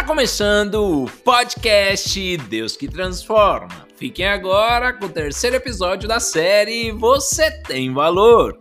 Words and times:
Está 0.00 0.08
começando 0.08 1.04
o 1.04 1.10
podcast 1.22 2.36
Deus 2.48 2.74
que 2.74 2.88
Transforma. 2.88 3.86
Fiquem 3.96 4.26
agora 4.26 4.94
com 4.94 5.04
o 5.04 5.08
terceiro 5.10 5.56
episódio 5.56 6.08
da 6.08 6.18
série 6.18 6.90
Você 6.90 7.50
Tem 7.64 7.92
Valor. 7.92 8.58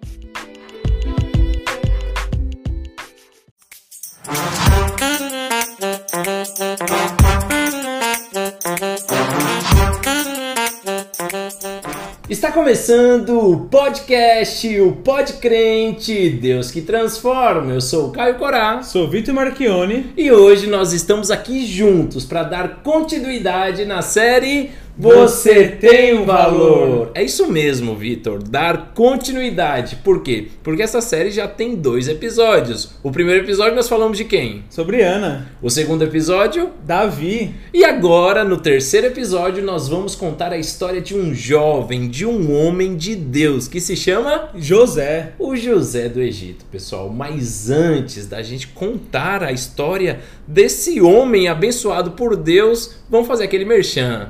Começando 12.70 13.50
o 13.50 13.62
podcast, 13.62 14.80
o 14.80 14.92
Podcrente, 14.98 16.30
Deus 16.30 16.70
que 16.70 16.82
Transforma. 16.82 17.74
Eu 17.74 17.82
sou 17.82 18.10
o 18.10 18.12
Caio 18.12 18.36
Corá. 18.36 18.84
Sou 18.84 19.10
Vitor 19.10 19.34
Marchione. 19.34 20.14
E 20.16 20.32
hoje 20.32 20.68
nós 20.68 20.94
estamos 20.94 21.32
aqui 21.32 21.66
juntos 21.66 22.26
para 22.26 22.44
dar 22.44 22.84
continuidade 22.84 23.86
na 23.86 24.04
série 24.04 24.70
você 25.00 25.66
tem 25.66 26.14
um 26.14 26.26
valor. 26.26 27.12
É 27.16 27.24
isso 27.24 27.50
mesmo, 27.50 27.96
Vitor. 27.96 28.44
Dar 28.44 28.92
continuidade. 28.94 29.96
Por 30.04 30.22
quê? 30.22 30.50
Porque 30.62 30.82
essa 30.82 31.00
série 31.00 31.32
já 31.32 31.48
tem 31.48 31.74
dois 31.74 32.10
episódios. 32.10 32.96
O 33.02 33.10
primeiro 33.10 33.46
episódio 33.46 33.78
nós 33.78 33.88
falamos 33.88 34.18
de 34.18 34.26
quem? 34.26 34.66
Sobre 34.70 35.02
Ana. 35.02 35.54
O 35.62 35.70
segundo 35.70 36.04
episódio? 36.04 36.72
Davi. 36.86 37.56
E 37.74 37.86
agora, 37.86 38.44
no 38.44 38.58
terceiro 38.58 39.08
episódio, 39.08 39.64
nós 39.64 39.88
vamos 39.88 40.16
contar 40.16 40.52
a 40.52 40.58
história 40.58 41.00
de 41.00 41.16
um 41.16 41.34
jovem, 41.34 42.10
de 42.10 42.26
um 42.26 42.54
homem 42.54 42.98
de 42.98 43.16
Deus, 43.16 43.70
que 43.70 43.80
se 43.80 43.96
chama 43.96 44.50
José. 44.54 45.32
O 45.40 45.56
José 45.56 46.10
do 46.10 46.20
Egito, 46.20 46.66
pessoal. 46.66 47.08
Mas 47.08 47.70
antes 47.70 48.28
da 48.28 48.42
gente 48.42 48.68
contar 48.68 49.44
a 49.44 49.54
história 49.54 50.20
desse 50.46 51.00
homem 51.00 51.48
abençoado 51.48 52.12
por 52.12 52.36
Deus, 52.36 52.96
vamos 53.10 53.30
fazer 53.30 53.46
aquele 53.46 53.64
merchan. 53.64 54.30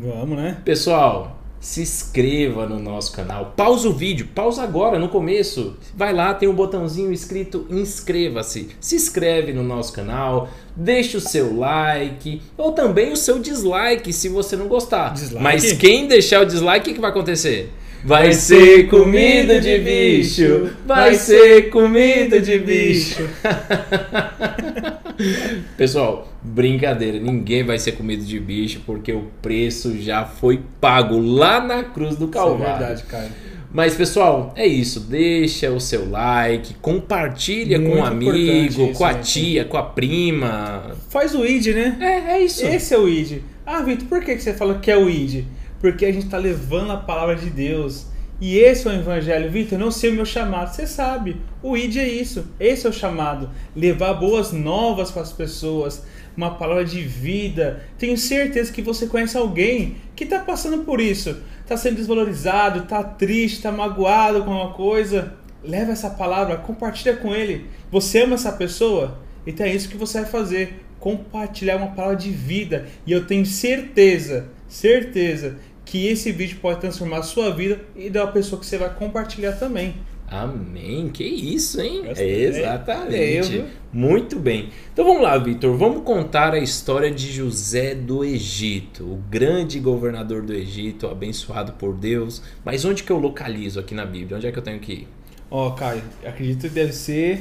Vamos, 0.00 0.38
né? 0.38 0.56
Pessoal, 0.64 1.38
se 1.60 1.82
inscreva 1.82 2.66
no 2.66 2.78
nosso 2.78 3.12
canal. 3.12 3.52
Pausa 3.54 3.90
o 3.90 3.92
vídeo, 3.92 4.26
pausa 4.34 4.62
agora 4.62 4.98
no 4.98 5.10
começo. 5.10 5.76
Vai 5.94 6.14
lá, 6.14 6.32
tem 6.32 6.48
um 6.48 6.54
botãozinho 6.54 7.12
escrito 7.12 7.66
inscreva-se. 7.68 8.70
Se 8.80 8.96
inscreve 8.96 9.52
no 9.52 9.62
nosso 9.62 9.92
canal, 9.92 10.48
deixa 10.74 11.18
o 11.18 11.20
seu 11.20 11.54
like 11.58 12.40
ou 12.56 12.72
também 12.72 13.12
o 13.12 13.16
seu 13.16 13.38
dislike 13.38 14.14
se 14.14 14.30
você 14.30 14.56
não 14.56 14.66
gostar. 14.66 15.12
Dislike? 15.12 15.42
Mas 15.42 15.72
quem 15.72 16.08
deixar 16.08 16.40
o 16.40 16.46
dislike, 16.46 16.90
o 16.90 16.94
que 16.94 17.00
vai 17.00 17.10
acontecer? 17.10 17.70
Vai 18.02 18.32
ser 18.32 18.88
comida 18.88 19.60
de 19.60 19.78
bicho, 19.78 20.70
vai 20.86 21.14
ser 21.14 21.70
comida 21.70 22.40
de 22.40 22.58
bicho. 22.58 23.28
Pessoal, 25.76 26.28
brincadeira, 26.42 27.18
ninguém 27.18 27.64
vai 27.64 27.78
ser 27.78 27.92
comido 27.92 28.24
de 28.24 28.38
bicho 28.38 28.80
porque 28.86 29.12
o 29.12 29.28
preço 29.40 29.96
já 30.00 30.24
foi 30.24 30.60
pago 30.80 31.18
lá 31.18 31.60
na 31.60 31.84
cruz 31.84 32.16
do 32.16 32.24
Isso 32.24 32.34
é 32.34 32.40
Calvário. 32.40 32.78
verdade, 32.78 33.02
cara. 33.04 33.30
Mas 33.72 33.94
pessoal, 33.94 34.52
é 34.54 34.66
isso. 34.66 35.00
Deixa 35.00 35.70
o 35.70 35.80
seu 35.80 36.10
like, 36.10 36.74
compartilha 36.74 37.78
com 37.80 37.86
Muito 37.88 38.00
um 38.00 38.04
amigo, 38.04 38.82
isso, 38.82 38.98
com 38.98 39.04
a 39.04 39.12
né? 39.14 39.20
tia, 39.20 39.64
com 39.64 39.78
a 39.78 39.82
prima. 39.82 40.94
Faz 41.08 41.34
o 41.34 41.44
ID, 41.44 41.68
né? 41.68 41.96
É, 41.98 42.32
é 42.34 42.44
isso. 42.44 42.66
Esse 42.66 42.92
é 42.92 42.98
o 42.98 43.08
ID. 43.08 43.40
Ah, 43.64 43.80
Vitor, 43.80 44.06
por 44.08 44.22
que 44.22 44.34
que 44.34 44.42
você 44.42 44.52
fala 44.52 44.78
que 44.78 44.90
é 44.90 44.96
o 44.96 45.08
ID? 45.08 45.44
Porque 45.80 46.04
a 46.04 46.12
gente 46.12 46.26
tá 46.26 46.36
levando 46.36 46.92
a 46.92 46.98
palavra 46.98 47.34
de 47.34 47.48
Deus. 47.48 48.06
E 48.42 48.58
esse 48.58 48.88
é 48.88 48.90
o 48.90 48.94
evangelho. 48.94 49.48
Vitor, 49.48 49.78
não 49.78 49.92
sei 49.92 50.10
o 50.10 50.14
meu 50.14 50.26
chamado. 50.26 50.74
Você 50.74 50.84
sabe. 50.84 51.36
O 51.62 51.76
ID 51.76 51.98
é 51.98 52.08
isso. 52.08 52.48
Esse 52.58 52.88
é 52.88 52.90
o 52.90 52.92
chamado. 52.92 53.48
Levar 53.76 54.14
boas 54.14 54.50
novas 54.50 55.12
para 55.12 55.22
as 55.22 55.32
pessoas. 55.32 56.02
Uma 56.36 56.56
palavra 56.56 56.84
de 56.84 57.02
vida. 57.02 57.84
Tenho 57.96 58.18
certeza 58.18 58.72
que 58.72 58.82
você 58.82 59.06
conhece 59.06 59.36
alguém 59.36 59.98
que 60.16 60.24
está 60.24 60.40
passando 60.40 60.82
por 60.82 61.00
isso. 61.00 61.36
Está 61.60 61.76
sendo 61.76 61.94
desvalorizado, 61.94 62.80
está 62.80 63.04
triste, 63.04 63.58
está 63.58 63.70
magoado 63.70 64.42
com 64.42 64.52
alguma 64.52 64.74
coisa. 64.74 65.34
Leva 65.62 65.92
essa 65.92 66.10
palavra, 66.10 66.56
compartilha 66.56 67.14
com 67.14 67.32
ele. 67.32 67.68
Você 67.92 68.22
ama 68.22 68.34
essa 68.34 68.50
pessoa? 68.50 69.20
Então 69.46 69.64
é 69.64 69.72
isso 69.72 69.88
que 69.88 69.96
você 69.96 70.22
vai 70.22 70.28
fazer. 70.28 70.80
Compartilhar 70.98 71.76
uma 71.76 71.92
palavra 71.92 72.16
de 72.16 72.30
vida. 72.30 72.86
E 73.06 73.12
eu 73.12 73.24
tenho 73.24 73.46
certeza, 73.46 74.48
certeza, 74.66 75.58
que 75.92 76.06
esse 76.06 76.32
vídeo 76.32 76.56
pode 76.62 76.80
transformar 76.80 77.18
a 77.18 77.22
sua 77.22 77.50
vida 77.50 77.78
e 77.94 78.08
da 78.08 78.26
pessoa 78.26 78.58
que 78.58 78.64
você 78.64 78.78
vai 78.78 78.88
compartilhar 78.94 79.52
também. 79.52 79.94
Amém. 80.26 81.10
Que 81.10 81.22
isso, 81.22 81.82
hein? 81.82 82.04
Gostei. 82.06 82.46
Exatamente. 82.46 83.36
Eu, 83.36 83.44
viu? 83.44 83.64
Muito 83.92 84.38
bem. 84.38 84.70
Então 84.90 85.04
vamos 85.04 85.20
lá, 85.20 85.36
Vitor. 85.36 85.76
Vamos 85.76 86.02
contar 86.02 86.54
a 86.54 86.58
história 86.58 87.10
de 87.10 87.30
José 87.30 87.94
do 87.94 88.24
Egito, 88.24 89.04
o 89.04 89.22
grande 89.28 89.78
governador 89.78 90.40
do 90.40 90.54
Egito, 90.54 91.08
abençoado 91.08 91.72
por 91.72 91.94
Deus. 91.94 92.42
Mas 92.64 92.86
onde 92.86 93.02
que 93.02 93.12
eu 93.12 93.18
localizo 93.18 93.78
aqui 93.78 93.94
na 93.94 94.06
Bíblia? 94.06 94.38
Onde 94.38 94.46
é 94.46 94.50
que 94.50 94.58
eu 94.58 94.62
tenho 94.62 94.80
que 94.80 94.92
ir? 94.92 95.08
Ó, 95.50 95.72
Caio, 95.72 96.02
acredito 96.24 96.62
que 96.62 96.68
deve 96.70 96.94
ser 96.94 97.38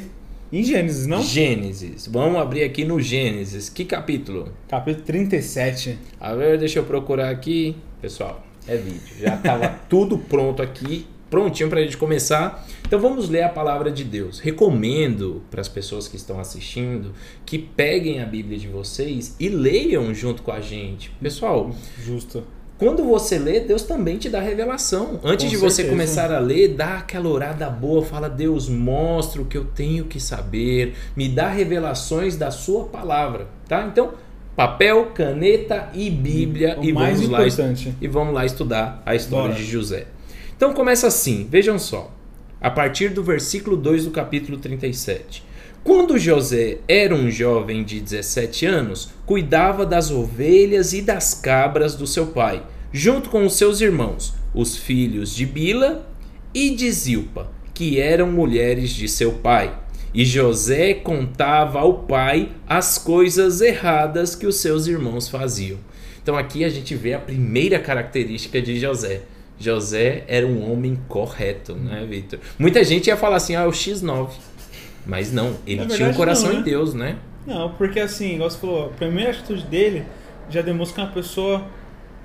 em 0.51 0.61
Gênesis, 0.61 1.07
não? 1.07 1.23
Gênesis. 1.23 2.05
Vamos 2.07 2.41
abrir 2.41 2.63
aqui 2.63 2.83
no 2.83 2.99
Gênesis. 2.99 3.69
Que 3.69 3.85
capítulo? 3.85 4.49
Capítulo 4.67 5.05
37. 5.05 5.97
A 6.19 6.35
ver, 6.35 6.57
deixa 6.57 6.79
eu 6.79 6.83
procurar 6.83 7.29
aqui. 7.29 7.77
Pessoal, 8.01 8.43
é 8.67 8.75
vídeo. 8.75 8.99
Já 9.19 9.35
estava 9.35 9.67
tudo 9.87 10.17
pronto 10.17 10.61
aqui, 10.61 11.05
prontinho 11.29 11.69
para 11.69 11.79
a 11.79 11.83
gente 11.83 11.97
começar. 11.97 12.65
Então 12.85 12.99
vamos 12.99 13.29
ler 13.29 13.43
a 13.43 13.49
palavra 13.49 13.91
de 13.91 14.03
Deus. 14.03 14.39
Recomendo 14.39 15.43
para 15.51 15.61
as 15.61 15.67
pessoas 15.69 16.07
que 16.07 16.15
estão 16.15 16.39
assistindo 16.39 17.13
que 17.45 17.59
peguem 17.59 18.21
a 18.21 18.25
Bíblia 18.25 18.57
de 18.57 18.67
vocês 18.67 19.35
e 19.39 19.47
leiam 19.49 20.13
junto 20.13 20.41
com 20.41 20.51
a 20.51 20.59
gente. 20.59 21.11
Pessoal, 21.21 21.71
Justo. 22.03 22.43
quando 22.77 23.03
você 23.03 23.37
lê, 23.37 23.59
Deus 23.59 23.83
também 23.83 24.17
te 24.17 24.29
dá 24.29 24.41
revelação. 24.41 25.19
Antes 25.23 25.45
Com 25.45 25.51
de 25.51 25.57
você 25.57 25.75
certeza. 25.83 25.95
começar 25.95 26.31
a 26.31 26.39
ler, 26.39 26.69
dá 26.69 26.97
aquela 26.97 27.29
orada 27.29 27.69
boa, 27.69 28.03
fala: 28.03 28.27
Deus, 28.27 28.67
mostra 28.67 29.43
o 29.43 29.45
que 29.45 29.57
eu 29.57 29.65
tenho 29.65 30.05
que 30.05 30.19
saber, 30.19 30.95
me 31.15 31.29
dá 31.29 31.49
revelações 31.49 32.35
da 32.35 32.49
sua 32.49 32.85
palavra, 32.85 33.47
tá? 33.69 33.85
Então, 33.85 34.13
papel, 34.55 35.07
caneta 35.13 35.89
e 35.93 36.09
Bíblia 36.09 36.77
O 36.79 36.83
e 36.83 36.91
vamos 36.91 37.27
lá 37.27 37.47
importante. 37.47 37.93
e 38.01 38.07
vamos 38.07 38.33
lá 38.33 38.45
estudar 38.45 39.01
a 39.05 39.15
história 39.15 39.49
Bora. 39.49 39.55
de 39.63 39.65
José. 39.69 40.07
Então 40.55 40.73
começa 40.73 41.07
assim, 41.07 41.47
vejam 41.49 41.79
só. 41.79 42.11
A 42.59 42.69
partir 42.69 43.09
do 43.09 43.23
versículo 43.23 43.75
2 43.75 44.05
do 44.05 44.11
capítulo 44.11 44.57
37. 44.57 45.43
Quando 45.83 46.19
José 46.19 46.77
era 46.87 47.15
um 47.15 47.31
jovem 47.31 47.83
de 47.83 47.99
17 47.99 48.67
anos, 48.67 49.09
cuidava 49.25 49.83
das 49.83 50.11
ovelhas 50.11 50.93
e 50.93 51.01
das 51.01 51.33
cabras 51.33 51.95
do 51.95 52.05
seu 52.05 52.27
pai, 52.27 52.61
junto 52.93 53.31
com 53.31 53.43
os 53.43 53.53
seus 53.55 53.81
irmãos, 53.81 54.35
os 54.53 54.75
filhos 54.77 55.35
de 55.35 55.43
Bila 55.43 56.07
e 56.53 56.69
de 56.75 56.91
Zilpa, 56.91 57.49
que 57.73 57.99
eram 57.99 58.31
mulheres 58.31 58.91
de 58.91 59.07
seu 59.07 59.31
pai. 59.33 59.73
E 60.13 60.25
José 60.25 60.93
contava 60.93 61.79
ao 61.79 61.93
pai 61.99 62.49
as 62.67 62.97
coisas 62.97 63.61
erradas 63.61 64.35
que 64.35 64.45
os 64.45 64.57
seus 64.57 64.87
irmãos 64.87 65.29
faziam. 65.29 65.77
Então 66.21 66.37
aqui 66.37 66.63
a 66.65 66.69
gente 66.69 66.93
vê 66.95 67.13
a 67.13 67.19
primeira 67.19 67.79
característica 67.79 68.61
de 68.61 68.79
José. 68.79 69.21
José 69.57 70.23
era 70.27 70.45
um 70.45 70.71
homem 70.71 70.99
correto, 71.07 71.73
né, 71.75 72.05
Victor? 72.09 72.39
Muita 72.59 72.83
gente 72.83 73.07
ia 73.07 73.15
falar 73.15 73.37
assim, 73.37 73.55
ah, 73.55 73.61
é 73.61 73.67
o 73.67 73.71
X9. 73.71 74.29
Mas 75.05 75.31
não, 75.31 75.55
ele 75.65 75.85
tinha 75.87 76.09
um 76.09 76.13
coração 76.13 76.49
não, 76.49 76.55
em 76.55 76.57
né? 76.59 76.63
Deus, 76.63 76.93
né? 76.93 77.17
Não, 77.47 77.69
porque 77.71 77.99
assim, 77.99 78.35
igual 78.35 78.49
você 78.49 78.57
falou, 78.57 78.85
a 78.85 78.89
primeira 78.89 79.31
atitude 79.31 79.63
dele 79.63 80.03
já 80.49 80.61
demonstra 80.61 80.95
que 80.95 81.01
uma 81.01 81.13
pessoa 81.13 81.65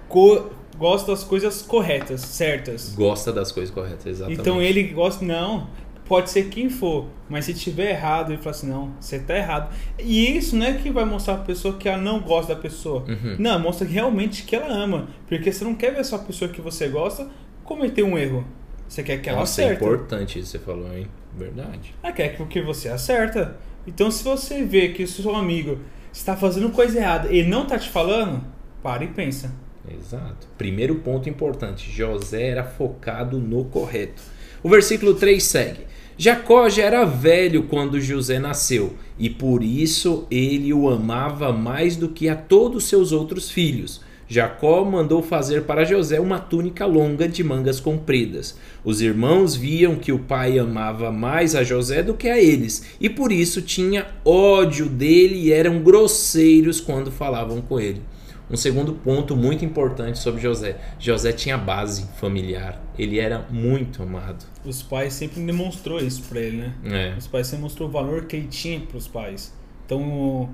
co- 0.09 0.51
gosta 0.77 1.13
das 1.13 1.25
coisas 1.25 1.63
corretas, 1.63 2.21
certas. 2.21 2.93
Gosta 2.95 3.33
das 3.33 3.51
coisas 3.53 3.73
corretas, 3.75 4.07
exatamente. 4.07 4.41
Então 4.41 4.61
ele 4.61 4.83
gosta, 4.83 5.25
não, 5.25 5.69
pode 6.09 6.31
ser 6.31 6.49
quem 6.49 6.71
for, 6.71 7.07
mas 7.29 7.45
se 7.45 7.55
tiver 7.55 7.91
errado, 7.91 8.33
ele 8.33 8.39
fala 8.39 8.51
assim, 8.55 8.69
não, 8.69 8.93
você 9.01 9.19
tá 9.19 9.37
errado. 9.37 9.75
E 9.99 10.37
isso 10.37 10.57
não 10.57 10.67
é 10.67 10.75
que 10.75 10.91
vai 10.91 11.05
mostrar 11.05 11.35
a 11.35 11.39
pessoa 11.39 11.77
que 11.77 11.89
ela 11.89 12.01
não 12.01 12.21
gosta 12.21 12.55
da 12.55 12.61
pessoa. 12.61 13.05
Uhum. 13.09 13.37
Não, 13.39 13.59
mostra 13.59 13.87
realmente 13.87 14.45
que 14.45 14.55
ela 14.55 14.69
ama. 14.69 15.09
Porque 15.29 15.53
você 15.53 15.65
não 15.65 15.75
quer 15.75 15.95
ver 15.95 16.05
só 16.05 16.17
a 16.17 16.21
pessoa 16.21 16.51
que 16.51 16.61
você 16.61 16.89
gosta 16.89 17.29
cometer 17.65 18.03
um 18.03 18.17
erro. 18.17 18.47
Você 18.89 19.03
quer 19.03 19.19
que 19.19 19.29
ela 19.29 19.41
Nossa, 19.41 19.63
é 19.63 19.65
acerte. 19.67 19.85
importante 19.85 20.39
isso 20.39 20.53
que 20.53 20.59
você 20.59 20.65
falou, 20.65 20.97
hein? 20.97 21.09
Verdade. 21.37 21.95
Ela 22.03 22.13
quer 22.13 22.37
que 22.37 22.63
você 22.63 22.89
acerta. 22.89 23.57
Então 23.87 24.11
se 24.11 24.23
você 24.23 24.65
vê 24.65 24.89
que 24.89 25.03
o 25.03 25.09
seu 25.09 25.35
amigo 25.35 25.79
está 26.13 26.37
fazendo 26.37 26.71
coisa 26.71 26.99
errada 26.99 27.33
e 27.33 27.43
não 27.43 27.67
tá 27.67 27.79
te 27.79 27.91
falando, 27.91 28.43
para 28.83 29.05
e 29.05 29.09
pensa. 29.09 29.53
Exato. 29.93 30.47
Primeiro 30.57 30.97
ponto 30.97 31.29
importante: 31.29 31.91
José 31.91 32.49
era 32.49 32.65
focado 32.65 33.39
no 33.39 33.65
correto. 33.65 34.23
O 34.67 34.69
versículo 34.69 35.15
3 35.15 35.41
segue: 35.41 35.83
Jacó 36.19 36.69
já 36.69 36.83
era 36.83 37.05
velho 37.05 37.69
quando 37.69 38.01
José 38.01 38.41
nasceu, 38.41 38.95
e 39.17 39.31
por 39.31 39.63
isso 39.63 40.27
ele 40.29 40.73
o 40.73 40.91
amava 40.91 41.53
mais 41.53 41.95
do 41.95 42.09
que 42.09 42.29
a 42.29 42.35
todos 42.35 42.89
seus 42.89 43.13
outros 43.13 43.49
filhos. 43.49 44.01
Jacó 44.27 44.85
mandou 44.85 45.23
fazer 45.23 45.63
para 45.63 45.85
José 45.85 46.19
uma 46.19 46.41
túnica 46.41 46.85
longa 46.85 47.29
de 47.29 47.45
mangas 47.45 47.79
compridas. 47.79 48.57
Os 48.85 49.01
irmãos 49.01 49.55
viam 49.55 49.95
que 49.95 50.11
o 50.11 50.19
pai 50.19 50.59
amava 50.59 51.13
mais 51.13 51.55
a 51.55 51.63
José 51.63 52.03
do 52.03 52.15
que 52.15 52.29
a 52.29 52.37
eles, 52.37 52.87
e 53.01 53.09
por 53.09 53.31
isso 53.31 53.63
tinha 53.63 54.09
ódio 54.25 54.89
dele 54.89 55.43
e 55.43 55.53
eram 55.53 55.79
grosseiros 55.79 56.81
quando 56.81 57.13
falavam 57.13 57.61
com 57.61 57.79
ele. 57.79 58.03
Um 58.49 58.57
segundo 58.57 58.93
ponto 58.93 59.37
muito 59.37 59.65
importante 59.65 60.19
sobre 60.19 60.41
José: 60.41 60.77
José 60.99 61.33
tinha 61.33 61.59
base 61.59 62.07
familiar. 62.21 62.81
Ele 62.97 63.19
era 63.19 63.45
muito 63.51 64.03
amado. 64.03 64.45
Os 64.65 64.83
pais 64.83 65.15
sempre 65.15 65.41
demonstrou 65.43 65.99
isso 65.99 66.23
para 66.29 66.41
ele, 66.41 66.59
né? 66.59 66.75
É. 66.85 67.15
Os 67.19 67.27
pais 67.27 67.49
sempre 67.49 67.63
mostrou 67.65 67.89
o 67.89 67.93
valor 67.93 68.25
que 68.25 68.37
ele 68.37 68.47
tinha 68.47 68.81
para 68.81 68.97
os 68.97 69.09
pais. 69.09 69.53
Então 69.85 70.01
o, 70.01 70.49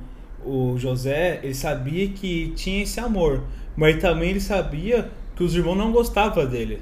o 0.45 0.79
José 0.79 1.41
ele 1.43 1.55
sabia 1.55 2.09
que 2.09 2.53
tinha 2.57 2.83
esse 2.83 2.99
amor, 2.99 3.45
mas 3.77 4.01
também 4.01 4.31
ele 4.31 4.41
sabia 4.41 5.11
que 5.37 5.43
os 5.43 5.55
irmãos 5.55 5.77
não 5.77 5.93
gostavam 5.93 6.47
dele. 6.47 6.81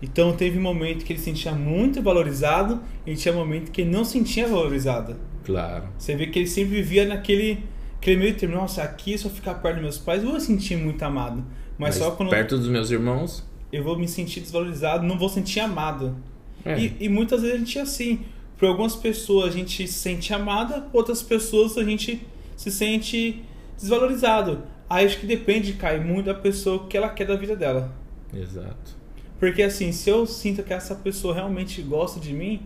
Então 0.00 0.32
teve 0.34 0.58
momento 0.58 1.04
que 1.04 1.12
ele 1.12 1.20
se 1.20 1.26
sentia 1.26 1.52
muito 1.52 2.02
valorizado 2.02 2.80
e 3.06 3.14
tinha 3.14 3.32
momento 3.32 3.70
que 3.70 3.82
ele 3.82 3.90
não 3.90 4.04
se 4.04 4.12
sentia 4.12 4.48
valorizado. 4.48 5.16
Claro. 5.44 5.84
Você 5.98 6.14
vê 6.16 6.26
que 6.26 6.38
ele 6.40 6.48
sempre 6.48 6.76
vivia 6.76 7.04
naquele 7.04 7.64
aquele 8.02 8.16
meio 8.16 8.34
termo, 8.34 8.56
nossa, 8.56 8.82
aqui 8.82 9.16
se 9.16 9.24
eu 9.24 9.30
ficar 9.30 9.54
perto 9.54 9.76
dos 9.76 9.82
meus 9.82 9.98
pais, 9.98 10.22
eu 10.22 10.30
vou 10.30 10.34
me 10.34 10.40
sentir 10.40 10.76
muito 10.76 11.00
amado. 11.04 11.44
Mas, 11.78 11.94
Mas 11.94 11.94
só 11.96 12.10
quando 12.10 12.30
perto 12.30 12.58
dos 12.58 12.68
meus 12.68 12.90
irmãos. 12.90 13.48
eu 13.72 13.84
vou 13.84 13.96
me 13.96 14.08
sentir 14.08 14.40
desvalorizado, 14.40 15.06
não 15.06 15.16
vou 15.16 15.28
sentir 15.28 15.60
amado. 15.60 16.16
É. 16.64 16.78
E, 16.78 16.96
e 16.98 17.08
muitas 17.08 17.42
vezes 17.42 17.54
a 17.54 17.58
gente 17.58 17.78
é 17.78 17.82
assim. 17.82 18.20
Por 18.58 18.68
algumas 18.68 18.96
pessoas 18.96 19.54
a 19.54 19.56
gente 19.56 19.86
se 19.86 19.94
sente 19.94 20.34
amada, 20.34 20.88
outras 20.92 21.22
pessoas 21.22 21.78
a 21.78 21.84
gente 21.84 22.26
se 22.56 22.72
sente 22.72 23.42
desvalorizado. 23.78 24.64
Aí 24.90 25.06
acho 25.06 25.18
que 25.18 25.26
depende, 25.26 25.74
cai 25.74 25.98
muito 26.00 26.26
da 26.26 26.34
pessoa 26.34 26.86
que 26.86 26.96
ela 26.96 27.08
quer 27.08 27.26
da 27.26 27.36
vida 27.36 27.54
dela. 27.54 27.94
Exato. 28.34 28.96
Porque 29.38 29.62
assim, 29.62 29.92
se 29.92 30.10
eu 30.10 30.26
sinto 30.26 30.62
que 30.62 30.72
essa 30.72 30.94
pessoa 30.94 31.34
realmente 31.34 31.80
gosta 31.82 32.18
de 32.18 32.32
mim 32.32 32.62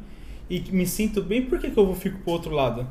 e 0.49 0.61
me 0.71 0.87
sinto 0.87 1.23
bem, 1.23 1.43
por 1.43 1.59
que, 1.59 1.71
que 1.71 1.79
eu 1.79 1.85
vou 1.87 1.94
fico 1.94 2.19
pro 2.21 2.33
outro 2.33 2.50
lado? 2.53 2.87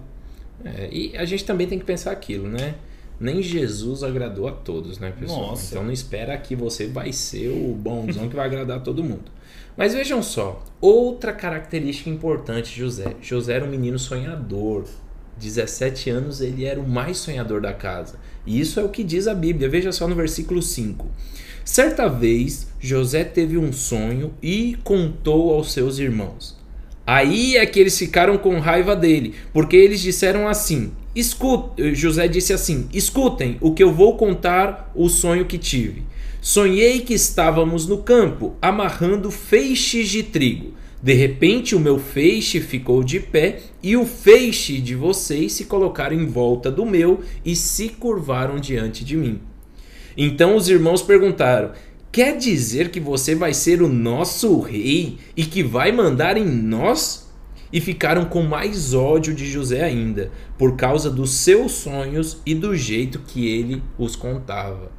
É, 0.64 0.90
e 0.92 1.18
a 1.18 1.26
gente 1.26 1.44
também 1.44 1.68
tem 1.68 1.78
que 1.78 1.86
pensar 1.86 2.12
aquilo, 2.12 2.48
né? 2.48 2.76
Nem 3.20 3.42
Jesus 3.42 4.04
agradou 4.04 4.48
a 4.48 4.52
todos, 4.52 5.00
né, 5.00 5.14
pessoal? 5.18 5.52
Nossa. 5.52 5.74
Então 5.74 5.84
não 5.84 5.92
espera 5.92 6.38
que 6.38 6.56
você 6.56 6.88
vai 6.88 7.14
ser 7.14 7.50
o 7.50 7.74
bonzão 7.74 8.28
que 8.28 8.36
vai 8.36 8.46
agradar 8.46 8.82
todo 8.82 9.04
mundo. 9.04 9.32
Mas 9.78 9.94
vejam 9.94 10.22
só, 10.22 10.64
outra 10.82 11.34
característica 11.34 12.10
importante 12.10 12.74
de 12.74 12.80
José. 12.80 13.16
José 13.22 13.54
era 13.54 13.66
um 13.66 13.70
menino 13.70 14.00
sonhador. 14.00 14.86
17 15.38 16.10
anos 16.10 16.40
ele 16.40 16.64
era 16.64 16.80
o 16.80 16.88
mais 16.88 17.18
sonhador 17.18 17.62
da 17.62 17.74
casa. 17.74 18.18
E 18.46 18.60
isso 18.60 18.80
é 18.80 18.84
o 18.84 18.90
que 18.90 19.04
diz 19.04 19.28
a 19.28 19.34
Bíblia. 19.34 19.70
Veja 19.70 19.92
só 19.92 20.08
no 20.08 20.16
versículo 20.16 20.62
5. 20.62 21.06
Certa 21.64 22.08
vez, 22.08 22.68
José 22.80 23.24
teve 23.24 23.58
um 23.58 23.74
sonho 23.74 24.34
e 24.42 24.78
contou 24.84 25.54
aos 25.54 25.74
seus 25.74 26.00
irmãos. 26.00 26.58
Aí 27.06 27.56
é 27.56 27.66
que 27.66 27.80
eles 27.80 27.98
ficaram 27.98 28.38
com 28.38 28.60
raiva 28.60 28.96
dele, 28.96 29.36
porque 29.54 29.76
eles 29.76 30.02
disseram 30.02 30.48
assim: 30.48 30.92
Escuta, 31.16 31.94
José 31.94 32.28
disse 32.28 32.52
assim: 32.52 32.88
Escutem 32.92 33.58
o 33.62 33.74
que 33.74 33.84
eu 33.84 33.92
vou 33.94 34.18
contar 34.18 34.92
o 34.96 35.08
sonho 35.08 35.46
que 35.46 35.58
tive. 35.58 36.04
Sonhei 36.42 37.02
que 37.02 37.14
estávamos 37.14 37.88
no 37.88 38.00
campo, 38.00 38.56
amarrando 38.62 39.32
feixes 39.32 40.10
de 40.10 40.24
trigo. 40.24 40.74
De 41.02 41.14
repente, 41.14 41.76
o 41.76 41.80
meu 41.80 42.00
feixe 42.00 42.60
ficou 42.60 43.04
de 43.04 43.20
pé 43.20 43.60
e 43.82 43.96
o 43.96 44.06
feixe 44.06 44.80
de 44.80 44.96
vocês 44.96 45.54
se 45.54 45.66
colocaram 45.66 46.16
em 46.16 46.26
volta 46.26 46.72
do 46.72 46.86
meu 46.86 47.22
e 47.44 47.56
se 47.56 47.90
curvaram 47.90 48.60
diante 48.60 49.06
de 49.06 49.16
mim. 49.16 49.40
Então 50.18 50.56
os 50.56 50.70
irmãos 50.70 51.02
perguntaram: 51.02 51.72
Quer 52.16 52.38
dizer 52.38 52.92
que 52.92 53.00
você 53.02 53.36
vai 53.36 53.54
ser 53.54 53.82
o 53.82 53.90
nosso 53.90 54.62
rei 54.62 55.18
e 55.36 55.44
que 55.44 55.62
vai 55.62 55.92
mandar 55.92 56.38
em 56.38 56.46
nós? 56.46 57.30
E 57.74 57.82
ficaram 57.82 58.24
com 58.24 58.42
mais 58.42 58.94
ódio 58.94 59.34
de 59.34 59.46
José 59.46 59.84
ainda, 59.84 60.32
por 60.58 60.78
causa 60.78 61.12
dos 61.12 61.32
seus 61.32 61.74
sonhos 61.74 62.42
e 62.46 62.56
do 62.56 62.74
jeito 62.74 63.20
que 63.20 63.50
ele 63.50 63.84
os 63.98 64.16
contava. 64.16 64.94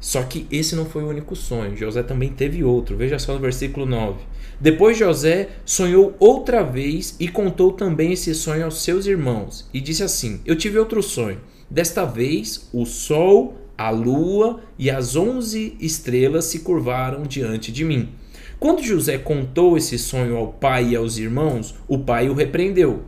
Só 0.00 0.24
que 0.24 0.44
esse 0.50 0.74
não 0.74 0.86
foi 0.86 1.04
o 1.04 1.08
único 1.08 1.36
sonho. 1.36 1.76
José 1.76 2.02
também 2.02 2.30
teve 2.30 2.64
outro. 2.64 2.96
Veja 2.96 3.16
só 3.16 3.34
no 3.34 3.38
versículo 3.38 3.86
9. 3.86 4.18
Depois 4.60 4.98
José 4.98 5.50
sonhou 5.64 6.16
outra 6.18 6.64
vez 6.64 7.14
e 7.20 7.28
contou 7.28 7.70
também 7.70 8.12
esse 8.12 8.34
sonho 8.34 8.64
aos 8.64 8.82
seus 8.82 9.06
irmãos. 9.06 9.70
E 9.72 9.80
disse 9.80 10.02
assim: 10.02 10.40
Eu 10.44 10.56
tive 10.56 10.80
outro 10.80 11.00
sonho. 11.00 11.40
Desta 11.70 12.04
vez 12.04 12.68
o 12.72 12.84
sol, 12.84 13.63
a 13.76 13.90
lua 13.90 14.60
e 14.78 14.90
as 14.90 15.16
onze 15.16 15.76
estrelas 15.80 16.46
se 16.46 16.60
curvaram 16.60 17.22
diante 17.22 17.72
de 17.72 17.84
mim. 17.84 18.10
Quando 18.58 18.82
José 18.82 19.18
contou 19.18 19.76
esse 19.76 19.98
sonho 19.98 20.36
ao 20.36 20.52
pai 20.52 20.90
e 20.90 20.96
aos 20.96 21.18
irmãos, 21.18 21.74
o 21.86 21.98
pai 21.98 22.28
o 22.28 22.34
repreendeu. 22.34 23.02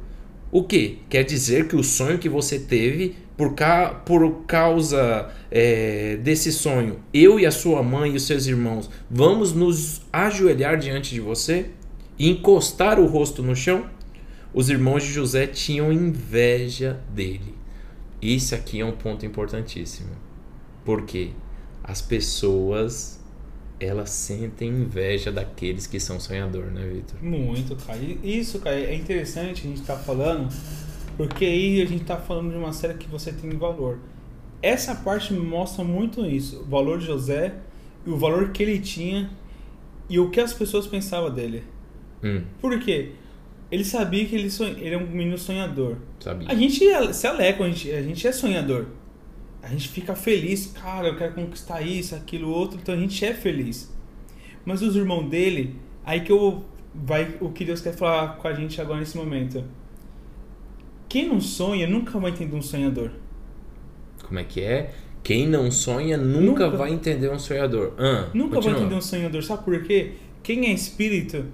O 0.50 0.62
que? 0.62 0.98
Quer 1.08 1.24
dizer 1.24 1.68
que 1.68 1.76
o 1.76 1.82
sonho 1.82 2.18
que 2.18 2.28
você 2.28 2.58
teve, 2.58 3.16
por, 3.36 3.54
ca... 3.54 3.90
por 3.90 4.44
causa 4.46 5.30
é, 5.50 6.16
desse 6.16 6.52
sonho, 6.52 7.00
eu 7.12 7.38
e 7.38 7.46
a 7.46 7.50
sua 7.50 7.82
mãe 7.82 8.12
e 8.12 8.16
os 8.16 8.26
seus 8.26 8.46
irmãos 8.46 8.90
vamos 9.10 9.52
nos 9.52 10.02
ajoelhar 10.12 10.78
diante 10.78 11.14
de 11.14 11.20
você 11.20 11.66
e 12.18 12.28
encostar 12.28 12.98
o 12.98 13.06
rosto 13.06 13.42
no 13.42 13.54
chão? 13.54 13.86
Os 14.52 14.70
irmãos 14.70 15.02
de 15.02 15.12
José 15.12 15.46
tinham 15.46 15.92
inveja 15.92 17.00
dele. 17.14 17.54
Isso 18.20 18.54
aqui 18.54 18.80
é 18.80 18.84
um 18.84 18.92
ponto 18.92 19.26
importantíssimo. 19.26 20.25
Porque 20.86 21.32
as 21.84 22.00
pessoas 22.00 23.20
elas 23.78 24.08
sentem 24.08 24.68
inveja 24.70 25.30
daqueles 25.30 25.86
que 25.86 26.00
são 26.00 26.18
sonhador, 26.18 26.66
né, 26.66 26.86
Vitor? 26.86 27.22
Muito, 27.22 27.76
cara. 27.76 27.98
E 27.98 28.38
Isso, 28.38 28.58
cara, 28.60 28.76
é 28.80 28.94
interessante 28.94 29.60
a 29.66 29.68
gente 29.68 29.80
estar 29.82 29.96
falando, 29.96 30.48
porque 31.16 31.44
aí 31.44 31.82
a 31.82 31.84
gente 31.84 32.02
está 32.02 32.16
falando 32.16 32.50
de 32.52 32.56
uma 32.56 32.72
série 32.72 32.94
que 32.94 33.06
você 33.08 33.32
tem 33.32 33.50
valor. 33.50 33.98
Essa 34.62 34.94
parte 34.94 35.34
mostra 35.34 35.84
muito 35.84 36.24
isso, 36.24 36.60
o 36.60 36.64
valor 36.64 36.98
de 36.98 37.04
José 37.06 37.54
e 38.06 38.10
o 38.10 38.16
valor 38.16 38.50
que 38.50 38.62
ele 38.62 38.78
tinha 38.78 39.30
e 40.08 40.18
o 40.18 40.30
que 40.30 40.40
as 40.40 40.54
pessoas 40.54 40.86
pensavam 40.86 41.30
dele. 41.30 41.62
Hum, 42.24 42.42
Por 42.60 42.78
quê? 42.80 43.12
Ele 43.70 43.84
sabia 43.84 44.24
que 44.24 44.34
ele, 44.34 44.48
sonha, 44.48 44.74
ele 44.78 44.94
é 44.94 44.98
um 44.98 45.06
menino 45.06 45.36
sonhador. 45.36 45.96
sabia. 46.20 46.48
A 46.48 46.54
gente 46.54 46.82
se 47.12 47.26
alegra, 47.26 47.64
a 47.66 47.68
gente, 47.68 47.90
a 47.90 48.02
gente 48.02 48.26
é 48.26 48.32
sonhador. 48.32 48.86
A 49.66 49.68
gente 49.70 49.88
fica 49.88 50.14
feliz, 50.14 50.66
cara, 50.68 51.08
eu 51.08 51.16
quero 51.16 51.34
conquistar 51.34 51.82
isso, 51.82 52.14
aquilo, 52.14 52.48
outro, 52.48 52.78
então 52.80 52.94
a 52.94 52.98
gente 52.98 53.24
é 53.24 53.34
feliz. 53.34 53.92
Mas 54.64 54.80
os 54.80 54.94
irmãos 54.94 55.28
dele, 55.28 55.74
aí 56.04 56.20
que 56.20 56.30
eu 56.30 56.64
vai 56.94 57.34
o 57.40 57.50
que 57.50 57.64
Deus 57.64 57.80
quer 57.80 57.92
falar 57.92 58.36
com 58.36 58.46
a 58.46 58.54
gente 58.54 58.80
agora 58.80 59.00
nesse 59.00 59.16
momento. 59.16 59.64
Quem 61.08 61.28
não 61.28 61.40
sonha 61.40 61.86
nunca 61.88 62.16
vai 62.20 62.30
entender 62.30 62.54
um 62.56 62.62
sonhador. 62.62 63.10
Como 64.22 64.38
é 64.38 64.44
que 64.44 64.60
é? 64.60 64.92
Quem 65.24 65.48
não 65.48 65.68
sonha 65.72 66.16
nunca, 66.16 66.66
Nunca. 66.66 66.70
vai 66.70 66.92
entender 66.92 67.28
um 67.28 67.38
sonhador. 67.38 67.94
Ah, 67.98 68.28
Nunca 68.32 68.56
continua. 68.56 68.74
vai 68.76 68.82
entender 68.84 68.94
um 68.94 69.00
sonhador. 69.02 69.42
Sabe 69.42 69.64
por 69.64 69.82
quê? 69.82 70.12
Quem 70.44 70.66
é 70.68 70.72
espírito, 70.72 71.44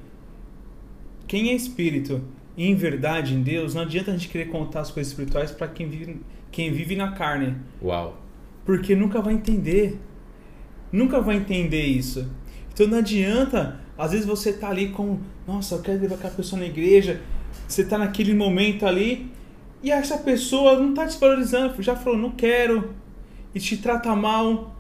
quem 1.26 1.49
é 1.49 1.54
espírito 1.54 2.23
em 2.56 2.75
verdade 2.75 3.35
em 3.35 3.42
Deus, 3.42 3.75
não 3.75 3.82
adianta 3.82 4.11
a 4.11 4.14
gente 4.14 4.28
querer 4.28 4.47
contar 4.47 4.80
as 4.80 4.90
coisas 4.90 5.12
espirituais 5.12 5.50
para 5.50 5.68
quem 5.68 5.88
vive, 5.88 6.21
quem 6.50 6.73
vive 6.73 6.97
na 6.97 7.12
carne. 7.12 7.56
Uau. 7.82 8.21
Porque 8.64 8.94
nunca 8.94 9.21
vai 9.21 9.35
entender. 9.35 9.99
Nunca 10.90 11.21
vai 11.21 11.37
entender 11.37 11.85
isso. 11.85 12.30
Então 12.73 12.87
não 12.87 12.99
adianta, 12.99 13.80
às 13.97 14.12
vezes 14.12 14.26
você 14.26 14.52
tá 14.52 14.68
ali 14.68 14.88
com, 14.88 15.18
nossa, 15.47 15.75
eu 15.75 15.82
quero 15.82 16.00
levar 16.00 16.16
aquela 16.16 16.35
pessoa 16.35 16.61
na 16.61 16.66
igreja, 16.66 17.21
você 17.66 17.85
tá 17.85 17.99
naquele 17.99 18.35
momento 18.35 18.87
ali, 18.87 19.30
e 19.82 19.90
essa 19.90 20.18
pessoa 20.18 20.78
não 20.78 20.94
tá 20.94 21.06
te 21.06 21.18
valorizando, 21.18 21.82
já 21.82 21.97
falou, 21.97 22.18
não 22.18 22.30
quero, 22.30 22.94
e 23.54 23.61
te 23.61 23.76
trata 23.76 24.14
mal, 24.14 24.75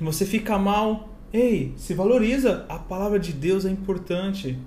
você 0.00 0.24
fica 0.24 0.58
mal. 0.58 1.08
Ei, 1.32 1.72
se 1.76 1.94
valoriza, 1.94 2.64
a 2.68 2.78
palavra 2.78 3.18
de 3.18 3.32
Deus 3.32 3.64
é 3.64 3.70
importante. 3.70 4.58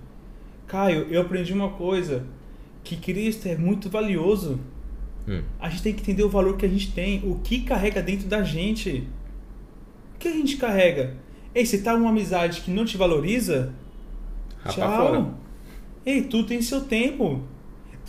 Caio, 0.74 1.06
eu 1.08 1.22
aprendi 1.22 1.53
uma 1.53 1.70
coisa, 1.70 2.25
que 2.84 2.98
Cristo 2.98 3.48
é 3.48 3.56
muito 3.56 3.92
valioso. 3.92 4.60
Hum. 5.27 5.44
A 5.60 5.70
gente 5.70 5.84
tem 5.84 5.94
que 5.94 6.01
entender 6.01 6.24
o 6.24 6.30
valor 6.30 6.58
que 6.58 6.65
a 6.65 6.68
gente 6.68 6.92
tem, 6.92 7.22
o 7.24 7.36
que 7.44 7.62
carrega 7.62 8.01
dentro 8.01 8.27
da 8.27 8.42
gente. 8.42 9.08
O 10.15 10.18
que 10.18 10.27
a 10.27 10.32
gente 10.32 10.58
carrega? 10.58 11.15
Ei, 11.53 11.63
você 11.63 11.77
tá 11.77 11.96
numa 11.96 12.10
amizade 12.10 12.62
que 12.62 12.72
não 12.72 12.86
te 12.86 12.98
valoriza? 12.98 13.72
Rapa 14.63 14.74
Tchau. 14.74 14.98
fora. 14.98 15.34
Ei, 16.03 16.24
tudo 16.24 16.48
tem 16.48 16.60
seu 16.60 16.82
tempo. 16.82 17.44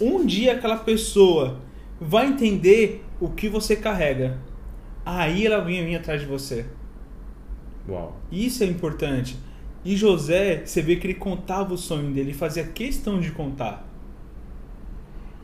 Um 0.01 0.25
dia 0.25 0.55
aquela 0.55 0.79
pessoa 0.79 1.61
vai 2.01 2.29
entender 2.29 3.05
o 3.21 3.29
que 3.29 3.47
você 3.47 3.77
carrega. 3.77 4.39
Aí 5.05 5.45
ela 5.45 5.63
vinha 5.63 5.85
vir 5.85 5.97
atrás 5.97 6.23
de 6.23 6.27
você. 6.27 6.65
Uau. 7.87 8.17
Isso 8.33 8.65
é 8.65 8.67
importante. 8.67 9.37
E 9.85 9.97
José, 9.97 10.65
você 10.65 10.81
vê 10.81 10.97
que 10.97 11.07
ele 11.07 11.15
contava 11.15 11.75
o 11.75 11.79
sonho 11.79 12.13
dele, 12.13 12.31
ele 12.31 12.33
fazia 12.33 12.65
questão 12.65 13.21
de 13.21 13.31
contar. 13.31 13.87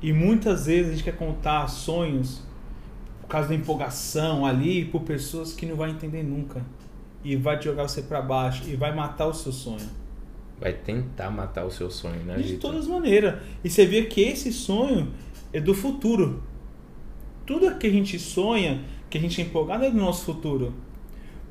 E 0.02 0.12
muitas 0.12 0.66
vezes 0.66 0.88
a 0.88 0.94
gente 0.94 1.04
quer 1.04 1.16
contar 1.16 1.68
sonhos 1.68 2.42
causa 3.30 3.49
da 3.49 3.54
empolgação 3.54 4.44
ali, 4.44 4.85
por 4.85 5.02
pessoas 5.02 5.54
que 5.54 5.64
não 5.64 5.76
vai 5.76 5.90
entender 5.90 6.23
nunca. 6.23 6.62
E 7.25 7.37
vai 7.37 7.62
jogar 7.62 7.88
você 7.88 8.02
para 8.02 8.20
baixo 8.20 8.64
e 8.68 8.75
vai 8.75 8.94
matar 8.94 9.26
o 9.26 9.32
seu 9.32 9.52
sonho. 9.52 9.88
Vai 10.61 10.73
tentar 10.75 11.30
matar 11.30 11.64
o 11.64 11.70
seu 11.70 11.90
sonho, 11.90 12.23
né, 12.25 12.37
De 12.38 12.56
todas 12.56 12.82
as 12.82 12.87
maneiras. 12.88 13.40
E 13.64 13.70
você 13.70 13.87
vê 13.87 14.02
que 14.02 14.20
esse 14.20 14.52
sonho 14.52 15.12
é 15.52 15.61
do 15.61 15.73
futuro. 15.73 16.42
Tudo 17.47 17.75
que 17.78 17.87
a 17.87 17.90
gente 17.90 18.18
sonha, 18.18 18.82
que 19.09 19.16
a 19.16 19.20
gente 19.20 19.40
é 19.40 19.44
empolgado 19.44 19.85
é 19.85 19.90
do 19.90 19.97
nosso 19.97 20.25
futuro. 20.25 20.75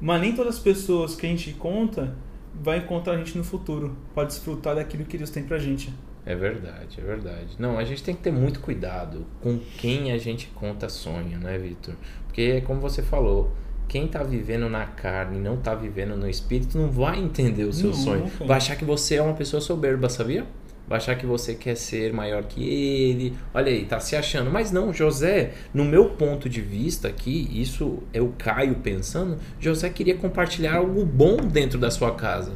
Mas 0.01 0.21
nem 0.21 0.35
todas 0.35 0.55
as 0.55 0.61
pessoas 0.61 1.15
que 1.15 1.25
a 1.25 1.29
gente 1.29 1.53
conta 1.53 2.15
vai 2.53 2.79
encontrar 2.79 3.13
a 3.13 3.17
gente 3.17 3.37
no 3.37 3.43
futuro. 3.43 3.95
Pode 4.13 4.29
desfrutar 4.29 4.75
daquilo 4.75 5.05
que 5.05 5.17
Deus 5.17 5.29
tem 5.29 5.43
pra 5.43 5.57
gente. 5.57 5.93
É 6.25 6.35
verdade, 6.35 6.99
é 6.99 7.03
verdade. 7.03 7.55
Não, 7.57 7.77
a 7.77 7.83
gente 7.83 8.03
tem 8.03 8.15
que 8.15 8.21
ter 8.21 8.31
muito 8.31 8.59
cuidado 8.59 9.25
com 9.41 9.57
quem 9.77 10.11
a 10.11 10.17
gente 10.17 10.47
conta 10.53 10.89
sonho, 10.89 11.39
né, 11.39 11.57
Vitor? 11.57 11.95
Porque, 12.25 12.61
como 12.61 12.79
você 12.79 13.01
falou, 13.01 13.51
quem 13.87 14.07
tá 14.07 14.21
vivendo 14.21 14.69
na 14.69 14.85
carne 14.85 15.37
e 15.37 15.41
não 15.41 15.57
tá 15.57 15.73
vivendo 15.73 16.15
no 16.15 16.29
espírito 16.29 16.77
não 16.77 16.91
vai 16.91 17.19
entender 17.19 17.63
o 17.63 17.73
seu 17.73 17.89
Nunca. 17.89 18.01
sonho. 18.01 18.31
Vai 18.45 18.57
achar 18.57 18.75
que 18.75 18.85
você 18.85 19.15
é 19.15 19.21
uma 19.21 19.33
pessoa 19.33 19.59
soberba, 19.59 20.07
sabia? 20.09 20.45
Vai 20.89 20.97
achar 20.97 21.15
que 21.15 21.25
você 21.25 21.53
quer 21.53 21.75
ser 21.75 22.11
maior 22.11 22.43
que 22.45 22.67
ele. 22.67 23.37
Olha 23.53 23.71
aí, 23.71 23.85
tá 23.85 23.99
se 23.99 24.15
achando. 24.15 24.49
Mas 24.49 24.71
não, 24.71 24.91
José, 24.91 25.53
no 25.71 25.85
meu 25.85 26.09
ponto 26.09 26.49
de 26.49 26.61
vista 26.61 27.07
aqui, 27.07 27.47
isso 27.53 28.01
é 28.11 28.19
o 28.19 28.29
Caio 28.29 28.73
pensando, 28.75 29.37
José 29.59 29.87
queria 29.89 30.17
compartilhar 30.17 30.77
algo 30.77 31.05
bom 31.05 31.37
dentro 31.37 31.77
da 31.77 31.91
sua 31.91 32.15
casa. 32.15 32.53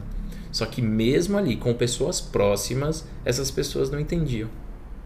Só 0.52 0.66
que 0.66 0.82
mesmo 0.82 1.38
ali, 1.38 1.56
com 1.56 1.74
pessoas 1.75 2.20
próximas, 2.20 3.08
essas 3.24 3.52
pessoas 3.52 3.92
não 3.92 4.00
entendiam. 4.00 4.50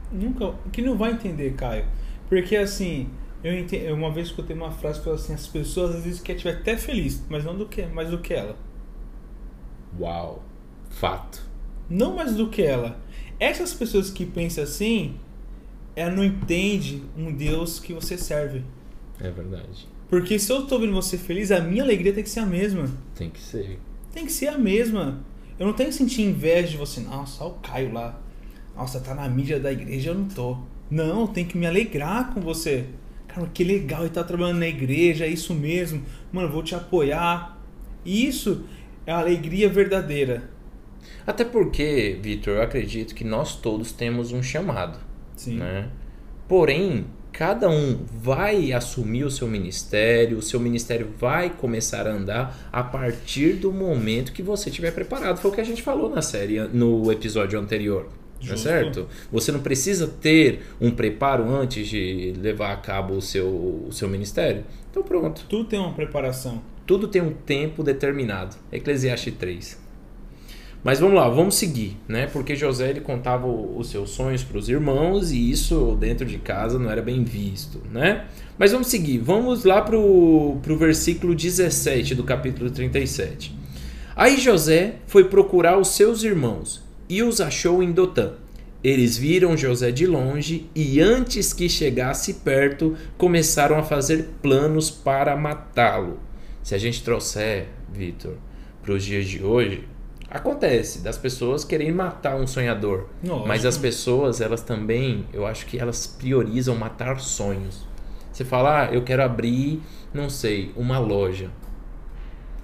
Nunca. 0.09 0.53
Que 0.71 0.81
não 0.81 0.97
vai 0.97 1.11
entender, 1.11 1.53
Caio. 1.55 1.83
Porque 2.29 2.55
assim, 2.55 3.09
eu 3.43 3.53
ente- 3.53 3.77
uma 3.91 4.09
vez 4.11 4.27
escutei 4.27 4.55
uma 4.55 4.71
frase 4.71 4.99
que 4.99 5.03
falou 5.03 5.19
assim: 5.19 5.33
as 5.33 5.47
pessoas 5.47 5.95
às 5.97 6.03
vezes 6.05 6.21
querem 6.21 6.39
te 6.39 6.43
ver 6.45 6.57
até 6.59 6.77
feliz, 6.77 7.25
mas 7.29 7.43
não 7.43 7.57
do 7.57 7.65
que, 7.65 7.85
mais 7.87 8.09
do 8.09 8.19
que 8.19 8.33
ela. 8.33 8.55
Uau, 9.99 10.43
fato. 10.89 11.41
Não 11.89 12.15
mais 12.15 12.35
do 12.35 12.49
que 12.49 12.61
ela. 12.61 12.99
Essas 13.39 13.73
pessoas 13.73 14.09
que 14.09 14.25
pensam 14.25 14.63
assim, 14.63 15.15
ela 15.95 16.11
não 16.11 16.23
entende 16.23 17.03
um 17.17 17.31
Deus 17.31 17.79
que 17.79 17.93
você 17.93 18.17
serve. 18.17 18.63
É 19.19 19.29
verdade. 19.29 19.87
Porque 20.09 20.39
se 20.39 20.51
eu 20.51 20.65
tô 20.65 20.79
vendo 20.79 20.93
você 20.93 21.17
feliz, 21.17 21.51
a 21.51 21.59
minha 21.59 21.83
alegria 21.83 22.13
tem 22.13 22.23
que 22.23 22.29
ser 22.29 22.39
a 22.39 22.45
mesma. 22.45 22.89
Tem 23.15 23.29
que 23.29 23.39
ser. 23.39 23.79
Tem 24.11 24.25
que 24.25 24.31
ser 24.31 24.47
a 24.47 24.57
mesma. 24.57 25.19
Eu 25.59 25.67
não 25.67 25.73
tenho 25.73 25.89
que 25.89 25.95
sentir 25.95 26.21
inveja 26.21 26.69
de 26.69 26.77
você. 26.77 27.01
Nossa, 27.01 27.43
olha 27.43 27.53
o 27.53 27.59
Caio 27.59 27.93
lá. 27.93 28.19
Nossa, 28.75 28.99
tá 28.99 29.13
na 29.13 29.27
mídia 29.27 29.59
da 29.59 29.71
igreja, 29.71 30.11
eu 30.11 30.15
não 30.15 30.27
tô. 30.27 30.57
Não, 30.89 31.21
eu 31.21 31.27
tenho 31.27 31.47
que 31.47 31.57
me 31.57 31.65
alegrar 31.65 32.33
com 32.33 32.39
você. 32.39 32.85
Cara, 33.27 33.47
que 33.53 33.63
legal 33.63 34.01
ele 34.01 34.11
tá 34.11 34.23
trabalhando 34.23 34.59
na 34.59 34.67
igreja, 34.67 35.25
é 35.25 35.27
isso 35.27 35.53
mesmo. 35.53 36.03
Mano, 36.31 36.47
eu 36.47 36.51
vou 36.51 36.63
te 36.63 36.73
apoiar. 36.75 37.59
Isso 38.05 38.65
é 39.05 39.11
a 39.11 39.17
alegria 39.17 39.67
verdadeira. 39.67 40.49
Até 41.25 41.43
porque, 41.43 42.17
Vitor, 42.21 42.55
eu 42.55 42.61
acredito 42.61 43.13
que 43.13 43.23
nós 43.23 43.55
todos 43.55 43.91
temos 43.91 44.31
um 44.31 44.41
chamado. 44.41 44.99
Sim. 45.35 45.57
né? 45.57 45.89
Porém, 46.47 47.05
cada 47.31 47.69
um 47.69 47.99
vai 48.11 48.73
assumir 48.73 49.23
o 49.23 49.29
seu 49.29 49.47
ministério, 49.47 50.37
o 50.37 50.41
seu 50.41 50.59
ministério 50.59 51.09
vai 51.19 51.49
começar 51.49 52.07
a 52.07 52.11
andar 52.11 52.69
a 52.71 52.83
partir 52.83 53.53
do 53.53 53.71
momento 53.71 54.31
que 54.31 54.41
você 54.41 54.69
estiver 54.69 54.91
preparado. 54.91 55.37
Foi 55.37 55.51
o 55.51 55.53
que 55.53 55.61
a 55.61 55.63
gente 55.63 55.83
falou 55.83 56.09
na 56.09 56.21
série, 56.21 56.59
no 56.59 57.11
episódio 57.11 57.59
anterior. 57.59 58.07
Não 58.41 58.53
é 58.53 58.55
Justo. 58.55 58.63
certo? 58.63 59.07
Você 59.31 59.51
não 59.51 59.59
precisa 59.59 60.07
ter 60.07 60.61
um 60.79 60.91
preparo 60.91 61.49
antes 61.49 61.87
de 61.87 62.33
levar 62.39 62.71
a 62.71 62.77
cabo 62.77 63.15
o 63.15 63.21
seu, 63.21 63.47
o 63.47 63.89
seu 63.91 64.07
ministério. 64.07 64.63
Então 64.89 65.03
pronto. 65.03 65.45
Tudo 65.49 65.65
tem 65.65 65.79
uma 65.79 65.93
preparação. 65.93 66.61
Tudo 66.85 67.07
tem 67.07 67.21
um 67.21 67.33
tempo 67.33 67.83
determinado. 67.83 68.55
Eclesiastes 68.71 69.33
3. 69.37 69.86
Mas 70.83 70.99
vamos 70.99 71.15
lá, 71.15 71.27
vamos 71.27 71.55
seguir, 71.55 71.97
né? 72.07 72.27
Porque 72.27 72.55
José 72.55 72.89
ele 72.91 73.01
contava 73.01 73.45
o- 73.45 73.77
os 73.77 73.89
seus 73.89 74.11
sonhos 74.11 74.43
para 74.43 74.57
os 74.57 74.69
irmãos 74.69 75.31
e 75.31 75.51
isso 75.51 75.97
dentro 75.99 76.25
de 76.25 76.37
casa 76.37 76.79
não 76.79 76.89
era 76.89 77.01
bem 77.01 77.23
visto, 77.23 77.81
né? 77.91 78.25
Mas 78.57 78.71
vamos 78.71 78.87
seguir, 78.87 79.17
vamos 79.17 79.63
lá 79.65 79.81
pro, 79.81 80.57
pro 80.63 80.77
versículo 80.77 81.35
17 81.35 82.15
do 82.15 82.23
capítulo 82.23 82.69
37. 82.69 83.55
Aí 84.15 84.39
José 84.39 84.95
foi 85.07 85.25
procurar 85.25 85.77
os 85.77 85.89
seus 85.89 86.23
irmãos 86.23 86.81
e 87.09 87.21
os 87.21 87.41
achou 87.41 87.83
em 87.83 87.91
Dotã. 87.91 88.33
Eles 88.83 89.17
viram 89.17 89.57
José 89.57 89.91
de 89.91 90.05
longe 90.07 90.69
e, 90.73 91.01
antes 91.01 91.51
que 91.51 91.67
chegasse 91.67 92.35
perto, 92.35 92.95
começaram 93.17 93.77
a 93.77 93.83
fazer 93.83 94.29
planos 94.41 94.89
para 94.89 95.35
matá-lo. 95.35 96.19
Se 96.63 96.73
a 96.75 96.77
gente 96.77 97.03
trouxer, 97.03 97.67
Vitor, 97.91 98.35
para 98.81 98.93
os 98.93 99.03
dias 99.03 99.25
de 99.27 99.43
hoje, 99.43 99.83
acontece 100.37 100.99
das 100.99 101.17
pessoas 101.17 101.63
quererem 101.63 101.93
matar 101.93 102.35
um 102.35 102.47
sonhador. 102.47 103.07
Lógico. 103.23 103.47
Mas 103.47 103.65
as 103.65 103.77
pessoas, 103.77 104.41
elas 104.41 104.61
também, 104.61 105.25
eu 105.33 105.45
acho 105.45 105.65
que 105.65 105.79
elas 105.79 106.07
priorizam 106.07 106.75
matar 106.75 107.19
sonhos. 107.19 107.85
Você 108.31 108.45
fala, 108.45 108.83
ah, 108.83 108.93
eu 108.93 109.03
quero 109.03 109.23
abrir, 109.23 109.81
não 110.13 110.29
sei, 110.29 110.71
uma 110.75 110.99
loja. 110.99 111.49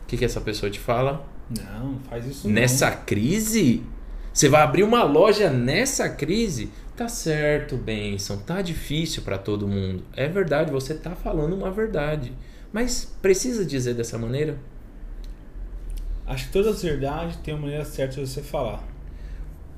O 0.03 0.08
que, 0.08 0.18
que 0.18 0.25
essa 0.25 0.39
pessoa 0.39 0.70
te 0.70 0.80
fala? 0.80 1.25
Não, 1.50 2.00
faz 2.10 2.25
isso 2.25 2.48
Nessa 2.48 2.92
crise? 2.92 3.84
Você 4.32 4.50
vai 4.50 4.62
abrir 4.62 4.84
uma 4.84 5.03
loja 5.03 5.50
nessa 5.50 6.10
crise? 6.10 6.72
Tá 6.96 7.08
certo, 7.08 7.75
Benção, 7.75 8.38
tá 8.38 8.62
difícil 8.62 9.24
para 9.24 9.38
todo 9.38 9.68
mundo. 9.68 10.03
É 10.15 10.27
verdade, 10.27 10.72
você 10.72 10.94
tá 10.94 11.12
falando 11.15 11.53
uma 11.53 11.72
verdade. 11.72 12.34
Mas 12.72 13.06
precisa 13.22 13.65
dizer 13.65 13.94
dessa 13.94 14.18
maneira? 14.18 14.58
Acho 16.25 16.48
que 16.48 16.53
todas 16.53 16.75
as 16.75 16.84
verdades 16.84 17.36
têm 17.38 17.53
uma 17.53 17.63
maneira 17.63 17.86
certa 17.86 18.15
de 18.15 18.27
você 18.27 18.42
falar. 18.42 18.84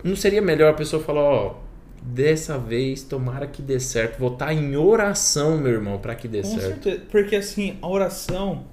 Não 0.04 0.16
seria 0.16 0.42
melhor 0.42 0.72
a 0.72 0.74
pessoa 0.74 1.02
falar, 1.02 1.22
ó, 1.24 1.56
dessa 2.02 2.58
vez 2.58 3.02
tomara 3.02 3.48
que 3.48 3.62
dê 3.62 3.80
certo. 3.80 4.20
Vou 4.20 4.34
estar 4.34 4.54
em 4.54 4.76
oração, 4.76 5.58
meu 5.58 5.72
irmão, 5.72 5.98
para 5.98 6.14
que 6.14 6.28
dê 6.28 6.42
Com 6.42 6.50
certo. 6.50 6.84
certeza. 6.84 7.02
Porque 7.10 7.36
assim, 7.36 7.78
a 7.82 7.88
oração 7.88 8.66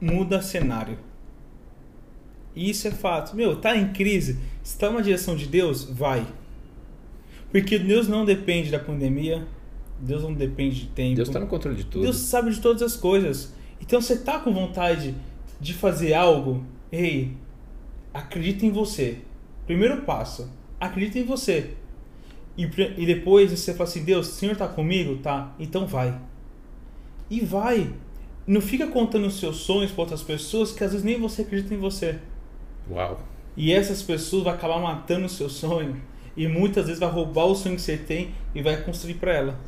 muda 0.00 0.42
cenário. 0.42 0.98
E 2.54 2.70
isso 2.70 2.86
é 2.88 2.90
fato. 2.90 3.34
Meu, 3.34 3.56
tá 3.56 3.76
em 3.76 3.92
crise. 3.92 4.38
Se 4.62 4.78
tá 4.78 4.88
uma 4.90 5.02
direção 5.02 5.36
de 5.36 5.46
Deus, 5.46 5.84
vai. 5.84 6.26
Porque 7.50 7.78
Deus 7.78 8.08
não 8.08 8.24
depende 8.24 8.70
da 8.70 8.78
pandemia. 8.78 9.46
Deus 9.98 10.22
não 10.22 10.34
depende 10.34 10.80
de 10.80 10.86
tempo. 10.88 11.16
Deus 11.16 11.28
tá 11.28 11.40
no 11.40 11.46
controle 11.46 11.76
de 11.76 11.84
tudo. 11.84 12.02
Deus 12.02 12.16
sabe 12.16 12.50
de 12.50 12.60
todas 12.60 12.82
as 12.82 12.96
coisas. 12.96 13.54
Então 13.80 14.00
você 14.00 14.18
tá 14.18 14.38
com 14.38 14.52
vontade 14.52 15.14
de 15.60 15.72
fazer 15.72 16.12
algo? 16.12 16.64
Ei, 16.90 17.32
acredita 18.12 18.64
em 18.64 18.70
você. 18.70 19.18
Primeiro 19.66 20.02
passo, 20.02 20.50
acredita 20.80 21.18
em 21.18 21.24
você. 21.24 21.70
E, 22.56 22.64
e 22.96 23.06
depois 23.06 23.50
você 23.50 23.72
fala 23.72 23.88
assim: 23.88 24.04
Deus, 24.04 24.28
o 24.28 24.32
Senhor 24.32 24.56
tá 24.56 24.66
comigo? 24.68 25.18
Tá, 25.18 25.54
então 25.58 25.86
vai. 25.86 26.18
E 27.30 27.40
vai. 27.40 27.92
Não 28.46 28.60
fica 28.60 28.86
contando 28.86 29.26
os 29.26 29.40
seus 29.40 29.56
sonhos 29.56 29.90
para 29.90 30.02
outras 30.02 30.22
pessoas 30.22 30.70
que 30.72 30.84
às 30.84 30.92
vezes 30.92 31.04
nem 31.04 31.18
você 31.18 31.42
acredita 31.42 31.74
em 31.74 31.78
você. 31.78 32.18
Uau. 32.88 33.20
E 33.56 33.72
essas 33.72 34.02
pessoas 34.02 34.44
vão 34.44 34.52
acabar 34.52 34.78
matando 34.80 35.26
o 35.26 35.28
seu 35.28 35.48
sonho. 35.48 36.00
E 36.36 36.46
muitas 36.46 36.86
vezes 36.86 37.00
vai 37.00 37.10
roubar 37.10 37.46
o 37.46 37.54
sonho 37.54 37.74
que 37.74 37.80
você 37.80 37.96
tem 37.96 38.30
e 38.54 38.62
vai 38.62 38.80
construir 38.82 39.14
para 39.14 39.32
ela. 39.32 39.60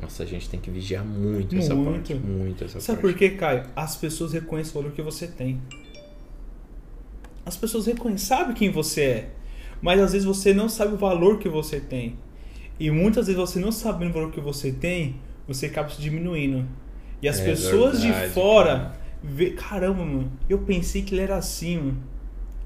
Nossa, 0.00 0.22
a 0.22 0.26
gente 0.26 0.48
tem 0.48 0.60
que 0.60 0.70
vigiar 0.70 1.04
muito, 1.04 1.56
essa 1.56 1.74
Muito. 1.74 1.90
parte. 1.90 2.14
Muito 2.14 2.64
essa 2.64 2.80
Sabe 2.80 3.00
parte. 3.00 3.12
por 3.12 3.18
quê, 3.18 3.30
Caio? 3.30 3.64
As 3.74 3.96
pessoas 3.96 4.32
reconhecem 4.32 4.72
o 4.72 4.82
valor 4.82 4.92
que 4.94 5.02
você 5.02 5.26
tem. 5.26 5.60
As 7.44 7.56
pessoas 7.56 7.86
reconhecem, 7.86 8.26
sabem 8.26 8.54
quem 8.54 8.70
você 8.70 9.02
é. 9.02 9.30
Mas 9.80 10.00
às 10.00 10.12
vezes 10.12 10.26
você 10.26 10.54
não 10.54 10.68
sabe 10.68 10.94
o 10.94 10.96
valor 10.98 11.38
que 11.38 11.48
você 11.48 11.80
tem. 11.80 12.16
E 12.78 12.90
muitas 12.90 13.26
vezes 13.26 13.40
você 13.40 13.58
não 13.58 13.72
sabendo 13.72 14.10
o 14.10 14.14
valor 14.14 14.32
que 14.32 14.40
você 14.40 14.70
tem, 14.72 15.16
você 15.46 15.66
acaba 15.66 15.88
se 15.88 16.00
diminuindo. 16.00 16.66
E 17.20 17.28
as 17.28 17.40
É 17.40 17.44
pessoas 17.44 18.02
verdade, 18.02 18.28
de 18.28 18.32
fora 18.34 18.76
cara. 18.78 19.00
vê, 19.22 19.50
caramba, 19.50 20.04
mano, 20.04 20.32
eu 20.48 20.58
pensei 20.58 21.02
que 21.02 21.14
ele 21.14 21.22
era 21.22 21.36
assim, 21.36 21.76
mano. 21.76 22.02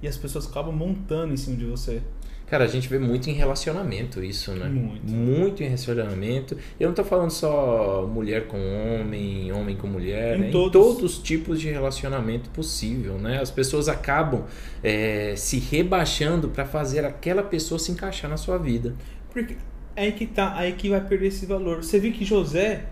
E 0.02 0.06
as 0.08 0.16
pessoas 0.16 0.46
acabam 0.46 0.74
montando 0.74 1.32
em 1.32 1.36
cima 1.36 1.56
de 1.56 1.64
você. 1.64 2.02
Cara, 2.46 2.62
a 2.62 2.68
gente 2.68 2.88
vê 2.88 2.96
muito 2.96 3.28
em 3.28 3.32
relacionamento 3.32 4.22
isso, 4.22 4.52
né? 4.52 4.68
Muito. 4.68 5.10
Muito 5.12 5.62
em 5.64 5.66
relacionamento. 5.66 6.56
Eu 6.78 6.86
não 6.88 6.94
tô 6.94 7.02
falando 7.02 7.30
só 7.30 8.06
mulher 8.06 8.46
com 8.46 8.56
homem, 8.56 9.50
homem 9.50 9.74
com 9.76 9.88
mulher, 9.88 10.36
Em 10.36 10.40
né? 10.42 10.50
todos. 10.52 10.68
em 10.68 10.70
todos 10.72 11.02
os 11.02 11.18
tipos 11.18 11.60
de 11.60 11.68
relacionamento 11.70 12.48
possível, 12.50 13.14
né? 13.18 13.40
As 13.40 13.50
pessoas 13.50 13.88
acabam 13.88 14.44
é, 14.80 15.34
se 15.36 15.58
rebaixando 15.58 16.48
para 16.48 16.64
fazer 16.64 17.04
aquela 17.04 17.42
pessoa 17.42 17.80
se 17.80 17.90
encaixar 17.90 18.30
na 18.30 18.36
sua 18.36 18.58
vida. 18.58 18.94
Porque 19.30 19.56
é 19.96 20.04
aí 20.04 20.12
que 20.12 20.26
tá, 20.26 20.54
aí 20.56 20.72
que 20.74 20.88
vai 20.88 21.00
perder 21.00 21.26
esse 21.26 21.46
valor. 21.46 21.82
Você 21.82 21.98
viu 21.98 22.12
que 22.12 22.24
José, 22.24 22.84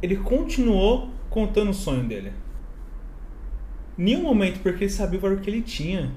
ele 0.00 0.16
continuou 0.16 1.08
contando 1.28 1.70
o 1.70 1.74
sonho 1.74 2.04
dele. 2.04 2.32
Nenhum 3.98 4.22
momento, 4.22 4.60
porque 4.60 4.84
ele 4.84 4.90
sabia 4.92 5.18
o 5.18 5.22
valor 5.22 5.40
que 5.40 5.50
ele 5.50 5.60
tinha. 5.62 6.12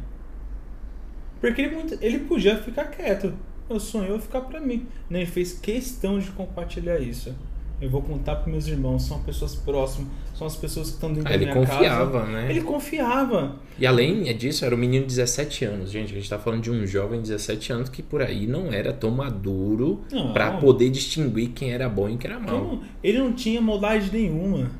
Porque 1.46 1.62
ele, 1.62 1.98
ele 2.02 2.20
podia 2.20 2.58
ficar 2.58 2.86
quieto. 2.86 3.34
Eu 3.70 3.80
ficar 4.20 4.42
pra 4.42 4.60
mim. 4.60 4.86
Não, 5.10 5.20
ele 5.20 5.30
fez 5.30 5.54
questão 5.54 6.20
de 6.20 6.30
compartilhar 6.32 7.00
isso. 7.00 7.34
eu 7.82 7.90
vou 7.90 8.02
contar 8.02 8.38
para 8.38 8.52
meus 8.52 8.68
irmãos, 8.68 9.04
são 9.04 9.22
pessoas 9.24 9.54
próximas, 9.56 10.08
são 10.34 10.48
as 10.48 10.56
pessoas 10.56 10.88
que 10.90 10.94
estão 10.96 11.12
dentro 11.12 11.28
Ah, 11.28 11.30
da 11.32 11.36
ele 11.36 11.46
minha 11.46 11.56
confiava, 11.56 12.20
casa. 12.22 12.32
né? 12.32 12.50
Ele 12.50 12.62
confiava. 12.62 13.56
E 13.78 13.86
além 13.86 14.24
disso, 14.38 14.64
era 14.64 14.74
um 14.74 14.78
menino 14.78 15.06
de 15.06 15.16
17 15.16 15.66
anos, 15.66 15.92
gente. 15.92 16.12
A 16.12 16.16
gente 16.16 16.30
tá 16.30 16.40
falando 16.40 16.62
de 16.62 16.72
um 16.72 16.86
jovem 16.88 17.22
de 17.22 17.30
17 17.30 17.74
anos 17.74 17.90
que 17.90 18.02
por 18.02 18.22
aí 18.22 18.48
não 18.48 18.72
era 18.72 18.94
tão 18.94 19.12
maduro 19.12 20.02
pra 20.34 20.54
poder 20.54 20.90
distinguir 20.90 21.50
quem 21.50 21.72
era 21.74 21.90
bom 21.90 22.08
e 22.10 22.18
quem 22.18 22.32
era 22.32 22.40
mal. 22.40 22.56
Ele 22.56 22.64
não, 22.66 22.82
ele 23.04 23.18
não 23.20 23.34
tinha 23.34 23.60
maldade 23.62 24.10
nenhuma. 24.12 24.72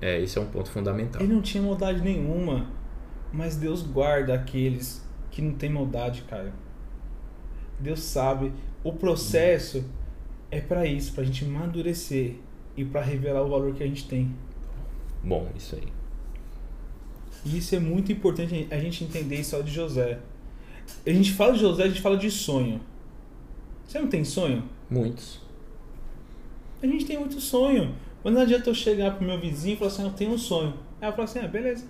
É, 0.00 0.20
esse 0.20 0.38
é 0.38 0.40
um 0.40 0.46
ponto 0.46 0.70
fundamental. 0.70 1.22
Ele 1.22 1.32
não 1.32 1.42
tinha 1.42 1.62
maldade 1.62 2.00
nenhuma. 2.02 2.66
Mas 3.32 3.54
Deus 3.54 3.82
guarda 3.82 4.34
aqueles 4.34 5.08
que 5.30 5.40
não 5.42 5.54
tem 5.54 5.70
maldade, 5.70 6.22
cara. 6.22 6.52
Deus 7.78 8.00
sabe. 8.00 8.52
O 8.82 8.92
processo 8.92 9.84
é 10.50 10.60
pra 10.60 10.86
isso, 10.86 11.12
pra 11.12 11.24
gente 11.24 11.44
amadurecer 11.44 12.36
e 12.76 12.84
pra 12.84 13.02
revelar 13.02 13.42
o 13.42 13.48
valor 13.48 13.74
que 13.74 13.82
a 13.82 13.86
gente 13.86 14.06
tem. 14.06 14.34
Bom, 15.22 15.48
isso 15.56 15.76
aí. 15.76 15.88
E 17.44 17.58
isso 17.58 17.74
é 17.74 17.78
muito 17.78 18.12
importante 18.12 18.68
a 18.70 18.78
gente 18.78 19.04
entender 19.04 19.36
isso 19.36 19.60
de 19.62 19.70
José. 19.70 20.18
A 21.06 21.10
gente 21.10 21.32
fala 21.32 21.52
de 21.52 21.60
José, 21.60 21.84
a 21.84 21.88
gente 21.88 22.00
fala 22.00 22.16
de 22.16 22.30
sonho. 22.30 22.80
Você 23.86 23.98
não 23.98 24.08
tem 24.08 24.24
sonho? 24.24 24.64
Muitos. 24.90 25.40
A 26.82 26.86
gente 26.86 27.04
tem 27.04 27.18
muito 27.18 27.40
sonho. 27.40 27.94
Mas 28.22 28.34
não 28.34 28.42
adianta 28.42 28.68
eu 28.68 28.74
chegar 28.74 29.16
pro 29.16 29.26
meu 29.26 29.40
vizinho 29.40 29.74
e 29.74 29.76
falar 29.78 29.90
assim, 29.90 30.04
eu 30.04 30.12
tenho 30.12 30.32
um 30.32 30.38
sonho. 30.38 30.74
Aí 31.00 31.08
eu 31.08 31.12
falo 31.12 31.24
assim, 31.24 31.38
ah, 31.38 31.48
beleza. 31.48 31.86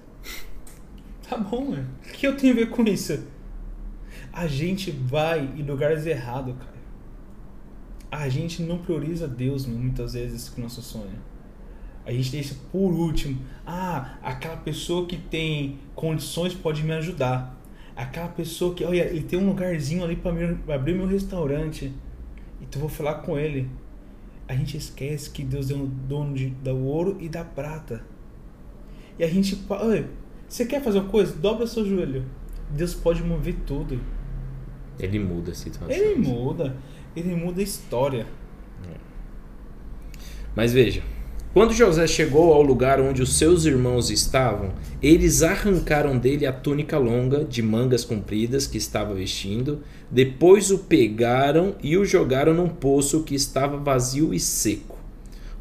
Tá 1.30 1.36
bom, 1.36 1.70
mano. 1.70 1.86
O 2.08 2.12
que 2.12 2.26
eu 2.26 2.36
tenho 2.36 2.54
a 2.54 2.56
ver 2.56 2.70
com 2.70 2.82
isso? 2.82 3.24
A 4.32 4.48
gente 4.48 4.90
vai 4.90 5.48
em 5.56 5.62
lugares 5.62 6.04
errados, 6.04 6.56
cara. 6.56 6.80
A 8.10 8.28
gente 8.28 8.64
não 8.64 8.78
prioriza 8.78 9.28
Deus 9.28 9.64
muitas 9.64 10.14
vezes 10.14 10.48
com 10.48 10.60
nosso 10.60 10.82
sonho. 10.82 11.20
A 12.04 12.10
gente 12.10 12.32
deixa 12.32 12.56
por 12.72 12.90
último. 12.92 13.40
Ah, 13.64 14.18
aquela 14.24 14.56
pessoa 14.56 15.06
que 15.06 15.16
tem 15.16 15.78
condições 15.94 16.52
pode 16.52 16.82
me 16.82 16.90
ajudar. 16.94 17.56
Aquela 17.94 18.28
pessoa 18.28 18.74
que, 18.74 18.84
olha, 18.84 19.02
ele 19.02 19.22
tem 19.22 19.38
um 19.38 19.46
lugarzinho 19.46 20.02
ali 20.02 20.16
para 20.16 20.32
abrir 20.74 20.94
meu 20.94 21.06
restaurante. 21.06 21.94
Então 22.60 22.80
vou 22.80 22.90
falar 22.90 23.22
com 23.22 23.38
ele. 23.38 23.70
A 24.48 24.56
gente 24.56 24.76
esquece 24.76 25.30
que 25.30 25.44
Deus 25.44 25.70
é 25.70 25.74
o 25.74 25.86
dono 25.86 26.34
de, 26.34 26.50
do 26.50 26.76
ouro 26.76 27.16
e 27.20 27.28
da 27.28 27.44
prata. 27.44 28.04
E 29.16 29.22
a 29.22 29.28
gente, 29.28 29.56
olha, 29.68 30.08
você 30.50 30.66
quer 30.66 30.82
fazer 30.82 30.98
uma 30.98 31.08
coisa? 31.08 31.32
Dobra 31.32 31.64
seu 31.64 31.86
joelho. 31.86 32.24
Deus 32.70 32.92
pode 32.92 33.22
mover 33.22 33.54
tudo. 33.64 34.00
Ele 34.98 35.20
muda 35.20 35.52
a 35.52 35.54
situação. 35.54 35.96
Ele 35.96 36.16
muda. 36.16 36.76
Ele 37.14 37.36
muda 37.36 37.60
a 37.60 37.64
história. 37.64 38.26
Mas 40.54 40.72
veja, 40.72 41.04
quando 41.54 41.72
José 41.72 42.04
chegou 42.08 42.52
ao 42.52 42.62
lugar 42.62 43.00
onde 43.00 43.22
os 43.22 43.38
seus 43.38 43.64
irmãos 43.64 44.10
estavam, 44.10 44.72
eles 45.00 45.42
arrancaram 45.44 46.18
dele 46.18 46.44
a 46.44 46.52
túnica 46.52 46.98
longa 46.98 47.44
de 47.44 47.62
mangas 47.62 48.04
compridas 48.04 48.66
que 48.66 48.76
estava 48.76 49.14
vestindo, 49.14 49.80
depois 50.10 50.72
o 50.72 50.80
pegaram 50.80 51.76
e 51.80 51.96
o 51.96 52.04
jogaram 52.04 52.52
num 52.52 52.68
poço 52.68 53.22
que 53.22 53.36
estava 53.36 53.76
vazio 53.76 54.34
e 54.34 54.40
seco. 54.40 54.98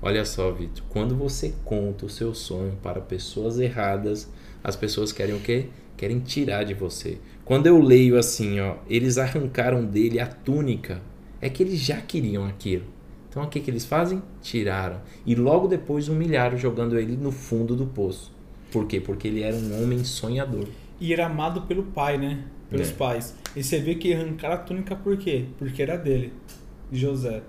Olha 0.02 0.26
só, 0.26 0.50
Vitor, 0.52 0.84
quando 0.90 1.16
você 1.16 1.54
conta 1.64 2.08
o 2.08 2.10
seu 2.10 2.34
sonho 2.34 2.78
para 2.82 3.02
pessoas 3.02 3.60
erradas, 3.60 4.28
as 4.64 4.76
pessoas 4.76 5.12
querem 5.12 5.36
o 5.36 5.40
quê? 5.40 5.68
Querem 5.98 6.20
tirar 6.20 6.64
de 6.64 6.74
você. 6.74 7.18
Quando 7.44 7.68
eu 7.68 7.82
leio 7.82 8.18
assim, 8.18 8.60
ó, 8.60 8.76
eles 8.90 9.18
arrancaram 9.18 9.84
dele 9.86 10.20
a 10.20 10.28
túnica, 10.28 11.02
é 11.42 11.50
que 11.50 11.64
eles 11.64 11.80
já 11.80 11.98
queriam 12.02 12.46
aquilo. 12.46 12.86
Então 13.30 13.44
o 13.44 13.48
que, 13.48 13.60
que 13.60 13.70
eles 13.70 13.86
fazem? 13.86 14.22
Tiraram. 14.42 15.02
E 15.26 15.36
logo 15.36 15.68
depois 15.68 16.08
humilharam, 16.10 16.58
jogando 16.58 16.98
ele 16.98 17.16
no 17.16 17.32
fundo 17.32 17.76
do 17.76 17.86
poço. 17.86 18.32
Por 18.72 18.86
quê? 18.88 19.00
Porque 19.00 19.28
ele 19.28 19.42
era 19.42 19.56
um 19.56 19.82
homem 19.84 20.04
sonhador. 20.04 20.68
E 21.00 21.12
era 21.14 21.26
amado 21.26 21.62
pelo 21.64 21.84
pai, 21.84 22.18
né? 22.18 22.44
Pelos 22.70 22.90
É. 22.90 22.94
pais. 22.94 23.36
E 23.56 23.64
você 23.64 23.80
vê 23.80 23.96
que 23.96 24.14
arrancaram 24.14 24.56
a 24.56 24.58
túnica 24.60 24.96
por 24.96 25.18
quê? 25.18 25.46
Porque 25.58 25.82
era 25.82 25.98
dele, 25.98 26.34
de 26.92 27.00
José. 27.00 27.42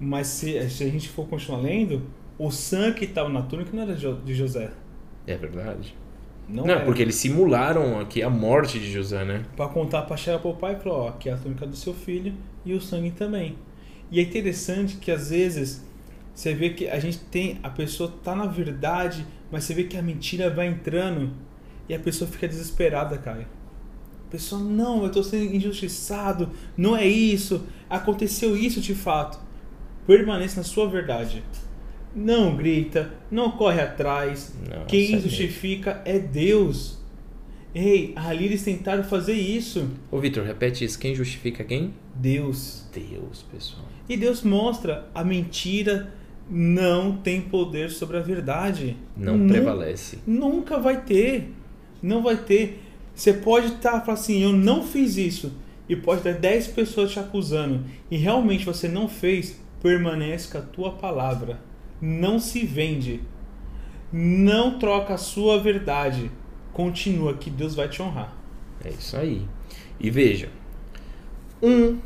Mas 0.00 0.26
se, 0.26 0.68
se 0.68 0.82
a 0.84 0.88
gente 0.88 1.08
for 1.08 1.26
continuar 1.28 1.60
lendo, 1.60 2.02
o 2.38 2.50
sangue 2.50 2.98
que 3.00 3.04
estava 3.04 3.28
na 3.28 3.42
túnica 3.42 3.70
não 3.72 3.82
era 3.84 3.94
de 3.94 4.02
Jo- 4.02 4.20
de 4.24 4.34
José. 4.34 4.72
É 5.26 5.36
verdade. 5.36 5.94
Não, 6.48 6.64
Não, 6.66 6.74
era. 6.74 6.84
porque 6.84 7.00
eles 7.02 7.14
simularam 7.14 7.98
aqui 8.00 8.22
a 8.22 8.28
morte 8.30 8.78
de 8.78 8.90
José, 8.92 9.24
né? 9.24 9.42
Pra 9.56 9.66
contar 9.68 10.02
pra 10.02 10.16
chegar 10.16 10.38
pro 10.38 10.54
pai 10.54 10.74
e 10.74 10.82
falar, 10.82 10.96
ó, 10.96 11.08
aqui 11.08 11.28
é 11.28 11.32
a 11.32 11.36
túnica 11.36 11.66
do 11.66 11.76
seu 11.76 11.94
filho 11.94 12.34
e 12.64 12.74
o 12.74 12.80
sangue 12.80 13.10
também. 13.10 13.56
E 14.10 14.20
é 14.20 14.22
interessante 14.22 14.96
que 14.96 15.10
às 15.10 15.30
vezes 15.30 15.84
você 16.34 16.52
vê 16.52 16.70
que 16.70 16.88
a 16.88 16.98
gente 16.98 17.18
tem, 17.18 17.58
a 17.62 17.70
pessoa 17.70 18.12
tá 18.22 18.34
na 18.34 18.46
verdade, 18.46 19.26
mas 19.50 19.64
você 19.64 19.72
vê 19.74 19.84
que 19.84 19.96
a 19.96 20.02
mentira 20.02 20.50
vai 20.50 20.66
entrando 20.66 21.30
e 21.88 21.94
a 21.94 21.98
pessoa 21.98 22.30
fica 22.30 22.46
desesperada, 22.46 23.16
cara. 23.18 23.46
A 24.28 24.30
pessoa, 24.30 24.60
não, 24.60 25.04
eu 25.04 25.10
tô 25.12 25.22
sendo 25.22 25.54
injustiçado, 25.54 26.50
não 26.76 26.96
é 26.96 27.06
isso, 27.06 27.64
aconteceu 27.88 28.56
isso 28.56 28.80
de 28.80 28.94
fato. 28.94 29.38
Permaneça 30.06 30.58
na 30.58 30.64
sua 30.64 30.88
verdade. 30.88 31.42
Não 32.14 32.56
grita, 32.56 33.12
não 33.30 33.50
corre 33.52 33.80
atrás. 33.80 34.54
Nossa, 34.68 34.84
Quem 34.86 35.14
é 35.14 35.20
justifica 35.20 36.02
é 36.04 36.18
Deus. 36.18 36.98
Ei, 37.74 38.12
ali 38.14 38.44
eles 38.44 38.62
tentaram 38.62 39.02
fazer 39.02 39.34
isso. 39.34 39.88
Ô, 40.10 40.18
Vitor, 40.18 40.44
repete 40.44 40.84
isso. 40.84 40.98
Quem 40.98 41.14
justifica 41.14 41.64
quem? 41.64 41.92
Deus. 42.14 42.86
Deus, 42.92 43.44
pessoal. 43.50 43.84
E 44.08 44.16
Deus 44.16 44.42
mostra 44.42 45.08
a 45.12 45.24
mentira 45.24 46.12
não 46.48 47.16
tem 47.16 47.40
poder 47.40 47.90
sobre 47.90 48.16
a 48.16 48.20
verdade. 48.20 48.96
Não 49.16 49.46
prevalece. 49.48 50.18
Nunca 50.26 50.78
vai 50.78 51.02
ter. 51.02 51.52
Não 52.02 52.22
vai 52.22 52.36
ter. 52.36 52.82
Você 53.14 53.32
pode 53.32 53.68
estar 53.68 54.00
falando 54.00 54.18
assim, 54.18 54.42
eu 54.42 54.52
não 54.52 54.82
fiz 54.82 55.16
isso. 55.16 55.52
E 55.88 55.94
pode 55.96 56.22
ter 56.22 56.34
10 56.34 56.68
pessoas 56.68 57.12
te 57.12 57.18
acusando. 57.18 57.84
E 58.10 58.16
realmente 58.16 58.64
você 58.64 58.88
não 58.88 59.08
fez, 59.08 59.60
permanece 59.82 60.50
com 60.50 60.58
a 60.58 60.62
tua 60.62 60.92
palavra. 60.92 61.60
Não 62.06 62.38
se 62.38 62.66
vende. 62.66 63.22
Não 64.12 64.78
troca 64.78 65.14
a 65.14 65.16
sua 65.16 65.58
verdade. 65.58 66.30
Continua 66.70 67.32
que 67.32 67.48
Deus 67.48 67.74
vai 67.74 67.88
te 67.88 68.02
honrar. 68.02 68.36
É 68.84 68.90
isso 68.90 69.16
aí. 69.16 69.48
E 69.98 70.10
veja, 70.10 70.50
um 71.62 71.98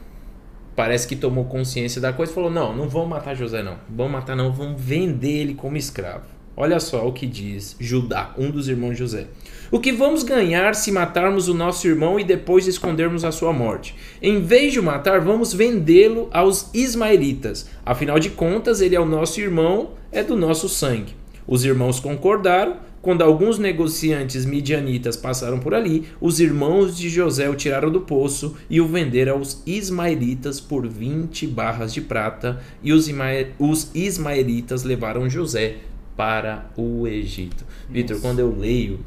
parece 0.77 1.09
que 1.09 1.17
tomou 1.17 1.47
consciência 1.47 2.01
da 2.01 2.13
coisa 2.13 2.31
e 2.31 2.35
falou: 2.35 2.49
não, 2.49 2.77
não 2.77 2.89
vamos 2.89 3.09
matar 3.09 3.35
José, 3.35 3.61
não. 3.61 3.77
Vamos 3.91 4.13
matar, 4.13 4.37
não, 4.37 4.53
vamos 4.53 4.81
vender 4.81 5.41
ele 5.41 5.55
como 5.55 5.77
escravo. 5.77 6.27
Olha 6.57 6.79
só 6.79 7.07
o 7.07 7.13
que 7.13 7.27
diz 7.27 7.75
Judá, 7.81 8.33
um 8.39 8.53
dos 8.53 8.69
irmãos 8.69 8.93
de 8.93 8.99
José. 9.01 9.27
O 9.71 9.79
que 9.79 9.93
vamos 9.93 10.23
ganhar 10.23 10.75
se 10.75 10.91
matarmos 10.91 11.47
o 11.47 11.53
nosso 11.53 11.87
irmão 11.87 12.19
e 12.19 12.25
depois 12.25 12.67
escondermos 12.67 13.23
a 13.23 13.31
sua 13.31 13.53
morte? 13.53 13.95
Em 14.23 14.41
vez 14.41 14.73
de 14.73 14.81
o 14.81 14.83
matar, 14.83 15.21
vamos 15.21 15.53
vendê-lo 15.53 16.27
aos 16.33 16.71
ismaelitas. 16.73 17.69
Afinal 17.85 18.19
de 18.19 18.31
contas, 18.31 18.81
ele 18.81 18.97
é 18.97 19.01
o 19.01 19.05
nosso 19.05 19.39
irmão, 19.39 19.91
é 20.11 20.23
do 20.23 20.35
nosso 20.35 20.71
sangue. 20.71 21.15
Os 21.47 21.67
irmãos 21.67 22.01
concordaram. 22.01 22.89
Quando 23.03 23.23
alguns 23.23 23.59
negociantes 23.59 24.45
midianitas 24.45 25.17
passaram 25.17 25.61
por 25.61 25.73
ali, 25.73 26.09
os 26.21 26.41
irmãos 26.41 26.97
de 26.97 27.09
José 27.09 27.49
o 27.49 27.55
tiraram 27.55 27.93
do 27.93 28.01
poço 28.01 28.57
e 28.69 28.81
o 28.81 28.89
venderam 28.89 29.35
aos 29.35 29.63
ismaelitas 29.67 30.61
por 30.61 30.87
20 30.89 31.47
barras 31.47 31.95
de 31.95 32.01
prata, 32.01 32.61
e 32.83 32.93
os, 32.93 33.09
os 33.59 33.91
ismaelitas 33.95 34.83
levaram 34.83 35.31
José 35.31 35.77
para 36.17 36.71
o 36.77 37.07
Egito. 37.07 37.65
Vitor, 37.89 38.21
quando 38.21 38.41
eu 38.41 38.55
leio 38.59 38.99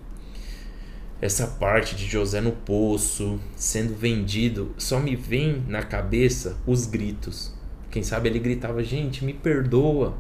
essa 1.21 1.45
parte 1.45 1.95
de 1.95 2.07
José 2.07 2.41
no 2.41 2.51
poço, 2.51 3.39
sendo 3.55 3.93
vendido, 3.93 4.73
só 4.75 4.99
me 4.99 5.15
vem 5.15 5.63
na 5.67 5.83
cabeça 5.83 6.57
os 6.65 6.87
gritos. 6.87 7.53
Quem 7.91 8.01
sabe 8.01 8.27
ele 8.27 8.39
gritava: 8.39 8.83
Gente, 8.83 9.23
me 9.23 9.33
perdoa. 9.33 10.17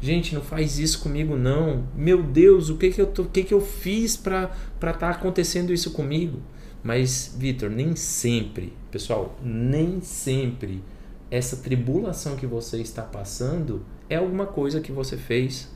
Gente, 0.00 0.34
não 0.34 0.40
faz 0.40 0.78
isso 0.78 1.00
comigo 1.00 1.36
não. 1.36 1.86
Meu 1.94 2.22
Deus, 2.22 2.70
o 2.70 2.78
que 2.78 2.90
que 2.90 3.02
eu, 3.02 3.06
tô, 3.06 3.24
o 3.24 3.28
que 3.28 3.44
que 3.44 3.52
eu 3.52 3.60
fiz 3.60 4.16
para 4.16 4.50
estar 4.76 4.94
tá 4.94 5.10
acontecendo 5.10 5.74
isso 5.74 5.90
comigo? 5.90 6.40
Mas, 6.82 7.36
Vitor, 7.38 7.68
nem 7.68 7.94
sempre, 7.94 8.72
pessoal, 8.90 9.38
nem 9.42 10.00
sempre 10.00 10.82
essa 11.30 11.58
tribulação 11.58 12.34
que 12.34 12.46
você 12.46 12.80
está 12.80 13.02
passando 13.02 13.84
é 14.08 14.16
alguma 14.16 14.46
coisa 14.46 14.80
que 14.80 14.90
você 14.90 15.18
fez. 15.18 15.70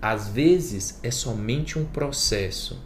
Às 0.00 0.28
vezes 0.28 1.00
é 1.02 1.10
somente 1.10 1.76
um 1.76 1.84
processo 1.84 2.80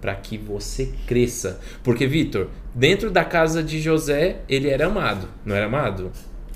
para 0.00 0.14
que 0.14 0.38
você 0.38 0.92
cresça. 1.06 1.60
Porque, 1.82 2.06
Vitor, 2.06 2.48
dentro 2.74 3.10
da 3.10 3.24
casa 3.24 3.62
de 3.62 3.80
José, 3.80 4.40
ele 4.48 4.68
era 4.68 4.86
amado, 4.86 5.28
não 5.44 5.54
era 5.54 5.66
amado? 5.66 6.10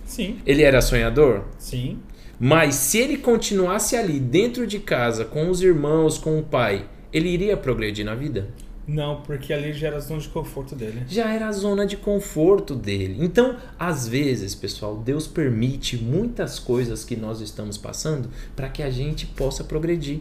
Sim, 0.05 0.39
Ele 0.47 0.63
era 0.63 0.81
sonhador? 0.81 1.45
sim. 1.59 1.99
Mas 2.39 2.75
se 2.75 2.99
ele 2.99 3.17
continuasse 3.17 3.97
ali 3.97 4.19
dentro 4.19 4.67
de 4.67 4.81
casa, 4.81 5.25
com 5.25 5.49
os 5.49 5.63
irmãos, 5.63 6.19
com 6.19 6.37
o 6.39 6.43
pai, 6.43 6.85
ele 7.13 7.29
iria 7.29 7.57
progredir 7.57 8.05
na 8.05 8.15
vida? 8.17 8.49
Não, 8.87 9.23
porque 9.23 9.53
ali 9.53 9.73
já 9.73 9.87
era 9.87 9.97
a 9.97 10.01
zona 10.01 10.21
de 10.21 10.29
conforto 10.29 10.75
dele. 10.75 11.05
Já 11.09 11.33
era 11.33 11.47
a 11.49 11.53
zona 11.53 11.87
de 11.87 11.97
conforto 11.97 12.75
dele. 12.75 13.17
Então, 13.21 13.57
às 13.79 14.07
vezes, 14.07 14.55
pessoal, 14.55 14.97
Deus 14.97 15.27
permite 15.27 15.97
muitas 15.97 16.59
coisas 16.59 17.05
que 17.05 17.17
nós 17.17 17.41
estamos 17.41 17.79
passando 17.79 18.29
para 18.55 18.69
que 18.69 18.83
a 18.83 18.91
gente 18.91 19.27
possa 19.27 19.65
progredir. 19.65 20.21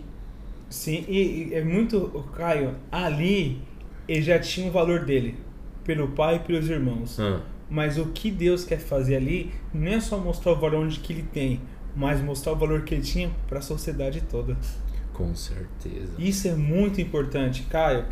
Sim, 0.73 1.05
e, 1.07 1.49
e 1.49 1.53
é 1.53 1.63
muito. 1.63 1.97
o 1.97 2.23
Caio, 2.23 2.75
ali 2.91 3.61
ele 4.07 4.23
já 4.23 4.39
tinha 4.39 4.67
o 4.67 4.71
valor 4.71 5.05
dele, 5.05 5.35
pelo 5.83 6.07
pai 6.09 6.37
e 6.37 6.39
pelos 6.39 6.67
irmãos. 6.67 7.19
Ah, 7.19 7.41
Mas 7.69 7.99
o 7.99 8.07
que 8.07 8.31
Deus 8.31 8.65
quer 8.65 8.79
fazer 8.79 9.17
ali 9.17 9.51
não 9.71 9.91
é 9.91 9.99
só 9.99 10.17
mostrar 10.17 10.51
o 10.53 10.55
valor 10.59 10.83
onde 10.83 10.99
que 10.99 11.13
ele 11.13 11.23
tem, 11.31 11.61
mas 11.95 12.19
mostrar 12.21 12.53
o 12.53 12.55
valor 12.55 12.81
que 12.81 12.95
ele 12.95 13.03
tinha 13.03 13.29
para 13.47 13.59
a 13.59 13.61
sociedade 13.61 14.21
toda. 14.21 14.57
com 15.13 15.35
certeza. 15.35 16.13
Isso 16.17 16.47
é 16.47 16.55
muito 16.55 16.99
importante, 16.99 17.63
Caio. 17.69 18.05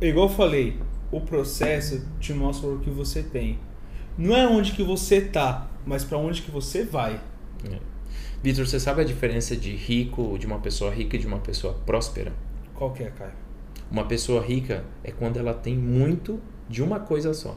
Igual 0.00 0.28
eu 0.30 0.34
falei, 0.34 0.78
o 1.10 1.20
processo 1.20 2.02
te 2.18 2.32
mostra 2.32 2.66
o 2.70 2.78
que 2.78 2.88
você 2.88 3.22
tem. 3.22 3.58
Não 4.16 4.34
é 4.34 4.46
onde 4.46 4.72
que 4.72 4.82
você 4.82 5.20
tá, 5.20 5.68
mas 5.84 6.02
para 6.02 6.16
onde 6.16 6.40
que 6.40 6.50
você 6.50 6.82
vai. 6.82 7.20
Vitor, 8.42 8.66
você 8.66 8.80
sabe 8.80 9.02
a 9.02 9.04
diferença 9.04 9.56
de 9.56 9.70
rico, 9.70 10.36
de 10.36 10.46
uma 10.46 10.58
pessoa 10.58 10.92
rica 10.92 11.14
e 11.14 11.18
de 11.18 11.26
uma 11.28 11.38
pessoa 11.38 11.74
próspera? 11.86 12.32
Qual 12.74 12.92
que 12.92 13.04
é, 13.04 13.10
Caio? 13.10 13.30
Uma 13.88 14.04
pessoa 14.06 14.42
rica 14.42 14.84
é 15.04 15.12
quando 15.12 15.38
ela 15.38 15.54
tem 15.54 15.76
muito 15.76 16.40
de 16.68 16.82
uma 16.82 16.98
coisa 16.98 17.32
só. 17.34 17.56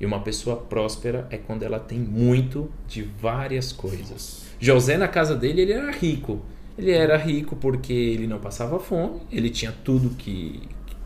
E 0.00 0.04
uma 0.04 0.20
pessoa 0.20 0.56
próspera 0.56 1.28
é 1.30 1.36
quando 1.36 1.62
ela 1.62 1.78
tem 1.78 2.00
muito 2.00 2.68
de 2.88 3.02
várias 3.02 3.70
coisas. 3.70 4.46
José, 4.58 4.96
na 4.96 5.06
casa 5.06 5.36
dele, 5.36 5.60
ele 5.60 5.72
era 5.72 5.92
rico. 5.92 6.40
Ele 6.76 6.90
era 6.90 7.16
rico 7.16 7.54
porque 7.54 7.92
ele 7.92 8.26
não 8.26 8.40
passava 8.40 8.80
fome, 8.80 9.20
ele 9.30 9.50
tinha 9.50 9.70
tudo 9.84 10.10
que, 10.16 10.62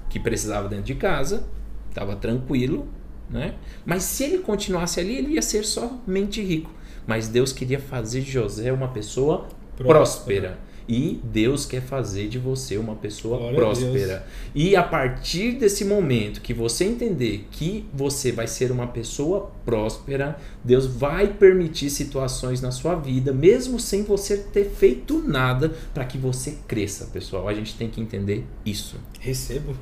que 0.08 0.18
precisava 0.18 0.68
dentro 0.68 0.84
de 0.84 0.94
casa, 0.94 1.46
estava 1.90 2.16
tranquilo, 2.16 2.88
né? 3.28 3.56
Mas 3.84 4.04
se 4.04 4.24
ele 4.24 4.38
continuasse 4.38 5.00
ali, 5.00 5.16
ele 5.16 5.34
ia 5.34 5.42
ser 5.42 5.64
somente 5.64 6.40
rico. 6.42 6.70
Mas 7.06 7.28
Deus 7.28 7.52
queria 7.52 7.78
fazer 7.78 8.20
de 8.22 8.30
José 8.30 8.72
uma 8.72 8.88
pessoa 8.88 9.46
Próspera. 9.76 9.88
próspera. 9.88 10.58
E 10.86 11.18
Deus 11.24 11.64
quer 11.64 11.80
fazer 11.80 12.28
de 12.28 12.38
você 12.38 12.76
uma 12.76 12.94
pessoa 12.94 13.38
Glória 13.38 13.56
a 13.56 13.60
próspera. 13.60 14.26
E 14.54 14.76
a 14.76 14.82
partir 14.82 15.52
desse 15.52 15.82
momento 15.84 16.42
que 16.42 16.52
você 16.52 16.84
entender 16.84 17.46
que 17.50 17.86
você 17.92 18.30
vai 18.30 18.46
ser 18.46 18.70
uma 18.70 18.86
pessoa 18.86 19.50
próspera, 19.64 20.38
Deus 20.62 20.86
vai 20.86 21.28
permitir 21.28 21.88
situações 21.88 22.60
na 22.60 22.70
sua 22.70 22.94
vida, 22.96 23.32
mesmo 23.32 23.80
sem 23.80 24.02
você 24.02 24.36
ter 24.36 24.66
feito 24.66 25.22
nada, 25.26 25.72
para 25.94 26.04
que 26.04 26.18
você 26.18 26.58
cresça, 26.68 27.06
pessoal. 27.06 27.48
A 27.48 27.54
gente 27.54 27.74
tem 27.76 27.88
que 27.88 28.00
entender 28.00 28.44
isso. 28.64 29.00
Recebo. 29.20 29.74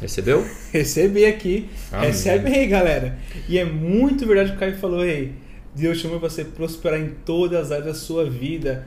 Recebeu? 0.00 0.46
Recebi 0.72 1.24
aqui. 1.24 1.68
Amém. 1.90 2.08
Recebe 2.08 2.48
aí, 2.54 2.66
galera. 2.66 3.18
E 3.48 3.58
é 3.58 3.64
muito 3.64 4.24
verdade 4.26 4.50
o 4.50 4.52
que 4.52 4.56
o 4.56 4.60
Caio 4.60 4.76
falou 4.76 5.00
aí. 5.00 5.32
Deus 5.74 5.98
chama 5.98 6.18
você 6.18 6.44
prosperar 6.44 7.00
em 7.00 7.14
todas 7.24 7.66
as 7.66 7.72
áreas 7.72 7.86
da 7.86 7.94
sua 7.94 8.28
vida. 8.28 8.86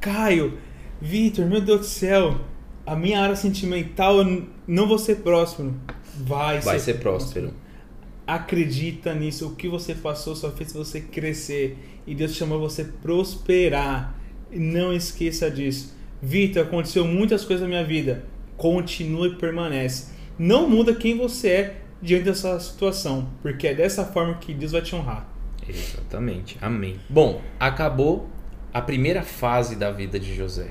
Caio, 0.00 0.58
Vitor, 1.00 1.46
meu 1.46 1.60
Deus 1.60 1.80
do 1.80 1.86
céu, 1.86 2.40
a 2.84 2.96
minha 2.96 3.20
área 3.20 3.36
sentimental 3.36 4.18
eu 4.18 4.46
não 4.66 4.88
vou 4.88 4.98
ser 4.98 5.16
próspero. 5.16 5.74
Vai, 6.16 6.60
Vai 6.60 6.78
ser 6.80 6.98
próspero. 6.98 7.52
Acredita 8.26 9.14
nisso. 9.14 9.46
O 9.46 9.54
que 9.54 9.68
você 9.68 9.94
passou 9.94 10.34
só 10.34 10.50
fez 10.50 10.72
você 10.72 11.00
crescer. 11.00 11.78
E 12.06 12.14
Deus 12.14 12.34
chamou 12.34 12.58
você 12.58 12.84
prosperar. 12.84 14.18
E 14.50 14.58
não 14.58 14.92
esqueça 14.92 15.50
disso. 15.50 15.96
Vitor, 16.20 16.64
aconteceu 16.64 17.04
muitas 17.04 17.44
coisas 17.44 17.62
na 17.62 17.68
minha 17.68 17.84
vida. 17.84 18.24
Continua 18.56 19.28
e 19.28 19.36
permanece. 19.36 20.12
Não 20.38 20.68
muda 20.68 20.94
quem 20.94 21.16
você 21.16 21.48
é 21.48 21.82
diante 22.02 22.24
dessa 22.24 22.58
situação. 22.58 23.28
Porque 23.40 23.68
é 23.68 23.74
dessa 23.74 24.04
forma 24.04 24.34
que 24.34 24.52
Deus 24.52 24.72
vai 24.72 24.82
te 24.82 24.96
honrar. 24.96 25.37
Exatamente. 25.68 26.56
Amém. 26.60 26.98
Bom, 27.08 27.42
acabou 27.58 28.28
a 28.72 28.80
primeira 28.80 29.22
fase 29.22 29.76
da 29.76 29.90
vida 29.90 30.18
de 30.18 30.34
José. 30.34 30.70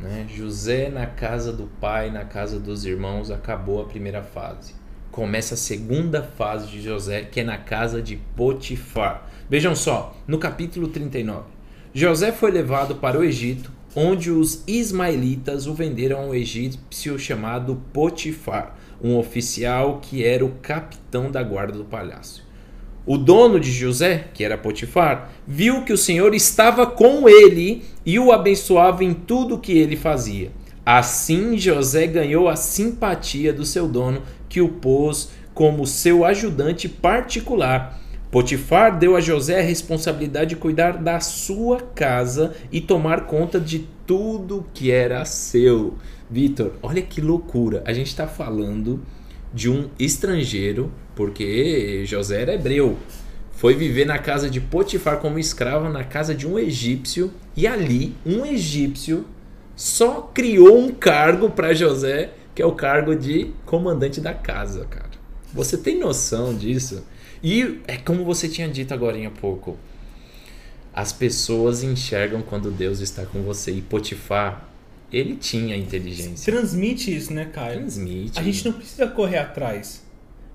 Né? 0.00 0.26
José 0.28 0.88
na 0.88 1.06
casa 1.06 1.52
do 1.52 1.64
pai, 1.80 2.10
na 2.10 2.24
casa 2.24 2.58
dos 2.58 2.84
irmãos, 2.84 3.30
acabou 3.30 3.80
a 3.80 3.86
primeira 3.86 4.22
fase. 4.22 4.74
Começa 5.10 5.54
a 5.54 5.58
segunda 5.58 6.22
fase 6.22 6.66
de 6.66 6.82
José, 6.82 7.22
que 7.22 7.40
é 7.40 7.44
na 7.44 7.56
casa 7.56 8.02
de 8.02 8.16
Potifar. 8.36 9.28
Vejam 9.48 9.74
só, 9.74 10.16
no 10.26 10.38
capítulo 10.38 10.88
39. 10.88 11.44
José 11.92 12.32
foi 12.32 12.50
levado 12.50 12.96
para 12.96 13.18
o 13.18 13.24
Egito, 13.24 13.70
onde 13.94 14.30
os 14.30 14.64
ismaelitas 14.66 15.68
o 15.68 15.74
venderam 15.74 16.18
a 16.18 16.26
um 16.26 16.34
egípcio 16.34 17.16
chamado 17.18 17.80
Potifar, 17.92 18.76
um 19.00 19.16
oficial 19.16 20.00
que 20.00 20.24
era 20.24 20.44
o 20.44 20.56
capitão 20.56 21.30
da 21.30 21.42
guarda 21.42 21.78
do 21.78 21.84
palácio. 21.84 22.43
O 23.06 23.18
dono 23.18 23.60
de 23.60 23.70
José, 23.70 24.28
que 24.32 24.42
era 24.42 24.56
Potifar, 24.56 25.30
viu 25.46 25.84
que 25.84 25.92
o 25.92 25.98
Senhor 25.98 26.34
estava 26.34 26.86
com 26.86 27.28
ele 27.28 27.82
e 28.04 28.18
o 28.18 28.32
abençoava 28.32 29.04
em 29.04 29.12
tudo 29.12 29.58
que 29.58 29.76
ele 29.76 29.94
fazia. 29.94 30.50
Assim, 30.86 31.58
José 31.58 32.06
ganhou 32.06 32.48
a 32.48 32.56
simpatia 32.56 33.52
do 33.52 33.64
seu 33.64 33.86
dono, 33.86 34.22
que 34.48 34.60
o 34.60 34.68
pôs 34.68 35.30
como 35.52 35.86
seu 35.86 36.24
ajudante 36.24 36.88
particular. 36.88 38.00
Potifar 38.30 38.98
deu 38.98 39.16
a 39.16 39.20
José 39.20 39.60
a 39.60 39.62
responsabilidade 39.62 40.50
de 40.50 40.56
cuidar 40.56 40.96
da 40.96 41.20
sua 41.20 41.80
casa 41.80 42.54
e 42.72 42.80
tomar 42.80 43.26
conta 43.26 43.60
de 43.60 43.86
tudo 44.06 44.66
que 44.74 44.90
era 44.90 45.24
seu. 45.24 45.94
Vitor, 46.28 46.72
olha 46.82 47.00
que 47.00 47.20
loucura. 47.20 47.82
A 47.86 47.92
gente 47.92 48.08
está 48.08 48.26
falando 48.26 49.02
de 49.54 49.70
um 49.70 49.88
estrangeiro, 49.98 50.92
porque 51.14 52.04
José 52.04 52.42
era 52.42 52.54
hebreu. 52.54 52.98
Foi 53.52 53.74
viver 53.74 54.04
na 54.04 54.18
casa 54.18 54.50
de 54.50 54.60
Potifar 54.60 55.20
como 55.20 55.38
escravo 55.38 55.88
na 55.88 56.02
casa 56.02 56.34
de 56.34 56.46
um 56.46 56.58
egípcio 56.58 57.32
e 57.56 57.66
ali 57.66 58.14
um 58.26 58.44
egípcio 58.44 59.24
só 59.76 60.22
criou 60.34 60.76
um 60.76 60.92
cargo 60.92 61.50
para 61.50 61.72
José, 61.72 62.32
que 62.52 62.60
é 62.60 62.66
o 62.66 62.72
cargo 62.72 63.14
de 63.14 63.52
comandante 63.64 64.20
da 64.20 64.34
casa, 64.34 64.84
cara. 64.86 65.14
Você 65.52 65.76
tem 65.76 65.98
noção 65.98 66.52
disso? 66.52 67.04
E 67.42 67.80
é 67.86 67.96
como 67.96 68.24
você 68.24 68.48
tinha 68.48 68.68
dito 68.68 68.92
agora 68.92 69.16
há 69.24 69.30
pouco. 69.30 69.76
As 70.92 71.12
pessoas 71.12 71.82
enxergam 71.82 72.42
quando 72.42 72.70
Deus 72.70 73.00
está 73.00 73.24
com 73.24 73.42
você. 73.42 73.70
E 73.72 73.82
Potifar, 73.82 74.68
ele 75.16 75.36
tinha 75.36 75.76
inteligência. 75.76 76.52
Transmite 76.52 77.14
isso, 77.14 77.32
né, 77.32 77.44
Caio? 77.46 77.80
Transmite. 77.80 78.38
A 78.38 78.42
gente 78.42 78.64
não 78.64 78.72
precisa 78.72 79.06
correr 79.06 79.38
atrás. 79.38 80.02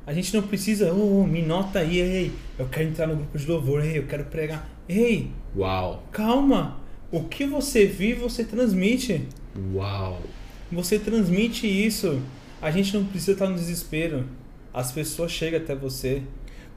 A 0.06 0.14
gente 0.14 0.34
não 0.36 0.42
precisa, 0.42 0.92
oh, 0.92 1.26
me 1.26 1.42
nota 1.42 1.80
aí, 1.80 2.00
ei, 2.00 2.32
eu 2.58 2.68
quero 2.68 2.90
entrar 2.90 3.08
no 3.08 3.16
grupo 3.16 3.38
de 3.38 3.48
louvor, 3.48 3.86
ei, 3.86 4.00
eu 4.00 4.08
quero 4.08 4.26
pregar. 4.26 4.68
Ei, 4.88 5.30
Uau, 5.56 6.04
calma. 6.12 6.78
O 7.12 7.24
que 7.24 7.46
você 7.46 7.86
vive, 7.86 8.20
você 8.20 8.44
transmite. 8.44 9.28
uau. 9.74 10.20
Você 10.72 11.00
transmite 11.00 11.66
isso. 11.68 12.22
A 12.62 12.70
gente 12.70 12.96
não 12.96 13.06
precisa 13.06 13.32
estar 13.32 13.48
no 13.50 13.56
desespero. 13.56 14.26
As 14.74 14.92
pessoas 14.92 15.32
chegam 15.32 15.60
até 15.60 15.74
você. 15.74 16.22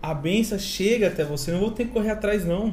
A 0.01 0.15
benção 0.15 0.59
chega 0.59 1.09
até 1.09 1.25
você. 1.25 1.53
Não 1.53 1.61
vou 1.61 1.71
ter 1.71 1.87
que 1.87 1.91
correr 1.93 2.11
atrás, 2.11 2.45
não. 2.45 2.73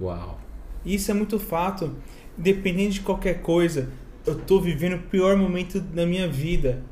Uau. 0.00 0.40
Isso 0.84 1.10
é 1.10 1.14
muito 1.14 1.38
fato. 1.38 1.94
Independente 2.38 2.94
de 2.94 3.00
qualquer 3.00 3.42
coisa, 3.42 3.90
eu 4.26 4.34
tô 4.36 4.60
vivendo 4.60 4.94
o 4.94 4.98
pior 4.98 5.36
momento 5.36 5.80
da 5.80 6.06
minha 6.06 6.28
vida. 6.28 6.82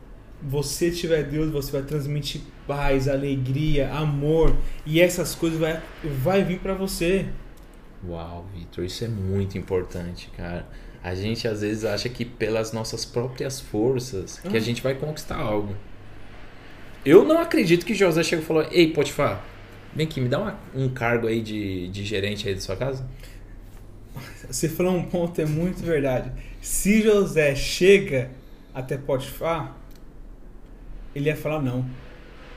Você 0.43 0.91
tiver 0.91 1.23
Deus, 1.25 1.51
você 1.51 1.71
vai 1.73 1.83
transmitir 1.83 2.41
paz, 2.67 3.07
alegria, 3.09 3.93
amor 3.93 4.57
e 4.87 5.01
essas 5.01 5.35
coisas 5.35 5.59
vai, 5.59 5.83
vai 6.23 6.43
vir 6.43 6.59
para 6.61 6.73
você. 6.75 7.27
Uau, 8.09 8.47
Vitor, 8.55 8.85
isso 8.85 9.05
é 9.05 9.09
muito 9.09 9.59
importante, 9.59 10.31
cara. 10.37 10.67
A 11.03 11.15
gente 11.15 11.47
às 11.47 11.61
vezes 11.61 11.85
acha 11.85 12.09
que 12.09 12.25
pelas 12.25 12.73
nossas 12.73 13.05
próprias 13.05 13.61
forças 13.61 14.39
que 14.41 14.49
a 14.49 14.61
Ah. 14.61 14.63
gente 14.63 14.83
vai 14.83 14.95
conquistar 14.95 15.37
algo. 15.37 15.75
Eu 17.05 17.25
não 17.25 17.39
acredito 17.39 17.85
que 17.85 17.95
José 17.95 18.23
chegou 18.23 18.43
e 18.43 18.47
falou: 18.47 18.67
Ei, 18.71 18.91
Potifar, 18.93 19.45
vem 19.95 20.07
aqui, 20.07 20.21
me 20.21 20.29
dá 20.29 20.39
uma- 20.39 20.59
um 20.75 20.89
cargo 20.89 21.27
aí 21.27 21.41
de, 21.43 21.89
de 21.89 22.05
gerente 22.05 22.49
aí 22.49 22.55
da 22.55 22.61
sua 22.61 22.77
casa. 22.77 23.07
Você 24.51 24.69
falou 24.69 24.95
um 24.97 25.05
ponto 25.05 25.41
é 25.41 25.47
muito 25.47 25.83
verdade. 25.83 26.31
Se 26.61 27.03
José 27.03 27.55
chega 27.55 28.31
até 28.75 28.97
Potifar, 28.97 29.75
ele 31.15 31.29
ia 31.29 31.37
falar 31.37 31.61
não. 31.61 31.89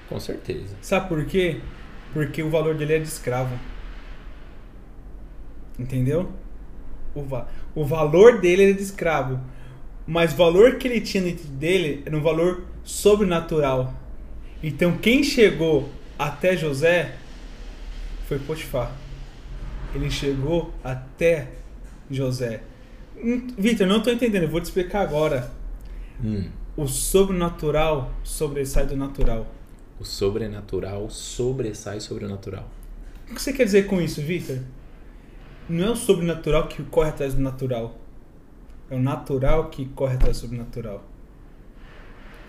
Com 0.09 0.19
certeza. 0.19 0.75
Sabe 0.81 1.07
por 1.07 1.25
quê? 1.25 1.59
Porque 2.13 2.43
o 2.43 2.49
valor 2.49 2.75
dele 2.75 2.93
é 2.93 2.99
de 2.99 3.07
escravo. 3.07 3.57
Entendeu? 5.79 6.31
O, 7.15 7.23
va 7.23 7.47
o 7.73 7.85
valor 7.85 8.39
dele 8.39 8.71
é 8.71 8.73
de 8.73 8.83
escravo. 8.83 9.39
Mas 10.05 10.33
o 10.33 10.35
valor 10.35 10.75
que 10.75 10.87
ele 10.87 11.01
tinha 11.01 11.23
dentro 11.23 11.47
dele 11.47 12.03
era 12.05 12.15
um 12.15 12.21
valor 12.21 12.65
sobrenatural. 12.83 13.93
Então 14.61 14.97
quem 14.97 15.23
chegou 15.23 15.89
até 16.19 16.55
José 16.57 17.15
foi 18.27 18.37
Potifar. 18.39 18.91
Ele 19.95 20.11
chegou 20.11 20.73
até 20.83 21.47
José. 22.11 22.61
Hum, 23.23 23.47
Vitor, 23.57 23.87
não 23.87 23.97
estou 23.97 24.11
entendendo, 24.13 24.43
eu 24.43 24.49
vou 24.49 24.59
te 24.59 24.65
explicar 24.65 25.01
agora. 25.01 25.51
Hum, 26.23 26.49
O 26.75 26.87
sobrenatural 26.87 28.11
sobressai 28.23 28.85
do 28.85 28.97
natural. 28.97 29.45
O 29.99 30.03
sobrenatural 30.03 31.09
sobressai 31.09 31.99
sobre 31.99 32.25
o 32.25 32.29
natural. 32.29 32.67
O 33.29 33.35
que 33.35 33.41
você 33.41 33.53
quer 33.53 33.63
dizer 33.65 33.87
com 33.87 34.01
isso, 34.01 34.21
Victor? 34.21 34.59
Não 35.69 35.85
é 35.87 35.89
o 35.91 35.95
sobrenatural 35.95 36.67
que 36.67 36.83
corre 36.83 37.09
atrás 37.09 37.33
do 37.35 37.41
natural. 37.41 37.97
É 38.89 38.95
o 38.95 38.99
natural 38.99 39.69
que 39.69 39.85
corre 39.85 40.15
atrás 40.15 40.37
do 40.37 40.41
sobrenatural. 40.41 41.03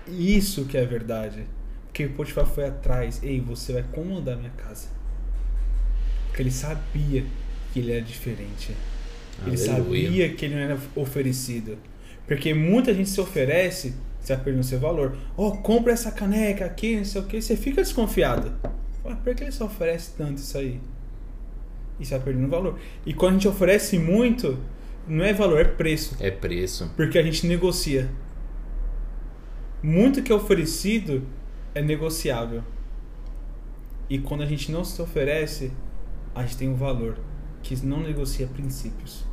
Isso 0.09 0.65
que 0.65 0.77
é 0.77 0.85
verdade. 0.85 1.45
Porque 1.87 2.07
o 2.07 2.13
Potifar 2.15 2.47
foi 2.47 2.67
atrás. 2.67 3.23
Ei, 3.23 3.41
você 3.41 3.73
vai 3.75 3.83
comandar 3.85 4.37
minha 4.37 4.51
casa. 4.51 4.89
Porque 6.27 6.43
ele 6.43 6.51
sabia 6.51 7.25
que 7.73 7.79
ele 7.79 7.93
era 7.93 8.03
diferente. 8.03 8.75
Ele 9.47 9.57
Aleluia. 9.57 10.07
sabia 10.07 10.35
que 10.35 10.45
ele 10.45 10.55
não 10.55 10.63
era 10.63 10.79
oferecido. 10.95 11.79
Porque 12.27 12.55
muita 12.55 12.95
gente 12.95 13.09
se 13.11 13.21
oferece, 13.21 13.95
você 14.21 14.35
vai 14.35 14.45
perdendo 14.45 14.65
seu 14.65 14.81
valor. 14.81 15.17
Oh, 15.37 15.53
compra 15.53 15.93
essa 15.93 16.11
caneca 16.11 16.65
aqui, 16.65 16.97
não 16.97 17.05
sei 17.05 17.21
o 17.21 17.25
que. 17.25 17.41
Você 17.41 17.57
fica 17.57 17.83
desconfiado. 17.83 18.53
Fala, 19.03 19.17
por 19.17 19.35
que 19.35 19.45
ele 19.45 19.53
só 19.53 19.67
oferece 19.67 20.13
tanto 20.17 20.39
isso 20.39 20.57
aí? 20.57 20.81
E 22.01 22.07
você 22.07 22.15
vai 22.17 22.25
perdendo 22.25 22.49
valor. 22.49 22.79
E 23.05 23.13
quando 23.13 23.33
a 23.33 23.35
gente 23.35 23.49
oferece 23.49 23.99
muito, 23.99 24.59
não 25.07 25.25
é 25.25 25.33
valor, 25.33 25.61
é 25.61 25.65
preço. 25.65 26.17
É 26.19 26.31
preço. 26.31 26.91
Porque 26.97 27.19
a 27.19 27.23
gente 27.23 27.47
negocia. 27.47 28.11
Muito 29.83 30.23
que 30.23 30.33
é 30.33 30.35
oferecido 30.35 31.23
é 31.75 31.83
negociável. 31.83 32.63
E 34.09 34.19
quando 34.19 34.43
a 34.43 34.47
gente 34.47 34.73
não 34.73 34.85
se 34.85 35.01
oferece, 35.03 35.71
a 36.35 36.43
gente 36.43 36.57
tem 36.57 36.69
um 36.69 36.75
valor 36.75 37.19
que 37.65 37.85
não 37.85 38.01
negocia 38.01 38.47
princípios. 38.47 39.25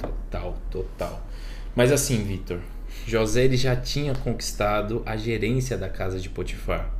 Total, 0.00 0.58
total. 0.70 1.26
Mas 1.74 1.92
assim, 1.92 2.22
Vitor, 2.24 2.58
José 3.06 3.44
ele 3.44 3.56
já 3.56 3.76
tinha 3.76 4.14
conquistado 4.14 5.02
a 5.06 5.16
gerência 5.16 5.78
da 5.78 5.88
casa 5.88 6.18
de 6.18 6.28
Potifar. 6.28 6.92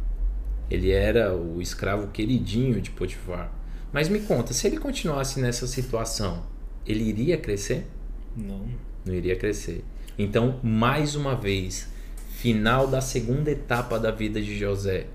Ele 0.71 0.91
era 0.91 1.35
o 1.35 1.61
escravo 1.61 2.09
queridinho 2.09 2.81
de 2.81 2.91
Potifar. 2.91 3.53
Mas 3.93 4.09
me 4.09 4.21
conta, 4.21 4.53
se 4.53 4.67
ele 4.67 4.79
continuasse 4.79 5.41
nessa 5.41 5.67
situação, 5.67 6.45
ele 6.87 7.05
iria 7.05 7.37
crescer? 7.37 7.87
Não. 8.37 8.67
Não 9.05 9.15
iria 9.15 9.37
crescer. 9.37 9.85
Então, 10.19 10.61
mais 10.63 11.15
uma 11.17 11.35
vez, 11.35 11.89
final 12.29 12.87
da 12.87 13.01
segunda 13.01 13.51
etapa 13.51 13.99
da 13.99 14.11
vida 14.11 14.41
de 14.41 14.57
José. 14.57 15.07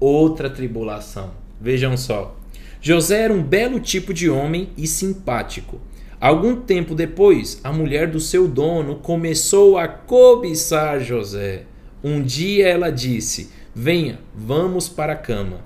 Outra 0.00 0.48
tribulação. 0.48 1.32
Vejam 1.60 1.96
só. 1.96 2.37
José 2.80 3.22
era 3.22 3.32
um 3.32 3.42
belo 3.42 3.80
tipo 3.80 4.14
de 4.14 4.30
homem 4.30 4.70
e 4.76 4.86
simpático. 4.86 5.80
Algum 6.20 6.56
tempo 6.56 6.94
depois, 6.94 7.60
a 7.62 7.72
mulher 7.72 8.08
do 8.08 8.20
seu 8.20 8.46
dono 8.46 8.96
começou 8.96 9.76
a 9.76 9.88
cobiçar 9.88 11.00
José. 11.00 11.64
Um 12.02 12.22
dia 12.22 12.68
ela 12.68 12.90
disse: 12.90 13.50
Venha, 13.74 14.20
vamos 14.34 14.88
para 14.88 15.14
a 15.14 15.16
cama. 15.16 15.60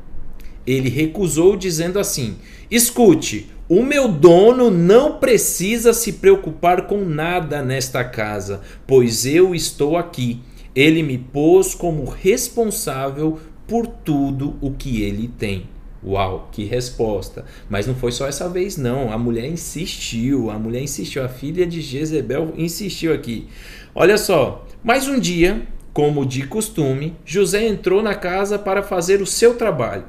Ele 0.67 0.89
recusou, 0.89 1.57
dizendo 1.57 1.99
assim: 1.99 2.37
Escute, 2.71 3.51
o 3.69 3.83
meu 3.83 4.09
dono 4.09 4.71
não 4.71 5.19
precisa 5.19 5.93
se 5.93 6.15
preocupar 6.15 6.87
com 6.87 7.05
nada 7.05 7.63
nesta 7.63 8.03
casa, 8.05 8.63
pois 8.87 9.27
eu 9.27 9.55
estou 9.55 9.97
aqui. 9.97 10.41
Ele 10.75 11.03
me 11.03 11.19
pôs 11.19 11.75
como 11.75 12.05
responsável 12.05 13.39
por 13.67 13.87
tudo 13.87 14.57
o 14.61 14.71
que 14.71 15.03
ele 15.03 15.29
tem. 15.29 15.69
Uau, 16.05 16.49
que 16.51 16.65
resposta! 16.65 17.45
Mas 17.71 17.87
não 17.87 17.95
foi 17.95 18.11
só 18.11 18.27
essa 18.27 18.49
vez, 18.49 18.77
não. 18.77 19.13
A 19.13 19.19
mulher 19.19 19.47
insistiu, 19.47 20.51
a 20.51 20.59
mulher 20.59 20.83
insistiu, 20.83 21.25
a 21.25 21.29
filha 21.29 21.65
de 21.65 21.81
Jezebel 21.81 22.53
insistiu 22.57 23.15
aqui. 23.15 23.47
Olha 23.95 24.19
só, 24.19 24.67
mais 24.83 25.07
um 25.07 25.21
dia, 25.21 25.63
como 25.93 26.27
de 26.27 26.47
costume, 26.47 27.15
José 27.25 27.67
entrou 27.67 28.03
na 28.03 28.15
casa 28.15 28.59
para 28.59 28.83
fazer 28.83 29.21
o 29.21 29.27
seu 29.27 29.55
trabalho 29.55 30.05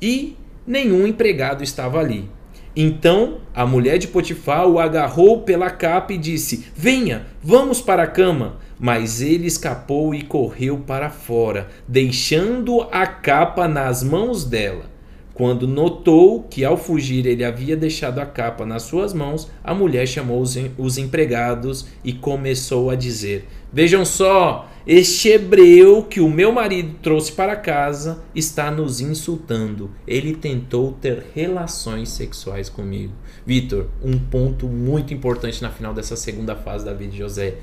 e 0.00 0.36
nenhum 0.66 1.06
empregado 1.06 1.62
estava 1.62 1.98
ali. 1.98 2.30
Então 2.76 3.40
a 3.54 3.66
mulher 3.66 3.98
de 3.98 4.08
Potifar 4.08 4.66
o 4.66 4.78
agarrou 4.78 5.42
pela 5.42 5.70
capa 5.70 6.12
e 6.12 6.18
disse: 6.18 6.66
Venha, 6.74 7.26
vamos 7.42 7.80
para 7.80 8.04
a 8.04 8.08
cama. 8.08 8.56
Mas 8.78 9.22
ele 9.22 9.46
escapou 9.46 10.14
e 10.14 10.22
correu 10.22 10.78
para 10.78 11.08
fora, 11.08 11.68
deixando 11.86 12.82
a 12.90 13.06
capa 13.06 13.68
nas 13.68 14.02
mãos 14.02 14.44
dela. 14.44 14.93
Quando 15.34 15.66
notou 15.66 16.44
que 16.44 16.64
ao 16.64 16.76
fugir 16.76 17.26
ele 17.26 17.44
havia 17.44 17.76
deixado 17.76 18.20
a 18.20 18.26
capa 18.26 18.64
nas 18.64 18.84
suas 18.84 19.12
mãos, 19.12 19.50
a 19.64 19.74
mulher 19.74 20.06
chamou 20.06 20.40
os, 20.40 20.56
os 20.78 20.96
empregados 20.96 21.86
e 22.04 22.12
começou 22.12 22.88
a 22.88 22.94
dizer: 22.94 23.48
Vejam 23.72 24.04
só, 24.04 24.70
este 24.86 25.30
hebreu 25.30 26.04
que 26.04 26.20
o 26.20 26.30
meu 26.30 26.52
marido 26.52 26.94
trouxe 27.02 27.32
para 27.32 27.56
casa 27.56 28.22
está 28.32 28.70
nos 28.70 29.00
insultando. 29.00 29.90
Ele 30.06 30.36
tentou 30.36 30.92
ter 30.92 31.26
relações 31.34 32.10
sexuais 32.10 32.68
comigo. 32.68 33.12
Vitor, 33.44 33.88
um 34.04 34.16
ponto 34.16 34.68
muito 34.68 35.12
importante 35.12 35.60
na 35.60 35.70
final 35.70 35.92
dessa 35.92 36.14
segunda 36.14 36.54
fase 36.54 36.84
da 36.84 36.94
vida 36.94 37.10
de 37.10 37.18
José. 37.18 37.56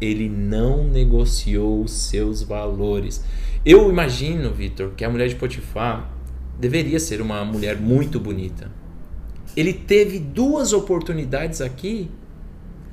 Ele 0.00 0.30
não 0.30 0.84
negociou 0.84 1.82
os 1.82 1.92
seus 1.92 2.42
valores. 2.42 3.22
Eu 3.66 3.90
imagino, 3.90 4.50
Vitor, 4.50 4.92
que 4.96 5.04
a 5.04 5.10
mulher 5.10 5.28
de 5.28 5.34
Potifar 5.34 6.16
deveria 6.58 6.98
ser 6.98 7.20
uma 7.20 7.44
mulher 7.44 7.76
muito 7.76 8.18
bonita. 8.18 8.70
Ele 9.56 9.72
teve 9.72 10.18
duas 10.18 10.72
oportunidades 10.72 11.60
aqui 11.60 12.10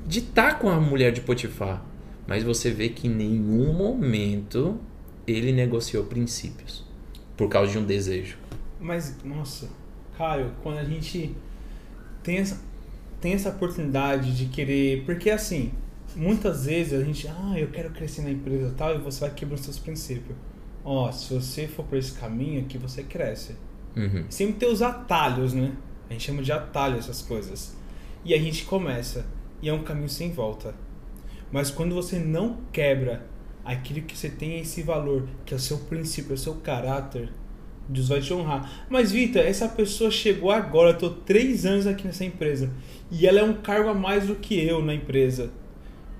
de 0.06 0.20
estar 0.20 0.58
com 0.58 0.68
a 0.68 0.80
mulher 0.80 1.12
de 1.12 1.20
Potifar, 1.20 1.84
mas 2.26 2.42
você 2.42 2.70
vê 2.70 2.88
que 2.88 3.08
em 3.08 3.10
nenhum 3.10 3.72
momento 3.72 4.78
ele 5.26 5.52
negociou 5.52 6.04
princípios 6.04 6.84
por 7.36 7.48
causa 7.48 7.72
de 7.72 7.78
um 7.78 7.84
desejo. 7.84 8.38
Mas, 8.80 9.16
nossa, 9.24 9.68
Caio, 10.16 10.52
quando 10.62 10.78
a 10.78 10.84
gente 10.84 11.34
tem 12.22 12.38
essa, 12.38 12.60
tem 13.20 13.32
essa 13.32 13.50
oportunidade 13.50 14.36
de 14.36 14.46
querer. 14.46 15.04
Porque 15.04 15.30
assim, 15.30 15.72
muitas 16.14 16.66
vezes 16.66 16.92
a 16.92 17.04
gente, 17.04 17.28
ah, 17.28 17.54
eu 17.58 17.68
quero 17.68 17.90
crescer 17.90 18.22
na 18.22 18.30
empresa 18.30 18.74
tal, 18.76 18.94
e 18.94 18.98
você 18.98 19.20
vai 19.20 19.30
quebrando 19.30 19.60
seus 19.60 19.78
princípios. 19.78 20.36
Ó, 20.88 21.10
se 21.10 21.34
você 21.34 21.66
for 21.66 21.84
por 21.84 21.98
esse 21.98 22.12
caminho 22.12 22.60
aqui, 22.60 22.78
você 22.78 23.02
cresce. 23.02 23.56
Uhum. 23.96 24.24
Sempre 24.28 24.54
tem 24.54 24.72
os 24.72 24.82
atalhos, 24.82 25.52
né? 25.52 25.72
A 26.08 26.12
gente 26.12 26.24
chama 26.24 26.44
de 26.44 26.52
atalho 26.52 26.96
essas 26.96 27.20
coisas. 27.20 27.76
E 28.24 28.32
a 28.32 28.38
gente 28.38 28.64
começa. 28.64 29.26
E 29.60 29.68
é 29.68 29.72
um 29.72 29.82
caminho 29.82 30.08
sem 30.08 30.30
volta. 30.30 30.76
Mas 31.50 31.72
quando 31.72 31.92
você 31.92 32.20
não 32.20 32.58
quebra 32.72 33.26
aquilo 33.64 34.02
que 34.02 34.16
você 34.16 34.28
tem 34.30 34.60
esse 34.60 34.80
valor, 34.80 35.28
que 35.44 35.52
é 35.52 35.56
o 35.56 35.60
seu 35.60 35.78
princípio, 35.78 36.30
é 36.30 36.34
o 36.34 36.38
seu 36.38 36.54
caráter, 36.54 37.32
Deus 37.88 38.06
vai 38.06 38.20
te 38.20 38.32
honrar. 38.32 38.86
Mas, 38.88 39.10
Vitor, 39.10 39.42
essa 39.42 39.68
pessoa 39.68 40.08
chegou 40.08 40.52
agora, 40.52 40.90
eu 40.90 40.98
tô 40.98 41.10
três 41.10 41.66
anos 41.66 41.88
aqui 41.88 42.06
nessa 42.06 42.24
empresa. 42.24 42.70
E 43.10 43.26
ela 43.26 43.40
é 43.40 43.42
um 43.42 43.54
cargo 43.54 43.88
a 43.88 43.94
mais 43.94 44.28
do 44.28 44.36
que 44.36 44.56
eu 44.64 44.80
na 44.80 44.94
empresa. 44.94 45.50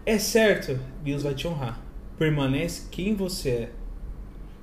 É 0.05 0.18
certo, 0.18 0.76
Deus 1.05 1.22
vai 1.22 1.35
te 1.35 1.46
honrar. 1.46 1.81
Permanece 2.18 2.88
quem 2.90 3.14
você 3.14 3.48
é. 3.48 3.72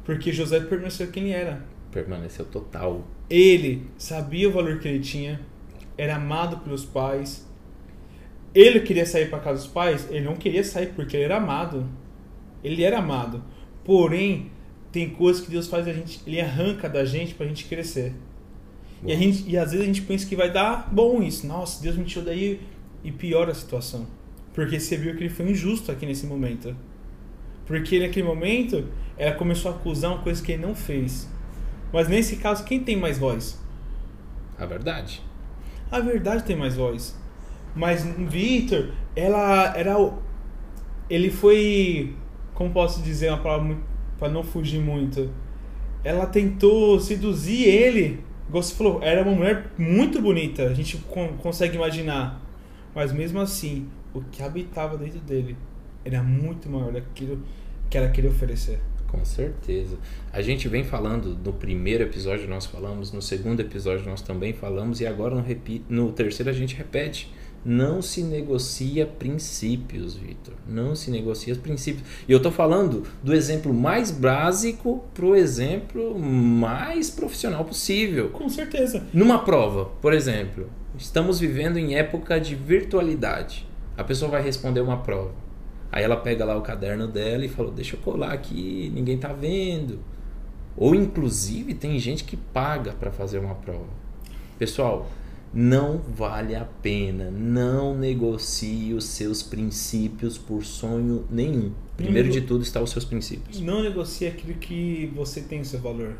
Porque 0.03 0.31
José 0.31 0.59
permaneceu 0.59 1.07
quem 1.07 1.23
ele 1.23 1.33
era. 1.33 1.65
Permaneceu 1.91 2.45
total. 2.45 3.07
Ele 3.29 3.87
sabia 3.97 4.49
o 4.49 4.51
valor 4.51 4.79
que 4.79 4.87
ele 4.87 4.99
tinha, 4.99 5.39
era 5.97 6.15
amado 6.15 6.57
pelos 6.57 6.85
pais. 6.85 7.47
Ele 8.53 8.81
queria 8.81 9.05
sair 9.05 9.29
para 9.29 9.39
casa 9.39 9.61
dos 9.61 9.71
pais, 9.71 10.07
ele 10.11 10.25
não 10.25 10.35
queria 10.35 10.63
sair 10.63 10.87
porque 10.87 11.15
ele 11.15 11.23
era 11.23 11.37
amado. 11.37 11.87
Ele 12.63 12.83
era 12.83 12.99
amado. 12.99 13.43
Porém, 13.83 14.51
tem 14.91 15.09
coisas 15.09 15.43
que 15.43 15.51
Deus 15.51 15.67
faz 15.67 15.87
a 15.87 15.93
gente, 15.93 16.21
ele 16.25 16.39
arranca 16.39 16.87
da 16.87 17.03
gente 17.03 17.33
pra 17.33 17.45
gente 17.45 17.65
crescer. 17.65 18.13
E, 19.05 19.11
a 19.11 19.15
gente, 19.15 19.49
e 19.49 19.57
às 19.57 19.71
vezes 19.71 19.81
a 19.81 19.85
gente 19.85 20.01
pensa 20.03 20.25
que 20.25 20.35
vai 20.35 20.51
dar 20.51 20.89
bom 20.91 21.21
isso. 21.21 21.45
Nossa, 21.45 21.81
Deus 21.81 21.97
me 21.97 22.05
tirou 22.05 22.23
daí 22.23 22.61
e 23.03 23.11
piora 23.11 23.51
a 23.51 23.55
situação. 23.55 24.07
Porque 24.53 24.79
você 24.79 24.95
viu 24.95 25.15
que 25.15 25.23
ele 25.23 25.29
foi 25.29 25.49
injusto 25.49 25.91
aqui 25.91 26.05
nesse 26.05 26.25
momento. 26.25 26.75
Porque 27.65 27.99
naquele 27.99 28.27
momento 28.27 28.85
ela 29.17 29.35
começou 29.35 29.71
a 29.71 29.75
acusar 29.75 30.11
uma 30.11 30.21
coisa 30.21 30.43
que 30.43 30.51
ele 30.51 30.61
não 30.65 30.75
fez. 30.75 31.29
Mas 31.91 32.07
nesse 32.07 32.37
caso, 32.37 32.63
quem 32.65 32.79
tem 32.83 32.97
mais 32.97 33.17
voz? 33.17 33.61
A 34.57 34.65
verdade. 34.65 35.21
A 35.91 35.99
verdade 35.99 36.43
tem 36.43 36.55
mais 36.55 36.75
voz. 36.75 37.15
Mas 37.75 38.03
Victor, 38.05 38.91
ela 39.15 39.75
era. 39.77 39.99
o- 39.99 40.19
Ele 41.09 41.29
foi. 41.29 42.15
Como 42.53 42.71
posso 42.71 43.01
dizer 43.01 43.29
uma 43.29 43.37
palavra 43.39 43.77
para 44.19 44.29
não 44.29 44.43
fugir 44.43 44.79
muito? 44.79 45.29
Ela 46.03 46.25
tentou 46.25 46.99
seduzir 46.99 47.63
ele. 47.67 48.23
Você 48.49 48.75
falou, 48.75 49.01
era 49.01 49.23
uma 49.23 49.31
mulher 49.35 49.71
muito 49.77 50.21
bonita. 50.21 50.63
A 50.67 50.73
gente 50.73 50.97
con- 50.97 51.33
consegue 51.39 51.75
imaginar. 51.75 52.41
Mas 52.93 53.11
mesmo 53.11 53.39
assim, 53.39 53.87
o 54.13 54.21
que 54.21 54.43
habitava 54.43 54.97
dentro 54.97 55.19
dele 55.19 55.57
era 56.05 56.21
muito 56.23 56.69
maior 56.69 56.91
daquilo 56.91 57.39
que 57.89 57.97
ela 57.97 58.09
queria 58.09 58.29
oferecer. 58.29 58.79
Com 59.07 59.23
certeza. 59.23 59.97
A 60.31 60.41
gente 60.41 60.67
vem 60.67 60.83
falando, 60.83 61.37
no 61.43 61.53
primeiro 61.53 62.03
episódio 62.03 62.47
nós 62.47 62.65
falamos, 62.65 63.11
no 63.11 63.21
segundo 63.21 63.59
episódio 63.59 64.09
nós 64.09 64.21
também 64.23 64.53
falamos, 64.53 65.01
e 65.01 65.05
agora 65.05 65.35
no, 65.35 65.41
repi- 65.41 65.83
no 65.87 66.11
terceiro 66.11 66.49
a 66.49 66.53
gente 66.53 66.75
repete. 66.75 67.31
Não 67.65 68.01
se 68.01 68.23
negocia 68.23 69.05
princípios, 69.05 70.15
Vitor. 70.15 70.53
Não 70.67 70.95
se 70.95 71.09
negocia 71.09 71.55
princípios. 71.55 72.05
E 72.27 72.31
eu 72.31 72.37
estou 72.37 72.51
falando 72.51 73.03
do 73.23 73.33
exemplo 73.33 73.73
mais 73.73 74.11
básico 74.11 75.01
para 75.13 75.25
o 75.25 75.33
exemplo 75.33 76.19
mais 76.19 77.09
profissional 77.09 77.63
possível. 77.63 78.31
Com 78.31 78.49
certeza. 78.49 79.05
Numa 79.13 79.45
prova, 79.45 79.85
por 80.01 80.11
exemplo, 80.11 80.69
estamos 80.97 81.39
vivendo 81.39 81.77
em 81.77 81.95
época 81.95 82.37
de 82.37 82.53
virtualidade. 82.53 83.65
A 83.95 84.03
pessoa 84.03 84.29
vai 84.29 84.41
responder 84.41 84.81
uma 84.81 84.97
prova. 84.97 85.31
Aí 85.93 86.03
ela 86.03 86.17
pega 86.17 86.43
lá 86.43 86.57
o 86.57 86.61
caderno 86.61 87.07
dela 87.07 87.45
e 87.45 87.47
fala: 87.47 87.71
Deixa 87.71 87.95
eu 87.95 87.99
colar 87.99 88.33
aqui, 88.33 88.91
ninguém 88.95 89.15
tá 89.15 89.31
vendo. 89.31 89.99
Ou 90.75 90.95
inclusive 90.95 91.75
tem 91.75 91.99
gente 91.99 92.23
que 92.23 92.35
paga 92.35 92.93
para 92.93 93.11
fazer 93.11 93.37
uma 93.37 93.53
prova. 93.53 93.85
Pessoal, 94.57 95.07
não 95.53 95.99
vale 95.99 96.55
a 96.55 96.65
pena. 96.65 97.29
Não 97.29 97.95
negocie 97.95 98.91
os 98.95 99.03
seus 99.03 99.43
princípios 99.43 100.35
por 100.35 100.65
sonho 100.65 101.27
nenhum. 101.29 101.71
Primeiro 101.95 102.27
de 102.29 102.41
tudo 102.41 102.63
está 102.63 102.81
os 102.81 102.89
seus 102.89 103.05
princípios. 103.05 103.61
Não 103.61 103.83
negocie 103.83 104.27
aquilo 104.27 104.55
que 104.55 105.11
você 105.15 105.41
tem 105.41 105.61
o 105.61 105.65
seu 105.65 105.79
valor. 105.79 106.17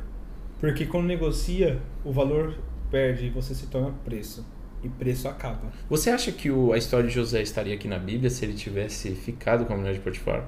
Porque 0.60 0.86
quando 0.86 1.08
negocia, 1.08 1.82
o 2.06 2.12
valor 2.12 2.56
perde 2.92 3.26
e 3.26 3.30
você 3.32 3.56
se 3.56 3.66
torna 3.66 3.92
preço. 4.06 4.46
E 4.84 4.90
preço 4.90 5.28
acaba. 5.30 5.72
Você 5.90 6.10
acha 6.10 6.32
que 6.32 6.52
o, 6.52 6.74
a 6.74 6.78
história 6.78 7.08
de 7.08 7.16
José 7.16 7.42
estaria 7.42 7.74
aqui 7.74 7.88
na 7.88 7.98
Bíblia 7.98 8.30
se 8.30 8.44
ele 8.44 8.54
tivesse 8.54 9.16
ficado 9.16 9.66
com 9.66 9.74
a 9.74 9.78
mulher 9.78 9.94
de 9.94 10.02
Potifar? 10.02 10.46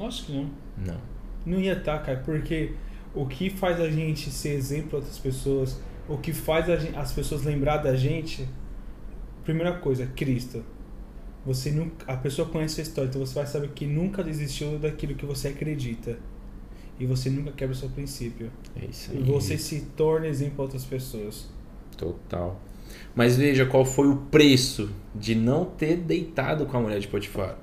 Acho 0.00 0.26
que 0.26 0.32
não. 0.32 0.50
Não. 0.76 1.00
Não 1.44 1.60
ia 1.60 1.74
estar, 1.74 2.00
cara, 2.00 2.18
porque 2.24 2.72
o 3.14 3.24
que 3.24 3.48
faz 3.48 3.80
a 3.80 3.88
gente 3.88 4.30
ser 4.30 4.50
exemplo 4.50 4.90
para 4.90 4.98
outras 4.98 5.18
pessoas, 5.18 5.80
o 6.08 6.18
que 6.18 6.32
faz 6.32 6.66
gente, 6.82 6.96
as 6.96 7.12
pessoas 7.12 7.44
lembrar 7.44 7.78
da 7.78 7.94
gente, 7.94 8.46
primeira 9.44 9.78
coisa, 9.78 10.06
Cristo. 10.06 10.64
Você 11.44 11.70
nunca, 11.70 12.12
a 12.12 12.16
pessoa 12.16 12.48
conhece 12.48 12.80
a 12.80 12.82
história, 12.82 13.08
então 13.08 13.24
você 13.24 13.34
vai 13.34 13.46
saber 13.46 13.68
que 13.68 13.86
nunca 13.86 14.24
desistiu 14.24 14.78
daquilo 14.78 15.14
que 15.14 15.24
você 15.24 15.48
acredita. 15.48 16.18
E 16.98 17.06
você 17.06 17.30
nunca 17.30 17.52
quebra 17.52 17.74
o 17.74 17.78
seu 17.78 17.88
princípio. 17.90 18.50
É 18.74 18.86
isso 18.86 19.12
aí. 19.12 19.20
E 19.20 19.22
você 19.22 19.56
se 19.56 19.82
torna 19.96 20.26
exemplo 20.26 20.56
para 20.56 20.64
outras 20.64 20.84
pessoas. 20.84 21.48
Total. 21.96 22.60
Mas 23.14 23.36
veja 23.36 23.66
qual 23.66 23.84
foi 23.84 24.08
o 24.08 24.16
preço 24.30 24.90
de 25.14 25.34
não 25.34 25.64
ter 25.64 25.96
deitado 25.96 26.66
com 26.66 26.76
a 26.76 26.80
mulher 26.80 27.00
de 27.00 27.08
Potifar. 27.08 27.56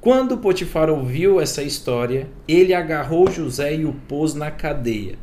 Quando 0.00 0.38
Potifar 0.38 0.90
ouviu 0.90 1.40
essa 1.40 1.62
história, 1.62 2.28
ele 2.46 2.74
agarrou 2.74 3.30
José 3.30 3.74
e 3.74 3.84
o 3.84 3.94
pôs 4.06 4.34
na 4.34 4.50
cadeia, 4.50 5.18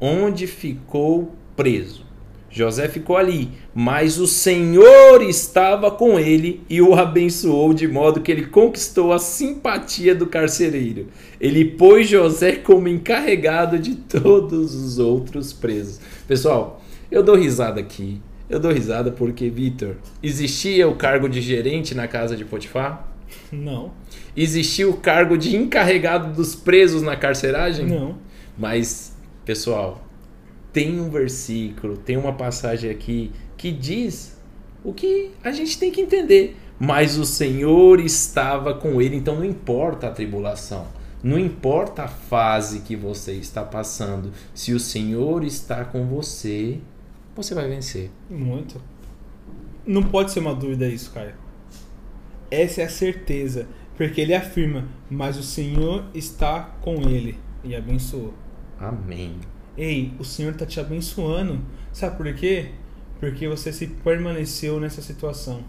onde 0.00 0.46
ficou 0.46 1.34
preso. 1.54 2.12
José 2.52 2.86
ficou 2.86 3.16
ali, 3.16 3.50
mas 3.74 4.18
o 4.18 4.26
Senhor 4.26 5.22
estava 5.22 5.90
com 5.90 6.18
ele 6.18 6.62
e 6.68 6.82
o 6.82 6.94
abençoou 6.94 7.72
de 7.72 7.88
modo 7.88 8.20
que 8.20 8.30
ele 8.30 8.46
conquistou 8.46 9.12
a 9.12 9.18
simpatia 9.18 10.14
do 10.14 10.26
carcereiro. 10.26 11.06
Ele 11.40 11.64
pôs 11.64 12.06
José 12.06 12.56
como 12.56 12.88
encarregado 12.88 13.78
de 13.78 13.94
todos 13.94 14.74
os 14.74 14.98
outros 14.98 15.52
presos. 15.54 15.98
Pessoal, 16.28 16.82
eu 17.10 17.22
dou 17.22 17.36
risada 17.36 17.80
aqui. 17.80 18.20
Eu 18.52 18.60
dou 18.60 18.70
risada 18.70 19.10
porque, 19.10 19.48
Vitor, 19.48 19.96
existia 20.22 20.86
o 20.86 20.94
cargo 20.94 21.26
de 21.26 21.40
gerente 21.40 21.94
na 21.94 22.06
casa 22.06 22.36
de 22.36 22.44
Potifar? 22.44 23.08
Não. 23.50 23.92
Existia 24.36 24.86
o 24.86 24.98
cargo 24.98 25.38
de 25.38 25.56
encarregado 25.56 26.34
dos 26.34 26.54
presos 26.54 27.00
na 27.00 27.16
carceragem? 27.16 27.86
Não. 27.86 28.18
Mas, 28.58 29.16
pessoal, 29.42 30.06
tem 30.70 31.00
um 31.00 31.08
versículo, 31.08 31.96
tem 31.96 32.18
uma 32.18 32.34
passagem 32.34 32.90
aqui 32.90 33.32
que 33.56 33.72
diz 33.72 34.38
o 34.84 34.92
que 34.92 35.30
a 35.42 35.50
gente 35.50 35.78
tem 35.78 35.90
que 35.90 36.02
entender. 36.02 36.54
Mas 36.78 37.16
o 37.16 37.24
Senhor 37.24 38.00
estava 38.00 38.74
com 38.74 39.00
ele, 39.00 39.16
então 39.16 39.36
não 39.36 39.46
importa 39.46 40.08
a 40.08 40.10
tribulação, 40.10 40.88
não 41.22 41.38
importa 41.38 42.02
a 42.02 42.08
fase 42.08 42.80
que 42.80 42.96
você 42.96 43.32
está 43.32 43.62
passando, 43.62 44.30
se 44.52 44.74
o 44.74 44.80
Senhor 44.80 45.42
está 45.42 45.86
com 45.86 46.04
você, 46.04 46.80
você 47.34 47.54
vai 47.54 47.68
vencer. 47.68 48.10
Muito. 48.28 48.80
Não 49.86 50.02
pode 50.02 50.30
ser 50.30 50.40
uma 50.40 50.54
dúvida 50.54 50.86
isso, 50.88 51.10
cara. 51.12 51.34
Essa 52.50 52.82
é 52.82 52.84
a 52.84 52.88
certeza, 52.88 53.66
porque 53.96 54.20
ele 54.20 54.34
afirma: 54.34 54.86
Mas 55.10 55.36
o 55.36 55.42
Senhor 55.42 56.04
está 56.14 56.62
com 56.80 57.08
ele 57.08 57.38
e 57.64 57.74
abençoou. 57.74 58.34
Amém. 58.78 59.36
Ei, 59.76 60.12
o 60.18 60.24
Senhor 60.24 60.52
está 60.52 60.66
te 60.66 60.78
abençoando. 60.78 61.60
Sabe 61.92 62.16
por 62.16 62.32
quê? 62.34 62.70
Porque 63.18 63.48
você 63.48 63.72
se 63.72 63.86
permaneceu 63.86 64.78
nessa 64.78 65.00
situação. 65.00 65.64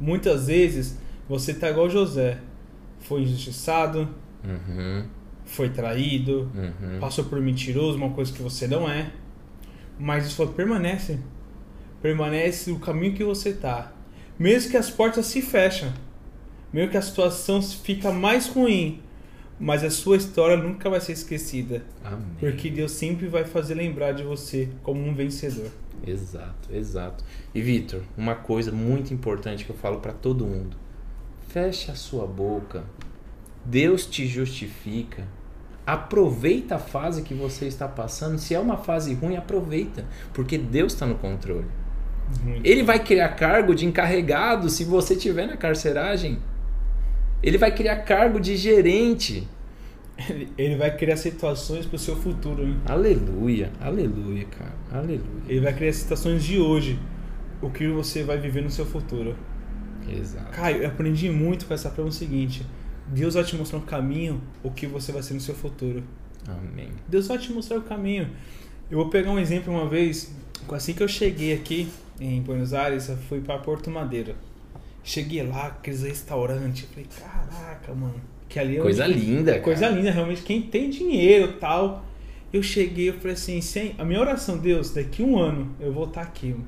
Muitas 0.00 0.46
vezes 0.46 0.98
você 1.28 1.52
está 1.52 1.70
igual 1.70 1.90
José. 1.90 2.38
Foi 3.00 3.22
injustiçado, 3.22 4.08
uhum. 4.44 5.06
foi 5.44 5.68
traído, 5.68 6.50
uhum. 6.54 6.98
passou 6.98 7.24
por 7.24 7.40
mentiroso, 7.40 7.96
uma 7.96 8.10
coisa 8.10 8.32
que 8.32 8.42
você 8.42 8.66
não 8.66 8.88
é. 8.88 9.12
Mas 9.98 10.26
isso 10.26 10.46
permanece. 10.48 11.18
Permanece 12.02 12.70
o 12.70 12.78
caminho 12.78 13.14
que 13.14 13.24
você 13.24 13.50
está. 13.50 13.92
Mesmo 14.38 14.70
que 14.70 14.76
as 14.76 14.90
portas 14.90 15.26
se 15.26 15.40
fecham, 15.40 15.92
mesmo 16.72 16.90
que 16.90 16.96
a 16.96 17.02
situação 17.02 17.62
fica 17.62 18.12
mais 18.12 18.48
ruim, 18.48 19.00
mas 19.58 19.82
a 19.82 19.90
sua 19.90 20.18
história 20.18 20.56
nunca 20.56 20.90
vai 20.90 21.00
ser 21.00 21.12
esquecida. 21.12 21.82
Amém. 22.04 22.26
Porque 22.38 22.70
Deus 22.70 22.92
sempre 22.92 23.26
vai 23.26 23.44
fazer 23.44 23.74
lembrar 23.74 24.12
de 24.12 24.22
você 24.22 24.68
como 24.82 25.02
um 25.02 25.14
vencedor. 25.14 25.70
Exato, 26.06 26.68
exato. 26.70 27.24
E 27.54 27.62
Vitor, 27.62 28.02
uma 28.16 28.34
coisa 28.34 28.70
muito 28.70 29.14
importante 29.14 29.64
que 29.64 29.70
eu 29.70 29.76
falo 29.76 30.00
para 30.00 30.12
todo 30.12 30.46
mundo: 30.46 30.76
feche 31.48 31.90
a 31.90 31.94
sua 31.94 32.26
boca. 32.26 32.84
Deus 33.64 34.06
te 34.06 34.26
justifica. 34.26 35.26
Aproveita 35.86 36.74
a 36.74 36.78
fase 36.78 37.22
que 37.22 37.32
você 37.32 37.66
está 37.66 37.86
passando. 37.86 38.38
Se 38.38 38.54
é 38.54 38.58
uma 38.58 38.76
fase 38.76 39.14
ruim, 39.14 39.36
aproveita, 39.36 40.04
porque 40.34 40.58
Deus 40.58 40.92
está 40.92 41.06
no 41.06 41.14
controle. 41.14 41.66
Muito 42.44 42.66
Ele 42.66 42.82
vai 42.82 42.98
criar 42.98 43.28
cargo 43.30 43.74
de 43.74 43.86
encarregado 43.86 44.68
se 44.68 44.84
você 44.84 45.14
estiver 45.14 45.46
na 45.46 45.56
carceragem. 45.56 46.38
Ele 47.42 47.56
vai 47.56 47.72
criar 47.72 47.96
cargo 47.98 48.40
de 48.40 48.56
gerente. 48.56 49.46
Ele, 50.28 50.48
ele 50.56 50.76
vai 50.76 50.96
criar 50.96 51.16
situações 51.16 51.86
para 51.86 51.96
o 51.96 51.98
seu 51.98 52.16
futuro. 52.16 52.64
Hein? 52.64 52.80
Aleluia, 52.86 53.70
aleluia, 53.80 54.46
cara, 54.46 54.74
aleluia. 54.90 55.42
Ele 55.46 55.60
vai 55.60 55.72
criar 55.72 55.92
situações 55.92 56.42
de 56.42 56.58
hoje. 56.58 56.98
O 57.62 57.70
que 57.70 57.86
você 57.86 58.24
vai 58.24 58.38
viver 58.38 58.62
no 58.62 58.70
seu 58.70 58.84
futuro. 58.84 59.36
Exato. 60.08 60.50
Caio, 60.52 60.82
eu 60.82 60.88
aprendi 60.88 61.30
muito 61.30 61.66
com 61.66 61.74
essa 61.74 61.90
prova 61.90 62.08
o 62.08 62.12
seguinte: 62.12 62.64
Deus 63.08 63.34
vai 63.34 63.44
te 63.44 63.56
mostrar 63.56 63.78
um 63.78 63.82
caminho, 63.82 64.40
o 64.62 64.70
que 64.70 64.86
você 64.86 65.12
vai 65.12 65.22
ser 65.22 65.34
no 65.34 65.40
seu 65.40 65.54
futuro. 65.54 66.02
Amém. 66.48 66.88
Deus 67.08 67.26
vai 67.26 67.38
te 67.38 67.52
mostrar 67.52 67.78
o 67.78 67.82
caminho. 67.82 68.28
Eu 68.90 68.98
vou 68.98 69.08
pegar 69.10 69.30
um 69.30 69.38
exemplo 69.38 69.72
uma 69.72 69.88
vez. 69.88 70.34
Assim 70.70 70.92
que 70.92 71.02
eu 71.02 71.08
cheguei 71.08 71.52
aqui 71.52 71.88
em 72.20 72.40
Buenos 72.40 72.72
Aires, 72.74 73.08
eu 73.08 73.16
fui 73.16 73.40
para 73.40 73.58
Porto 73.58 73.90
Madeira. 73.90 74.34
Cheguei 75.04 75.42
lá, 75.46 75.66
aqueles 75.68 76.02
restaurantes. 76.02 76.88
Falei, 76.88 77.06
caraca, 77.18 77.94
mano. 77.94 78.20
Que 78.48 78.58
ali 78.58 78.76
é 78.76 78.80
Coisa 78.80 79.04
onde- 79.06 79.14
linda, 79.14 79.52
cara. 79.52 79.62
Coisa 79.62 79.88
linda, 79.88 80.10
realmente. 80.10 80.42
Quem 80.42 80.62
tem 80.62 80.90
dinheiro 80.90 81.50
e 81.50 81.52
tal. 81.54 82.04
Eu 82.52 82.62
cheguei, 82.62 83.08
eu 83.10 83.14
falei 83.14 83.32
assim, 83.34 83.60
sem, 83.60 83.94
a 83.98 84.04
minha 84.04 84.20
oração, 84.20 84.56
Deus, 84.56 84.90
daqui 84.90 85.22
um 85.22 85.36
ano 85.38 85.74
eu 85.80 85.92
vou 85.92 86.04
estar 86.04 86.22
aqui. 86.22 86.48
mano. 86.50 86.66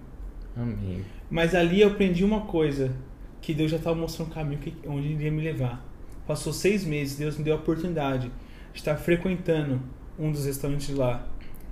Amém. 0.56 1.04
Mas 1.30 1.54
ali 1.54 1.80
eu 1.82 1.88
aprendi 1.88 2.24
uma 2.24 2.42
coisa, 2.42 2.92
que 3.40 3.54
Deus 3.54 3.70
já 3.70 3.76
estava 3.76 3.94
mostrando 3.96 4.28
o 4.28 4.34
caminho 4.34 4.60
que, 4.60 4.74
onde 4.86 5.06
ele 5.06 5.14
iria 5.14 5.30
me 5.30 5.40
levar. 5.40 5.84
Passou 6.28 6.52
seis 6.52 6.84
meses, 6.84 7.16
Deus 7.16 7.38
me 7.38 7.44
deu 7.44 7.54
a 7.54 7.56
oportunidade 7.56 8.30
de 8.74 8.78
estar 8.78 8.96
frequentando 8.96 9.80
um 10.18 10.30
dos 10.30 10.44
restaurantes 10.44 10.94
lá. 10.94 11.26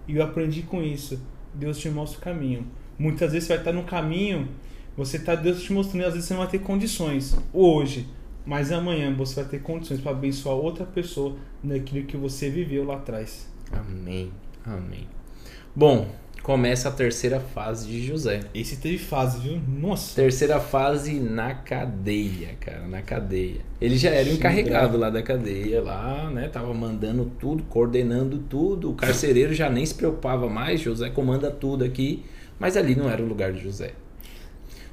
E 0.09 0.17
eu 0.17 0.25
aprendi 0.25 0.63
com 0.63 0.83
isso. 0.83 1.21
Deus 1.53 1.79
te 1.79 1.91
mostra 1.91 2.19
o 2.19 2.23
caminho. 2.23 2.67
Muitas 2.99 3.33
vezes 3.33 3.47
você 3.47 3.53
vai 3.53 3.59
estar 3.59 3.73
no 3.73 3.85
caminho, 3.85 4.49
você 4.97 5.19
tá 5.19 5.35
Deus 5.35 5.63
te 5.63 5.75
mostrando, 5.75 6.05
e 6.05 6.07
às 6.07 6.15
vezes 6.15 6.27
você 6.27 6.33
não 6.33 6.41
vai 6.41 6.51
ter 6.51 6.61
condições 6.61 7.37
hoje, 7.53 8.09
mas 8.47 8.73
amanhã 8.73 9.15
você 9.15 9.43
vai 9.43 9.51
ter 9.51 9.61
condições 9.61 10.01
para 10.01 10.13
abençoar 10.13 10.57
outra 10.57 10.87
pessoa 10.87 11.37
naquilo 11.63 12.07
que 12.07 12.17
você 12.17 12.49
viveu 12.49 12.83
lá 12.83 12.97
atrás. 12.97 13.47
Amém. 13.71 14.33
Amém. 14.65 15.07
Bom, 15.75 16.09
começa 16.47 16.91
a 16.91 16.93
terceira 16.93 17.41
fase 17.41 17.89
de 17.89 18.07
José. 18.07 18.43
Esse 18.55 18.77
teve 18.77 18.99
fase, 18.99 19.41
viu? 19.41 19.61
Nossa. 19.67 20.15
Terceira 20.15 20.61
fase 20.61 21.19
na 21.19 21.53
cadeia, 21.55 22.51
cara, 22.61 22.87
na 22.87 23.03
cadeia. 23.03 23.63
Ele 23.81 23.99
já 23.99 24.11
era 24.11 24.31
o 24.31 24.33
encarregado 24.33 24.97
lá 24.97 25.11
da 25.11 25.21
cadeia, 25.23 25.83
lá, 25.83 26.31
né? 26.31 26.47
Tava 26.47 26.73
mandando 26.73 27.33
tudo, 27.41 27.65
coordenando 27.65 28.39
tudo. 28.49 28.93
O 28.93 28.95
carcereiro 28.95 29.53
já 29.53 29.69
nem 29.69 29.85
se 29.85 29.93
preocupava 29.93 30.49
mais, 30.49 30.81
José 30.81 31.11
comanda 31.11 31.51
tudo 31.51 31.83
aqui, 31.83 32.23
mas 32.61 32.77
ali 32.77 32.95
não 32.95 33.11
era 33.11 33.21
o 33.21 33.27
lugar 33.27 33.53
de 33.53 33.61
José. 33.61 33.91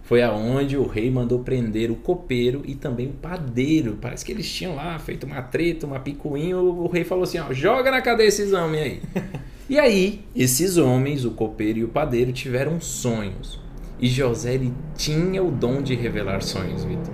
Foi 0.02 0.24
aonde 0.24 0.76
o 0.76 0.88
rei 0.88 1.12
mandou 1.12 1.38
prender 1.44 1.92
o 1.92 1.96
copeiro 1.96 2.64
e 2.66 2.74
também 2.74 3.06
o 3.06 3.14
padeiro. 3.14 4.00
Parece 4.02 4.26
que 4.26 4.32
eles 4.32 4.52
tinham 4.52 4.74
lá 4.74 4.98
feito 4.98 5.28
uma 5.28 5.44
treta, 5.44 5.86
uma 5.86 6.00
picuinha. 6.00 6.58
O 6.58 6.88
rei 6.88 7.04
falou 7.04 7.26
assim: 7.26 7.38
ó, 7.38 7.54
joga 7.54 7.92
na 7.92 8.02
cadeia 8.02 8.28
esses 8.28 8.54
homens 8.54 8.82
aí. 8.82 9.02
e 9.70 9.80
aí, 9.80 10.26
esses 10.36 10.78
homens, 10.78 11.26
o 11.26 11.32
copeiro 11.32 11.80
e 11.80 11.84
o 11.84 11.88
padeiro, 11.88 12.32
tiveram 12.32 12.82
sonhos. 12.82 13.60
E 14.00 14.08
José 14.08 14.60
tinha 14.96 15.42
o 15.42 15.50
dom 15.50 15.82
de 15.82 15.96
revelar 15.96 16.42
sonhos, 16.42 16.84
Vitor. 16.84 17.14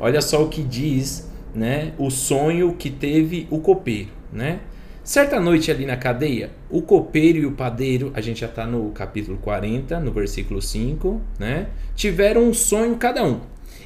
Olha 0.00 0.20
só 0.20 0.42
o 0.42 0.48
que 0.48 0.62
diz, 0.62 1.30
né, 1.54 1.92
o 1.96 2.10
sonho 2.10 2.74
que 2.74 2.90
teve 2.90 3.46
o 3.50 3.60
copeiro, 3.60 4.10
né? 4.32 4.60
Certa 5.04 5.40
noite 5.40 5.70
ali 5.70 5.84
na 5.84 5.96
cadeia, 5.96 6.50
o 6.70 6.80
copeiro 6.80 7.38
e 7.38 7.46
o 7.46 7.52
padeiro, 7.52 8.12
a 8.14 8.20
gente 8.20 8.40
já 8.40 8.46
está 8.46 8.64
no 8.64 8.90
capítulo 8.90 9.36
40, 9.38 9.98
no 9.98 10.12
versículo 10.12 10.62
5, 10.62 11.20
né? 11.38 11.68
Tiveram 11.94 12.44
um 12.44 12.54
sonho 12.54 12.96
cada 12.96 13.24
um. 13.24 13.40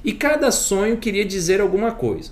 E 0.04 0.12
cada 0.12 0.50
sonho 0.50 0.98
queria 0.98 1.24
dizer 1.24 1.60
alguma 1.60 1.92
coisa. 1.92 2.30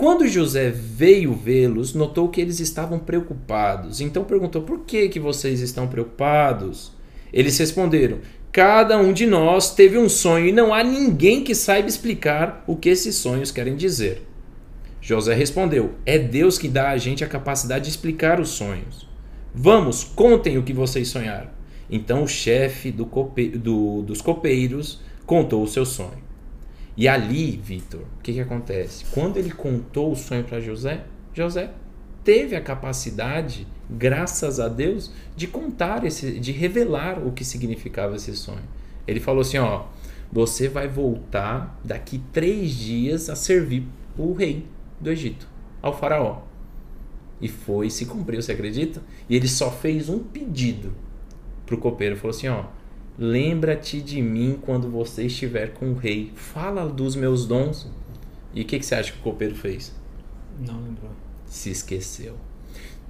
Quando 0.00 0.26
José 0.26 0.70
veio 0.70 1.34
vê-los, 1.34 1.92
notou 1.92 2.30
que 2.30 2.40
eles 2.40 2.58
estavam 2.58 2.98
preocupados. 2.98 4.00
Então 4.00 4.24
perguntou: 4.24 4.62
Por 4.62 4.78
que, 4.86 5.10
que 5.10 5.20
vocês 5.20 5.60
estão 5.60 5.86
preocupados? 5.86 6.90
Eles 7.30 7.58
responderam: 7.58 8.20
Cada 8.50 8.96
um 8.96 9.12
de 9.12 9.26
nós 9.26 9.74
teve 9.74 9.98
um 9.98 10.08
sonho 10.08 10.46
e 10.46 10.52
não 10.52 10.72
há 10.72 10.82
ninguém 10.82 11.44
que 11.44 11.54
saiba 11.54 11.86
explicar 11.86 12.64
o 12.66 12.76
que 12.76 12.88
esses 12.88 13.14
sonhos 13.16 13.50
querem 13.50 13.76
dizer. 13.76 14.26
José 15.02 15.34
respondeu: 15.34 15.90
É 16.06 16.18
Deus 16.18 16.56
que 16.56 16.66
dá 16.66 16.88
a 16.88 16.96
gente 16.96 17.22
a 17.22 17.28
capacidade 17.28 17.84
de 17.84 17.90
explicar 17.90 18.40
os 18.40 18.48
sonhos. 18.48 19.06
Vamos, 19.54 20.02
contem 20.02 20.56
o 20.56 20.62
que 20.62 20.72
vocês 20.72 21.08
sonharam. 21.08 21.50
Então 21.90 22.22
o 22.22 22.26
chefe 22.26 22.90
do 22.90 23.04
cope... 23.04 23.50
do... 23.50 24.00
dos 24.00 24.22
copeiros 24.22 25.02
contou 25.26 25.62
o 25.62 25.68
seu 25.68 25.84
sonho. 25.84 26.29
E 26.96 27.08
ali, 27.08 27.52
Vitor, 27.52 28.00
o 28.00 28.22
que, 28.22 28.32
que 28.32 28.40
acontece? 28.40 29.04
Quando 29.12 29.36
ele 29.36 29.50
contou 29.50 30.12
o 30.12 30.16
sonho 30.16 30.44
para 30.44 30.60
José, 30.60 31.04
José 31.32 31.70
teve 32.24 32.54
a 32.54 32.60
capacidade, 32.60 33.66
graças 33.88 34.60
a 34.60 34.68
Deus, 34.68 35.10
de 35.36 35.46
contar 35.46 36.04
esse, 36.04 36.38
de 36.38 36.52
revelar 36.52 37.18
o 37.24 37.32
que 37.32 37.44
significava 37.44 38.16
esse 38.16 38.36
sonho. 38.36 38.68
Ele 39.06 39.20
falou 39.20 39.40
assim: 39.40 39.58
ó, 39.58 39.86
você 40.32 40.68
vai 40.68 40.88
voltar 40.88 41.80
daqui 41.82 42.20
três 42.32 42.72
dias 42.72 43.30
a 43.30 43.36
servir 43.36 43.86
o 44.16 44.32
rei 44.32 44.66
do 45.00 45.10
Egito, 45.10 45.48
ao 45.80 45.96
faraó. 45.96 46.42
E 47.40 47.48
foi, 47.48 47.88
se 47.88 48.04
cumpriu, 48.04 48.42
você 48.42 48.52
acredita? 48.52 49.02
E 49.28 49.34
ele 49.34 49.48
só 49.48 49.70
fez 49.70 50.08
um 50.08 50.18
pedido 50.18 50.92
pro 51.64 51.78
copeiro, 51.78 52.16
falou 52.16 52.36
assim, 52.36 52.48
ó, 52.48 52.64
lembra-te 53.18 54.00
de 54.00 54.20
mim 54.20 54.58
quando 54.60 54.90
você 54.90 55.26
estiver 55.26 55.74
com 55.74 55.90
o 55.90 55.94
rei, 55.94 56.32
fala 56.34 56.88
dos 56.88 57.14
meus 57.16 57.46
dons. 57.46 57.88
E 58.54 58.62
o 58.62 58.64
que, 58.64 58.78
que 58.78 58.86
você 58.86 58.94
acha 58.94 59.12
que 59.12 59.18
o 59.18 59.22
copeiro 59.22 59.54
fez? 59.54 59.94
Não 60.58 60.80
lembrou. 60.82 61.10
Se 61.46 61.70
esqueceu. 61.70 62.36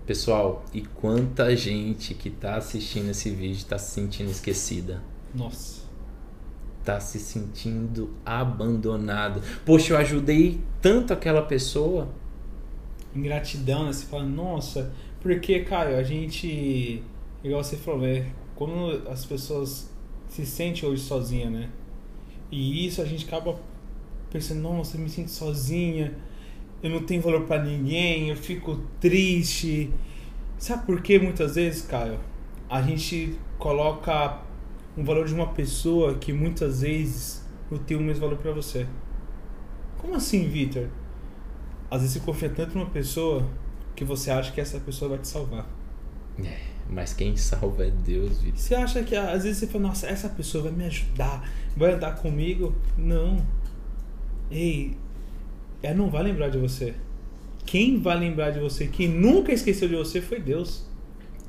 Pessoal, 0.06 0.64
e 0.74 0.82
quanta 0.82 1.54
gente 1.56 2.14
que 2.14 2.28
está 2.28 2.56
assistindo 2.56 3.10
esse 3.10 3.30
vídeo 3.30 3.56
está 3.56 3.78
se 3.78 3.92
sentindo 3.92 4.30
esquecida? 4.30 5.02
Nossa 5.34 5.90
tá 6.84 6.98
se 6.98 7.18
sentindo 7.18 8.10
abandonado. 8.24 9.42
Poxa, 9.64 9.92
eu 9.92 9.98
ajudei 9.98 10.60
tanto 10.80 11.12
aquela 11.12 11.42
pessoa. 11.42 12.08
Ingratidão, 13.14 13.84
né? 13.84 13.92
Você 13.92 14.06
fala, 14.06 14.24
nossa, 14.24 14.92
porque, 15.20 15.60
Caio, 15.60 15.96
a 15.96 16.02
gente, 16.02 17.02
igual 17.44 17.62
você 17.62 17.76
falou, 17.76 18.02
né? 18.02 18.32
Quando 18.54 19.08
as 19.08 19.24
pessoas 19.24 19.89
se 20.30 20.46
sentem 20.46 20.88
hoje 20.88 21.02
sozinha, 21.02 21.50
né? 21.50 21.68
E 22.50 22.86
isso 22.86 23.02
a 23.02 23.04
gente 23.04 23.26
acaba 23.26 23.58
pensando, 24.30 24.60
nossa, 24.60 24.96
eu 24.96 25.02
me 25.02 25.08
sinto 25.08 25.30
sozinha, 25.30 26.14
eu 26.82 26.88
não 26.88 27.02
tenho 27.02 27.20
valor 27.20 27.42
para 27.42 27.62
ninguém, 27.62 28.28
eu 28.30 28.36
fico 28.36 28.80
triste. 29.00 29.90
Sabe 30.56 30.86
por 30.86 31.02
que 31.02 31.18
muitas 31.18 31.56
vezes, 31.56 31.82
Caio? 31.82 32.18
A 32.68 32.80
gente 32.80 33.36
coloca 33.58 34.40
um 34.96 35.04
valor 35.04 35.26
de 35.26 35.34
uma 35.34 35.48
pessoa 35.48 36.14
que 36.14 36.32
muitas 36.32 36.82
vezes 36.82 37.44
não 37.70 37.78
tem 37.78 37.96
o 37.96 38.00
mesmo 38.00 38.20
valor 38.20 38.38
para 38.38 38.52
você. 38.52 38.86
Como 39.98 40.14
assim, 40.14 40.48
Victor? 40.48 40.88
Às 41.90 42.02
vezes 42.02 42.14
você 42.14 42.20
confia 42.24 42.48
tanto 42.48 42.78
numa 42.78 42.88
pessoa 42.88 43.48
que 43.96 44.04
você 44.04 44.30
acha 44.30 44.52
que 44.52 44.60
essa 44.60 44.78
pessoa 44.78 45.10
vai 45.10 45.18
te 45.18 45.26
salvar. 45.26 45.68
É, 46.42 46.69
mas 46.90 47.12
quem 47.12 47.36
salva 47.36 47.86
é 47.86 47.90
Deus, 47.90 48.40
Victor. 48.40 48.60
Você 48.60 48.74
acha 48.74 49.02
que 49.02 49.14
às 49.14 49.44
vezes 49.44 49.58
você 49.58 49.66
fala, 49.66 49.88
nossa, 49.88 50.06
essa 50.06 50.28
pessoa 50.28 50.64
vai 50.64 50.72
me 50.72 50.84
ajudar, 50.86 51.48
vai 51.76 51.92
andar 51.92 52.16
comigo? 52.16 52.74
Não. 52.98 53.44
Ei, 54.50 54.96
ela 55.82 55.94
não 55.94 56.10
vai 56.10 56.24
lembrar 56.24 56.48
de 56.48 56.58
você. 56.58 56.94
Quem 57.64 58.00
vai 58.00 58.18
lembrar 58.18 58.50
de 58.50 58.58
você, 58.58 58.86
quem 58.86 59.08
nunca 59.08 59.52
esqueceu 59.52 59.88
de 59.88 59.94
você 59.94 60.20
foi 60.20 60.40
Deus. 60.40 60.84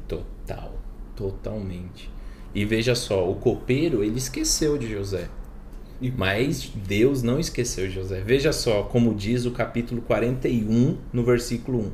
Total, 0.08 0.78
totalmente. 1.16 2.10
E 2.54 2.64
veja 2.66 2.94
só, 2.94 3.30
o 3.30 3.36
copeiro 3.36 4.04
ele 4.04 4.18
esqueceu 4.18 4.78
de 4.78 4.90
José. 4.90 5.30
Mas 6.18 6.72
Deus 6.88 7.24
não 7.24 7.40
esqueceu 7.40 7.88
de 7.88 7.94
José. 7.94 8.22
Veja 8.22 8.52
só 8.52 8.84
como 8.84 9.14
diz 9.14 9.46
o 9.46 9.52
capítulo 9.52 10.02
41, 10.02 10.98
no 11.14 11.24
versículo 11.24 11.80
1. 11.80 11.92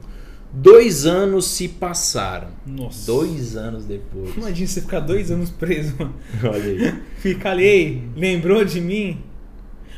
Dois 0.52 1.06
anos 1.06 1.46
se 1.46 1.68
passaram. 1.68 2.50
Nossa. 2.66 3.06
Dois 3.06 3.56
anos 3.56 3.86
depois. 3.86 4.36
Imagina 4.36 4.68
você 4.68 4.82
ficar 4.82 5.02
dois 5.02 5.30
anos 5.30 5.50
preso. 5.50 5.96
Olha 6.44 6.64
aí. 6.64 7.04
Fica 7.18 7.52
ali, 7.52 8.10
lembrou 8.16 8.64
de 8.64 8.80
mim? 8.80 9.22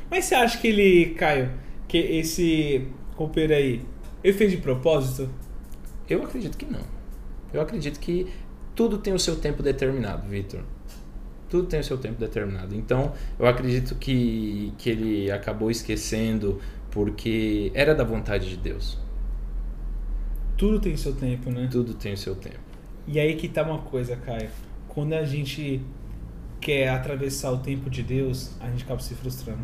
Mas 0.10 0.26
você 0.26 0.36
acha 0.36 0.58
que 0.58 0.68
ele, 0.68 1.14
Caio, 1.14 1.52
que 1.88 1.98
esse 1.98 2.88
copeiro 3.16 3.54
aí, 3.54 3.82
ele 4.24 4.34
fez 4.34 4.52
de 4.52 4.58
propósito? 4.58 5.30
Eu 6.10 6.24
acredito 6.24 6.58
que 6.58 6.66
não. 6.66 6.82
Eu 7.54 7.62
acredito 7.62 8.00
que 8.00 8.28
tudo 8.76 8.98
tem 8.98 9.14
o 9.14 9.20
seu 9.20 9.36
tempo 9.36 9.62
determinado, 9.62 10.28
Vitor. 10.28 10.62
Tudo 11.48 11.68
tem 11.68 11.80
o 11.80 11.84
seu 11.84 11.98
tempo 11.98 12.20
determinado. 12.20 12.76
Então, 12.76 13.14
eu 13.38 13.48
acredito 13.48 13.96
que, 13.96 14.74
que 14.78 14.90
ele 14.90 15.32
acabou 15.32 15.70
esquecendo 15.70 16.60
porque 16.90 17.72
era 17.74 17.94
da 17.94 18.04
vontade 18.04 18.50
de 18.50 18.58
Deus. 18.58 18.98
Tudo 20.60 20.78
tem 20.78 20.98
seu 20.98 21.14
tempo, 21.16 21.50
né? 21.50 21.70
Tudo 21.72 21.94
tem 21.94 22.14
o 22.14 22.18
seu 22.18 22.36
tempo. 22.36 22.60
E 23.08 23.18
aí 23.18 23.38
que 23.38 23.48
tá 23.48 23.64
uma 23.64 23.80
coisa, 23.80 24.18
Caio. 24.18 24.50
Quando 24.90 25.14
a 25.14 25.24
gente 25.24 25.82
quer 26.60 26.90
atravessar 26.90 27.54
o 27.54 27.60
tempo 27.60 27.90
de 27.90 28.04
Deus, 28.04 28.52
a 28.60 28.70
gente 28.70 28.84
acaba 28.84 29.00
se 29.00 29.16
frustrando. 29.16 29.64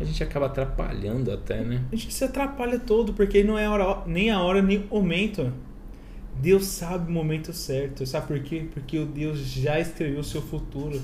A 0.00 0.02
gente 0.02 0.20
acaba 0.24 0.46
atrapalhando 0.46 1.30
até, 1.30 1.62
né? 1.62 1.84
A 1.92 1.94
gente 1.94 2.12
se 2.12 2.24
atrapalha 2.24 2.80
todo, 2.80 3.12
porque 3.12 3.44
não 3.44 3.56
é 3.56 3.68
hora, 3.68 4.02
nem 4.08 4.28
a 4.28 4.40
hora, 4.42 4.60
nem 4.60 4.84
o 4.90 4.96
momento. 4.96 5.52
Deus 6.34 6.66
sabe 6.66 7.08
o 7.08 7.12
momento 7.12 7.52
certo. 7.52 8.04
Sabe 8.04 8.26
por 8.26 8.40
quê? 8.40 8.66
Porque 8.74 8.98
o 8.98 9.06
Deus 9.06 9.38
já 9.38 9.78
escreveu 9.78 10.18
o 10.18 10.24
seu 10.24 10.42
futuro. 10.42 11.00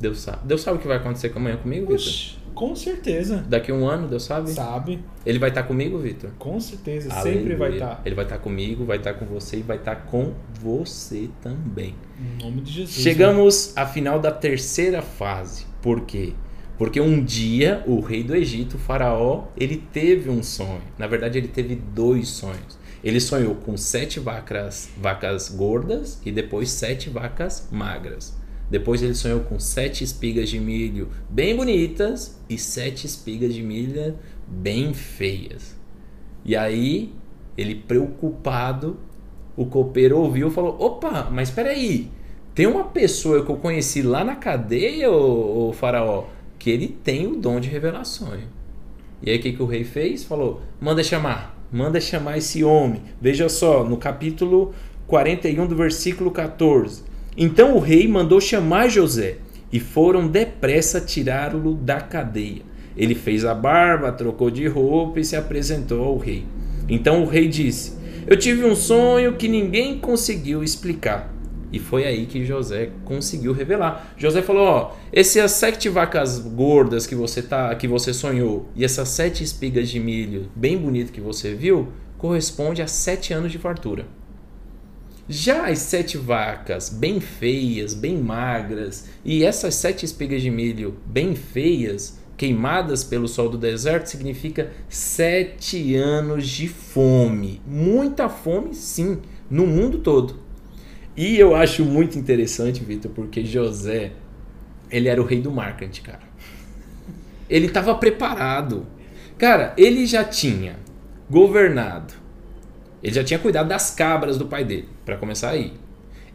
Deus 0.00 0.20
sabe. 0.20 0.38
Deus 0.44 0.62
sabe 0.62 0.78
o 0.78 0.80
que 0.80 0.88
vai 0.88 0.96
acontecer 0.96 1.30
amanhã 1.36 1.58
comigo, 1.58 1.94
Vitor? 1.94 2.40
Com 2.54 2.74
certeza. 2.74 3.44
Daqui 3.48 3.70
a 3.70 3.74
um 3.74 3.86
ano, 3.86 4.08
Deus 4.08 4.24
sabe? 4.24 4.50
Sabe. 4.50 5.04
Ele 5.24 5.38
vai 5.38 5.50
estar 5.50 5.62
comigo, 5.62 5.98
Vitor? 5.98 6.30
Com 6.38 6.58
certeza, 6.58 7.12
Aleluia. 7.12 7.38
sempre 7.38 7.54
vai 7.54 7.72
estar. 7.72 8.02
Ele 8.04 8.14
vai 8.14 8.24
estar 8.24 8.38
comigo, 8.38 8.84
vai 8.84 8.96
estar 8.96 9.14
com 9.14 9.26
você 9.26 9.58
e 9.58 9.62
vai 9.62 9.76
estar 9.76 9.96
com 10.06 10.34
você 10.60 11.28
também. 11.42 11.94
Em 12.18 12.42
nome 12.42 12.62
de 12.62 12.72
Jesus. 12.72 13.02
Chegamos 13.02 13.76
à 13.76 13.86
final 13.86 14.18
da 14.18 14.32
terceira 14.32 15.02
fase. 15.02 15.66
Por 15.80 16.02
quê? 16.02 16.32
Porque 16.76 17.00
um 17.00 17.22
dia 17.22 17.84
o 17.86 18.00
rei 18.00 18.22
do 18.22 18.34
Egito, 18.34 18.76
o 18.76 18.78
faraó, 18.78 19.44
ele 19.56 19.76
teve 19.92 20.30
um 20.30 20.42
sonho. 20.42 20.82
Na 20.98 21.06
verdade, 21.06 21.38
ele 21.38 21.48
teve 21.48 21.76
dois 21.76 22.28
sonhos. 22.28 22.78
Ele 23.04 23.20
sonhou 23.20 23.54
com 23.54 23.76
sete 23.76 24.18
vacas, 24.20 24.90
vacas 24.96 25.48
gordas 25.48 26.20
e 26.24 26.32
depois 26.32 26.70
sete 26.70 27.08
vacas 27.08 27.68
magras. 27.70 28.39
Depois 28.70 29.02
ele 29.02 29.14
sonhou 29.14 29.40
com 29.40 29.58
sete 29.58 30.04
espigas 30.04 30.48
de 30.48 30.60
milho 30.60 31.08
bem 31.28 31.56
bonitas 31.56 32.40
e 32.48 32.56
sete 32.56 33.06
espigas 33.06 33.52
de 33.52 33.62
milho 33.62 34.16
bem 34.46 34.94
feias. 34.94 35.76
E 36.44 36.56
aí, 36.56 37.12
ele 37.58 37.74
preocupado, 37.74 38.98
o 39.56 39.66
copeiro 39.66 40.18
ouviu 40.18 40.48
e 40.48 40.50
falou: 40.50 40.76
opa, 40.80 41.28
mas 41.30 41.48
espera 41.48 41.70
aí, 41.70 42.10
tem 42.54 42.66
uma 42.66 42.84
pessoa 42.84 43.44
que 43.44 43.50
eu 43.50 43.56
conheci 43.56 44.02
lá 44.02 44.24
na 44.24 44.36
cadeia, 44.36 45.10
o, 45.10 45.72
faraó, 45.72 46.26
que 46.58 46.70
ele 46.70 46.88
tem 46.88 47.26
o 47.26 47.36
dom 47.36 47.58
de 47.58 47.68
revelações. 47.68 48.44
E 49.22 49.30
aí 49.30 49.38
o 49.38 49.40
que, 49.40 49.52
que 49.52 49.62
o 49.62 49.66
rei 49.66 49.84
fez? 49.84 50.24
Falou: 50.24 50.62
manda 50.80 51.02
chamar 51.02 51.60
manda 51.72 52.00
chamar 52.00 52.38
esse 52.38 52.64
homem. 52.64 53.02
Veja 53.20 53.48
só, 53.48 53.84
no 53.84 53.96
capítulo 53.96 54.74
41 55.06 55.66
do 55.66 55.76
versículo 55.76 56.30
14. 56.30 57.04
Então 57.36 57.76
o 57.76 57.78
rei 57.78 58.08
mandou 58.08 58.40
chamar 58.40 58.88
José 58.88 59.38
e 59.72 59.78
foram 59.78 60.26
depressa 60.26 61.00
tirá-lo 61.00 61.74
da 61.74 62.00
cadeia. 62.00 62.62
Ele 62.96 63.14
fez 63.14 63.44
a 63.44 63.54
barba, 63.54 64.12
trocou 64.12 64.50
de 64.50 64.66
roupa 64.66 65.20
e 65.20 65.24
se 65.24 65.36
apresentou 65.36 66.04
ao 66.04 66.18
rei. 66.18 66.44
Então 66.88 67.22
o 67.22 67.26
rei 67.26 67.46
disse: 67.48 67.96
Eu 68.26 68.36
tive 68.36 68.64
um 68.64 68.74
sonho 68.74 69.36
que 69.36 69.48
ninguém 69.48 69.98
conseguiu 69.98 70.62
explicar. 70.62 71.32
E 71.72 71.78
foi 71.78 72.04
aí 72.04 72.26
que 72.26 72.44
José 72.44 72.90
conseguiu 73.04 73.52
revelar. 73.52 74.12
José 74.16 74.42
falou: 74.42 74.64
ó, 74.64 74.92
essas 75.12 75.52
sete 75.52 75.88
vacas 75.88 76.38
gordas 76.38 77.06
que 77.06 77.14
você 77.14 77.40
tá, 77.40 77.72
que 77.76 77.86
você 77.86 78.12
sonhou 78.12 78.68
e 78.74 78.84
essas 78.84 79.08
sete 79.08 79.44
espigas 79.44 79.88
de 79.88 80.00
milho 80.00 80.48
bem 80.54 80.76
bonito 80.76 81.12
que 81.12 81.20
você 81.20 81.54
viu 81.54 81.88
corresponde 82.18 82.82
a 82.82 82.86
sete 82.86 83.32
anos 83.32 83.52
de 83.52 83.58
fartura. 83.58 84.04
Já 85.32 85.68
as 85.68 85.78
sete 85.78 86.18
vacas 86.18 86.88
bem 86.88 87.20
feias, 87.20 87.94
bem 87.94 88.18
magras, 88.18 89.08
e 89.24 89.44
essas 89.44 89.76
sete 89.76 90.04
espigas 90.04 90.42
de 90.42 90.50
milho 90.50 90.96
bem 91.06 91.36
feias, 91.36 92.18
queimadas 92.36 93.04
pelo 93.04 93.28
sol 93.28 93.48
do 93.48 93.56
deserto, 93.56 94.08
significa 94.08 94.72
sete 94.88 95.94
anos 95.94 96.48
de 96.48 96.66
fome. 96.66 97.62
Muita 97.64 98.28
fome, 98.28 98.74
sim, 98.74 99.20
no 99.48 99.68
mundo 99.68 99.98
todo. 99.98 100.40
E 101.16 101.38
eu 101.38 101.54
acho 101.54 101.84
muito 101.84 102.18
interessante, 102.18 102.82
Vitor, 102.82 103.12
porque 103.12 103.44
José, 103.44 104.10
ele 104.90 105.08
era 105.08 105.22
o 105.22 105.24
rei 105.24 105.40
do 105.40 105.52
marketing, 105.52 106.02
cara. 106.02 106.28
Ele 107.48 107.66
estava 107.66 107.94
preparado. 107.94 108.84
Cara, 109.38 109.74
ele 109.76 110.06
já 110.06 110.24
tinha 110.24 110.74
governado. 111.30 112.19
Ele 113.02 113.14
já 113.14 113.24
tinha 113.24 113.38
cuidado 113.38 113.68
das 113.68 113.90
cabras 113.90 114.36
do 114.36 114.46
pai 114.46 114.64
dele, 114.64 114.88
para 115.04 115.16
começar 115.16 115.50
aí. 115.50 115.72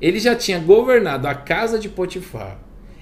Ele 0.02 0.20
já 0.20 0.36
tinha 0.36 0.60
governado 0.60 1.28
a 1.28 1.36
casa 1.36 1.80
de 1.80 1.90
Potifar. 1.90 2.60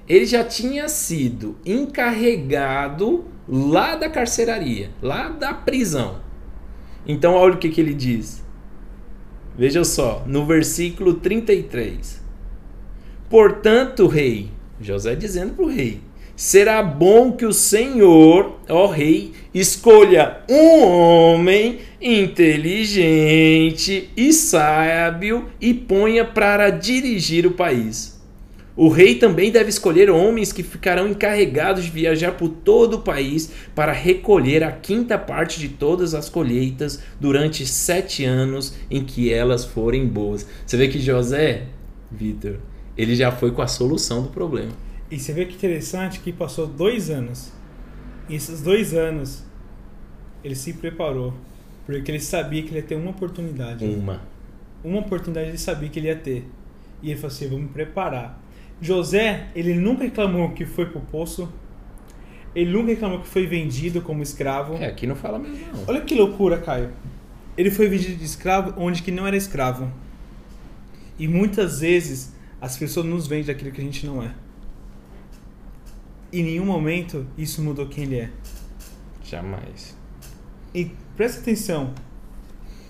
Ele 0.08 0.26
já 0.26 0.44
tinha 0.44 0.90
sido 0.90 1.58
encarregado 1.66 3.26
lá 3.48 3.96
da 3.96 4.10
carceraria, 4.10 4.92
lá 5.02 5.30
da 5.30 5.54
prisão. 5.54 6.22
Então, 7.06 7.34
olha 7.34 7.56
o 7.56 7.58
que, 7.58 7.70
que 7.70 7.82
ele 7.82 7.94
diz. 7.94 8.44
Veja 9.58 9.84
só, 9.84 10.24
no 10.26 10.46
versículo 10.46 11.16
33. 11.16 12.22
Portanto, 13.30 14.08
rei, 14.08 14.52
José 14.80 15.16
dizendo 15.16 15.54
para 15.54 15.66
o 15.66 15.70
rei: 15.70 16.02
será 16.36 16.82
bom 16.82 17.32
que 17.32 17.46
o 17.46 17.54
Senhor, 17.54 18.60
ó 18.68 18.88
rei, 18.88 19.34
escolha 19.54 20.40
um 20.50 20.82
homem 20.84 21.80
inteligente 22.02 23.30
e 24.18 24.34
sábio 24.34 25.50
e 25.62 25.74
ponha 25.74 26.26
para 26.26 26.70
dirigir 26.70 27.46
o 27.46 27.52
país. 27.52 28.14
O 28.76 28.90
rei 28.90 29.16
também 29.16 29.52
deve 29.52 29.70
escolher 29.70 30.10
homens 30.10 30.52
que 30.52 30.64
ficarão 30.64 31.08
encarregados 31.08 31.84
de 31.84 31.92
viajar 31.92 32.32
por 32.32 32.50
todo 32.50 32.96
o 32.96 33.02
país 33.02 33.52
para 33.76 33.92
recolher 33.92 34.64
a 34.64 34.72
quinta 34.72 35.16
parte 35.16 35.60
de 35.60 35.70
todas 35.70 36.16
as 36.16 36.28
colheitas 36.28 37.00
durante 37.20 37.68
sete 37.68 38.26
anos 38.26 38.74
em 38.90 39.06
que 39.06 39.32
elas 39.32 39.64
forem 39.64 40.08
boas. 40.08 40.48
Você 40.66 40.76
vê 40.76 40.88
que 40.88 41.00
José, 41.00 41.68
Vitor, 42.12 42.58
ele 42.98 43.16
já 43.16 43.32
foi 43.32 43.52
com 43.52 43.62
a 43.62 43.68
solução 43.68 44.24
do 44.24 44.30
problema. 44.30 44.72
E 45.12 45.20
você 45.20 45.34
vê 45.34 45.46
que 45.46 45.54
interessante 45.54 46.20
que 46.20 46.34
passou 46.34 46.66
dois 46.66 47.12
anos. 47.12 47.52
E 48.30 48.36
esses 48.36 48.62
dois 48.62 48.94
anos 48.94 49.44
ele 50.44 50.56
se 50.56 50.74
preparou. 50.74 51.34
Porque 51.86 52.10
ele 52.12 52.20
sabia 52.20 52.64
que 52.64 52.70
ele 52.70 52.78
ia 52.78 52.84
ter 52.84 52.96
uma 52.96 53.12
oportunidade. 53.12 53.86
Uma. 53.86 54.22
Uma 54.84 55.00
oportunidade 55.00 55.50
ele 55.50 55.58
sabia 55.58 55.90
que 55.90 56.00
ele 56.00 56.08
ia 56.08 56.16
ter. 56.16 56.48
E 57.02 57.12
ele 57.12 57.20
falou 57.20 57.36
assim: 57.36 57.50
me 57.50 57.68
preparar. 57.68 58.42
José, 58.82 59.48
ele 59.56 59.74
nunca 59.74 60.04
reclamou 60.04 60.52
que 60.52 60.66
foi 60.66 60.86
pro 60.86 61.00
poço. 61.02 61.52
Ele 62.56 62.72
nunca 62.72 62.88
reclamou 62.90 63.20
que 63.20 63.28
foi 63.28 63.46
vendido 63.48 64.02
como 64.02 64.22
escravo. 64.22 64.76
É, 64.76 64.88
aqui 64.88 65.08
não 65.08 65.16
fala 65.16 65.40
mesmo 65.40 65.58
não. 65.74 65.84
Olha 65.88 66.02
que 66.02 66.14
loucura, 66.16 66.58
Caio. 66.58 66.92
Ele 67.58 67.72
foi 67.72 67.88
vendido 67.88 68.16
de 68.16 68.26
escravo 68.26 68.74
onde 68.78 69.02
que 69.02 69.12
não 69.12 69.26
era 69.28 69.36
escravo. 69.36 69.92
E 71.18 71.28
muitas 71.28 71.80
vezes 71.82 72.34
as 72.62 72.78
pessoas 72.78 73.06
nos 73.06 73.28
vendem 73.28 73.46
daquilo 73.46 73.72
que 73.72 73.82
a 73.82 73.84
gente 73.84 74.06
não 74.06 74.24
é. 74.24 74.34
Em 76.34 76.42
nenhum 76.42 76.66
momento 76.66 77.28
isso 77.38 77.62
mudou 77.62 77.86
quem 77.86 78.06
ele 78.06 78.16
é. 78.16 78.32
Jamais. 79.24 79.96
E 80.74 80.90
presta 81.16 81.42
atenção. 81.42 81.94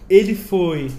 Ele 0.09 0.33
foi 0.33 0.89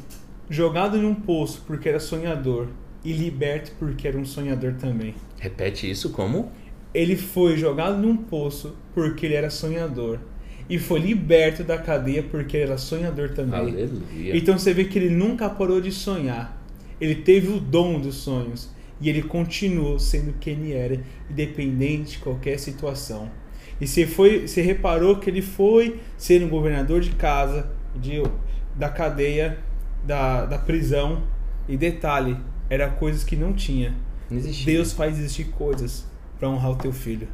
jogado 0.50 0.98
em 0.98 1.06
um 1.06 1.14
poço 1.14 1.64
porque 1.66 1.88
era 1.88 1.98
sonhador 1.98 2.68
e 3.02 3.14
liberto 3.14 3.72
porque 3.78 4.06
era 4.06 4.18
um 4.18 4.26
sonhador 4.26 4.74
também. 4.74 5.14
Repete 5.38 5.90
isso 5.90 6.10
como? 6.10 6.52
Ele 6.92 7.16
foi 7.16 7.56
jogado 7.56 7.96
num 7.96 8.14
poço 8.14 8.76
porque 8.92 9.24
ele 9.24 9.34
era 9.34 9.48
sonhador 9.48 10.20
e 10.68 10.78
foi 10.78 11.00
liberto 11.00 11.64
da 11.64 11.78
cadeia 11.78 12.22
porque 12.22 12.58
ele 12.58 12.64
era 12.64 12.76
sonhador 12.76 13.30
também. 13.30 13.58
Aleluia. 13.58 14.36
Então 14.36 14.58
você 14.58 14.74
vê 14.74 14.84
que 14.84 14.98
ele 14.98 15.08
nunca 15.08 15.48
parou 15.48 15.80
de 15.80 15.90
sonhar. 15.90 16.62
Ele 17.00 17.14
teve 17.14 17.48
o 17.48 17.58
dom 17.58 17.98
dos 17.98 18.16
sonhos 18.16 18.68
e 19.00 19.08
ele 19.08 19.22
continuou 19.22 19.98
sendo 19.98 20.32
quem 20.34 20.54
ele 20.54 20.72
era, 20.72 21.00
independente 21.30 22.12
de 22.12 22.18
qualquer 22.18 22.58
situação. 22.58 23.30
E 23.80 23.86
você 23.86 24.06
foi, 24.06 24.46
você 24.46 24.62
reparou 24.62 25.18
que 25.18 25.28
ele 25.28 25.42
foi 25.42 26.00
ser 26.16 26.42
um 26.42 26.48
governador 26.48 27.00
de 27.00 27.10
casa, 27.10 27.72
de, 27.94 28.22
da 28.74 28.88
cadeia, 28.88 29.58
da, 30.04 30.46
da 30.46 30.58
prisão. 30.58 31.22
E 31.68 31.76
detalhe, 31.76 32.36
era 32.68 32.88
coisas 32.88 33.24
que 33.24 33.36
não 33.36 33.52
tinha. 33.52 33.94
Não. 34.30 34.40
Deus 34.64 34.92
faz 34.92 35.18
existir 35.18 35.46
coisas 35.46 36.06
para 36.38 36.48
honrar 36.48 36.72
o 36.72 36.76
teu 36.76 36.92
filho. 36.92 37.28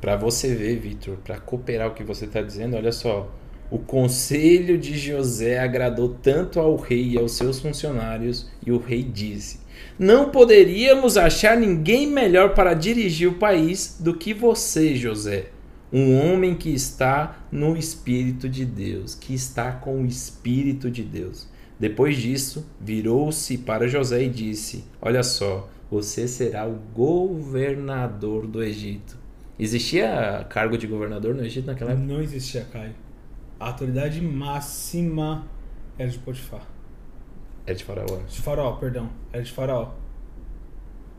Para 0.00 0.16
você 0.16 0.54
ver, 0.54 0.78
Vitor, 0.78 1.16
para 1.18 1.38
cooperar 1.38 1.88
o 1.88 1.94
que 1.94 2.02
você 2.02 2.24
está 2.24 2.40
dizendo, 2.40 2.76
olha 2.76 2.92
só. 2.92 3.30
O 3.70 3.78
conselho 3.78 4.76
de 4.76 4.98
José 4.98 5.60
agradou 5.60 6.08
tanto 6.08 6.58
ao 6.58 6.74
rei 6.74 7.10
e 7.10 7.18
aos 7.18 7.32
seus 7.32 7.60
funcionários, 7.60 8.50
e 8.66 8.72
o 8.72 8.78
rei 8.78 9.04
disse: 9.04 9.60
Não 9.96 10.30
poderíamos 10.30 11.16
achar 11.16 11.56
ninguém 11.56 12.04
melhor 12.04 12.52
para 12.54 12.74
dirigir 12.74 13.28
o 13.28 13.38
país 13.38 13.96
do 14.00 14.14
que 14.14 14.34
você, 14.34 14.96
José. 14.96 15.50
Um 15.92 16.18
homem 16.18 16.56
que 16.56 16.70
está 16.74 17.44
no 17.50 17.76
Espírito 17.76 18.48
de 18.48 18.64
Deus, 18.64 19.14
que 19.14 19.34
está 19.34 19.70
com 19.70 20.02
o 20.02 20.06
Espírito 20.06 20.90
de 20.90 21.04
Deus. 21.04 21.48
Depois 21.78 22.16
disso, 22.16 22.66
virou-se 22.80 23.56
para 23.58 23.86
José 23.86 24.24
e 24.24 24.28
disse: 24.28 24.84
Olha 25.00 25.22
só, 25.22 25.70
você 25.88 26.26
será 26.26 26.66
o 26.66 26.74
governador 26.92 28.48
do 28.48 28.62
Egito. 28.64 29.16
Existia 29.56 30.44
cargo 30.50 30.76
de 30.76 30.88
governador 30.88 31.36
no 31.36 31.44
Egito 31.44 31.66
naquela 31.66 31.92
época? 31.92 32.06
Não 32.06 32.20
existia, 32.20 32.66
Caio. 32.72 32.94
A 33.60 33.66
autoridade 33.66 34.22
máxima 34.22 35.46
era 35.98 36.08
de 36.08 36.18
Potifar. 36.18 36.66
Era 37.66 37.76
de 37.76 37.84
Faraó. 37.84 38.22
De 38.26 38.40
Faraó, 38.40 38.72
perdão. 38.76 39.10
Era 39.30 39.42
de 39.42 39.52
Faraó. 39.52 39.92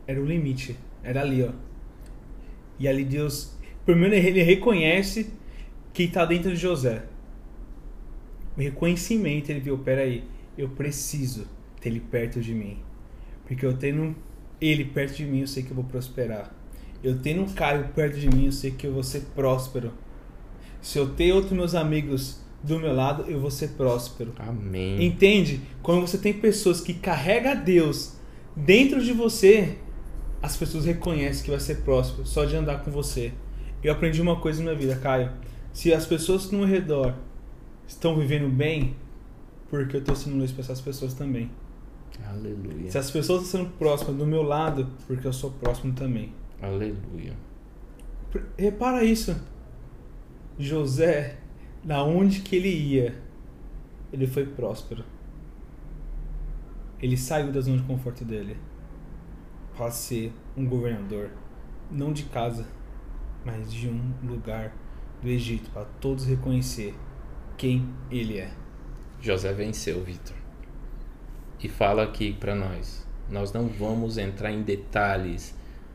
Era 0.08 0.20
o 0.20 0.24
limite. 0.26 0.76
Era 1.04 1.20
ali, 1.20 1.44
ó. 1.44 1.52
E 2.80 2.88
ali 2.88 3.04
Deus. 3.04 3.56
Primeiro 3.86 4.16
ele 4.16 4.42
reconhece 4.42 5.32
que 5.94 6.02
está 6.02 6.24
dentro 6.24 6.50
de 6.50 6.56
José. 6.56 7.04
O 8.56 8.60
reconhecimento, 8.60 9.50
ele 9.50 9.60
viu, 9.60 9.78
peraí, 9.78 10.24
eu 10.58 10.68
preciso 10.68 11.46
ter 11.80 11.90
ele 11.90 12.00
perto 12.00 12.40
de 12.40 12.52
mim. 12.52 12.78
Porque 13.46 13.64
eu 13.64 13.76
tendo 13.76 14.16
ele 14.60 14.84
perto 14.84 15.14
de 15.14 15.24
mim, 15.24 15.42
eu 15.42 15.46
sei 15.46 15.62
que 15.62 15.70
eu 15.70 15.76
vou 15.76 15.84
prosperar. 15.84 16.52
Eu 17.04 17.20
tendo 17.20 17.52
Caio 17.54 17.88
perto 17.94 18.18
de 18.18 18.28
mim, 18.28 18.46
eu 18.46 18.52
sei 18.52 18.72
que 18.72 18.86
eu 18.86 18.92
vou 18.92 19.04
ser 19.04 19.20
próspero. 19.34 19.92
Se 20.82 20.98
eu 20.98 21.10
ter 21.14 21.32
outros 21.32 21.52
meus 21.52 21.74
amigos 21.74 22.42
do 22.62 22.78
meu 22.78 22.92
lado, 22.92 23.24
eu 23.30 23.40
vou 23.40 23.50
ser 23.50 23.68
próspero. 23.68 24.34
Amém. 24.38 25.04
Entende? 25.04 25.60
Quando 25.82 26.00
você 26.00 26.18
tem 26.18 26.32
pessoas 26.32 26.80
que 26.80 26.92
carregam 26.92 27.62
Deus 27.62 28.16
dentro 28.54 29.02
de 29.02 29.12
você, 29.12 29.78
as 30.42 30.56
pessoas 30.56 30.84
reconhecem 30.84 31.44
que 31.44 31.50
vai 31.50 31.60
ser 31.60 31.76
próspero 31.82 32.26
só 32.26 32.44
de 32.44 32.56
andar 32.56 32.82
com 32.82 32.90
você. 32.90 33.32
Eu 33.82 33.92
aprendi 33.92 34.20
uma 34.20 34.40
coisa 34.40 34.58
na 34.58 34.72
minha 34.72 34.76
vida, 34.76 34.96
Caio. 34.96 35.30
Se 35.72 35.94
as 35.94 36.04
pessoas 36.04 36.50
no 36.50 36.58
meu 36.58 36.66
redor 36.66 37.14
estão 37.86 38.16
vivendo 38.16 38.48
bem, 38.48 38.96
porque 39.70 39.96
eu 39.96 40.00
estou 40.00 40.14
sendo 40.14 40.36
luz 40.36 40.52
para 40.52 40.62
essas 40.62 40.80
pessoas 40.80 41.14
também. 41.14 41.50
Aleluia. 42.28 42.90
Se 42.90 42.98
as 42.98 43.10
pessoas 43.10 43.44
estão 43.44 43.60
sendo 43.60 43.70
próximas 43.78 44.16
do 44.16 44.26
meu 44.26 44.42
lado, 44.42 44.88
porque 45.06 45.26
eu 45.26 45.32
sou 45.32 45.50
próximo 45.52 45.92
também. 45.94 46.32
Aleluia. 46.60 47.34
Repara 48.56 49.04
isso. 49.04 49.34
José, 50.58 51.38
na 51.84 52.02
onde 52.02 52.40
que 52.40 52.56
ele 52.56 52.68
ia, 52.68 53.14
ele 54.12 54.26
foi 54.26 54.46
próspero. 54.46 55.04
Ele 57.00 57.16
saiu 57.16 57.50
da 57.50 57.60
zona 57.60 57.78
de 57.78 57.82
conforto 57.84 58.24
dele 58.24 58.56
para 59.76 59.90
ser 59.90 60.32
um 60.56 60.66
governador, 60.66 61.30
não 61.90 62.12
de 62.12 62.24
casa, 62.24 62.66
mas 63.44 63.72
de 63.72 63.88
um 63.88 64.12
lugar 64.22 64.72
do 65.20 65.28
Egito, 65.28 65.70
para 65.70 65.84
todos 66.00 66.26
reconhecer 66.26 66.94
quem 67.56 67.88
ele 68.10 68.38
é. 68.38 68.52
José 69.20 69.52
venceu, 69.52 70.02
Vitor. 70.02 70.36
E 71.62 71.68
fala 71.68 72.02
aqui 72.02 72.32
para 72.32 72.54
nós. 72.54 73.06
Nós 73.30 73.52
não 73.52 73.68
vamos 73.68 74.18
entrar 74.18 74.50
em 74.50 74.62
detalhes, 74.62 75.54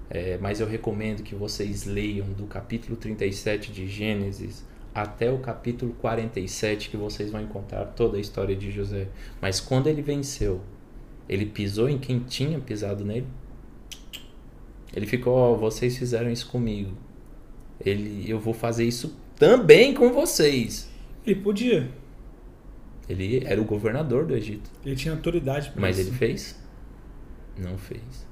é, 0.09 0.37
mas 0.37 0.59
eu 0.59 0.67
recomendo 0.67 1.23
que 1.23 1.35
vocês 1.35 1.85
leiam 1.85 2.27
do 2.27 2.45
capítulo 2.45 2.95
37 2.95 3.71
de 3.71 3.87
Gênesis 3.87 4.63
até 4.95 5.31
o 5.31 5.37
capítulo 5.39 5.93
47 5.93 6.89
que 6.89 6.97
vocês 6.97 7.29
vão 7.29 7.41
encontrar 7.41 7.85
toda 7.85 8.17
a 8.17 8.19
história 8.19 8.55
de 8.55 8.71
José. 8.71 9.07
Mas 9.41 9.59
quando 9.59 9.87
ele 9.87 10.01
venceu, 10.01 10.61
ele 11.27 11.45
pisou 11.45 11.89
em 11.89 11.97
quem 11.97 12.19
tinha 12.19 12.59
pisado 12.59 13.05
nele. 13.05 13.27
Ele 14.95 15.05
ficou, 15.05 15.33
ó, 15.33 15.51
oh, 15.53 15.57
vocês 15.57 15.97
fizeram 15.97 16.31
isso 16.31 16.47
comigo. 16.49 16.91
Ele, 17.79 18.25
eu 18.27 18.39
vou 18.39 18.53
fazer 18.53 18.85
isso 18.85 19.15
também 19.35 19.93
com 19.93 20.11
vocês. 20.11 20.89
Ele 21.25 21.41
podia. 21.41 21.91
Ele 23.07 23.43
era 23.45 23.61
o 23.61 23.65
governador 23.65 24.25
do 24.25 24.35
Egito. 24.35 24.69
Ele 24.85 24.95
tinha 24.95 25.13
autoridade 25.13 25.69
para 25.69 25.81
Mas 25.81 25.99
isso. 25.99 26.09
ele 26.09 26.17
fez? 26.17 26.59
Não 27.57 27.77
fez. 27.77 28.26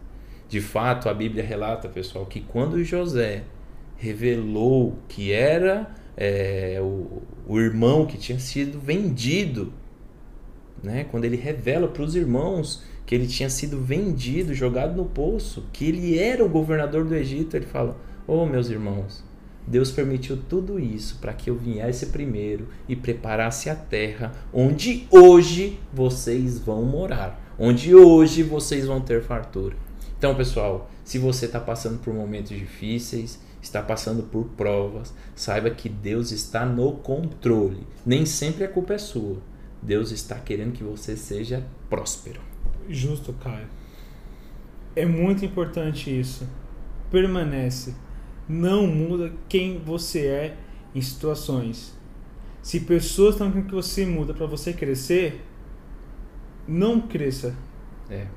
De 0.47 0.61
fato, 0.61 1.09
a 1.09 1.13
Bíblia 1.13 1.43
relata, 1.43 1.89
pessoal, 1.89 2.25
que 2.25 2.39
quando 2.39 2.83
José 2.83 3.43
revelou 3.97 4.97
que 5.07 5.31
era 5.31 5.89
é, 6.15 6.79
o, 6.81 7.21
o 7.47 7.59
irmão 7.59 8.05
que 8.05 8.17
tinha 8.17 8.39
sido 8.39 8.79
vendido, 8.79 9.73
né? 10.83 11.05
quando 11.09 11.25
ele 11.25 11.37
revela 11.37 11.87
para 11.87 12.03
os 12.03 12.15
irmãos 12.15 12.83
que 13.05 13.13
ele 13.13 13.27
tinha 13.27 13.49
sido 13.49 13.79
vendido, 13.79 14.53
jogado 14.53 14.95
no 14.95 15.05
poço, 15.05 15.65
que 15.71 15.85
ele 15.85 16.17
era 16.17 16.43
o 16.43 16.49
governador 16.49 17.05
do 17.05 17.15
Egito, 17.15 17.55
ele 17.55 17.65
fala: 17.65 17.97
Oh, 18.27 18.45
meus 18.45 18.69
irmãos, 18.69 19.23
Deus 19.67 19.91
permitiu 19.91 20.37
tudo 20.37 20.79
isso 20.79 21.17
para 21.19 21.33
que 21.33 21.49
eu 21.49 21.55
viesse 21.55 22.07
primeiro 22.07 22.67
e 22.87 22.95
preparasse 22.95 23.69
a 23.69 23.75
terra 23.75 24.31
onde 24.53 25.07
hoje 25.11 25.79
vocês 25.93 26.59
vão 26.59 26.83
morar, 26.83 27.53
onde 27.59 27.93
hoje 27.93 28.41
vocês 28.43 28.85
vão 28.85 29.01
ter 29.01 29.21
fartura. 29.21 29.84
Então, 30.17 30.33
pessoal, 30.35 30.89
se 31.03 31.19
você 31.19 31.45
está 31.45 31.59
passando 31.59 31.99
por 31.99 32.13
momentos 32.13 32.57
difíceis, 32.57 33.39
está 33.61 33.81
passando 33.81 34.23
por 34.23 34.45
provas, 34.57 35.13
saiba 35.35 35.69
que 35.69 35.89
Deus 35.89 36.31
está 36.31 36.65
no 36.65 36.93
controle. 36.93 37.85
Nem 38.05 38.25
sempre 38.25 38.63
a 38.63 38.67
culpa 38.69 38.93
é 38.93 38.97
sua. 38.97 39.37
Deus 39.81 40.11
está 40.11 40.35
querendo 40.35 40.73
que 40.73 40.83
você 40.83 41.17
seja 41.17 41.65
próspero. 41.89 42.39
Justo, 42.89 43.33
Caio. 43.33 43.67
É 44.95 45.05
muito 45.05 45.43
importante 45.43 46.17
isso. 46.17 46.47
Permanece. 47.11 47.93
Não 48.47 48.87
muda 48.87 49.33
quem 49.49 49.79
você 49.79 50.27
é 50.27 50.57
em 50.93 51.01
situações. 51.01 51.93
Se 52.61 52.79
pessoas 52.79 53.35
estão 53.35 53.51
querendo 53.51 53.67
que 53.67 53.75
você 53.75 54.05
muda 54.05 54.33
para 54.33 54.45
você 54.45 54.71
crescer, 54.71 55.43
não 56.67 57.01
cresça. 57.01 57.55
É, 58.09 58.27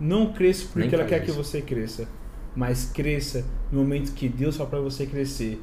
Não 0.00 0.32
cresça 0.32 0.66
porque 0.72 0.88
Nem 0.88 0.94
ela 0.94 1.04
quer 1.04 1.20
que 1.24 1.30
isso. 1.30 1.42
você 1.42 1.60
cresça. 1.62 2.08
Mas 2.54 2.90
cresça 2.92 3.44
no 3.70 3.80
momento 3.80 4.12
que 4.12 4.28
Deus 4.28 4.56
fala 4.56 4.68
para 4.70 4.80
você 4.80 5.06
crescer. 5.06 5.60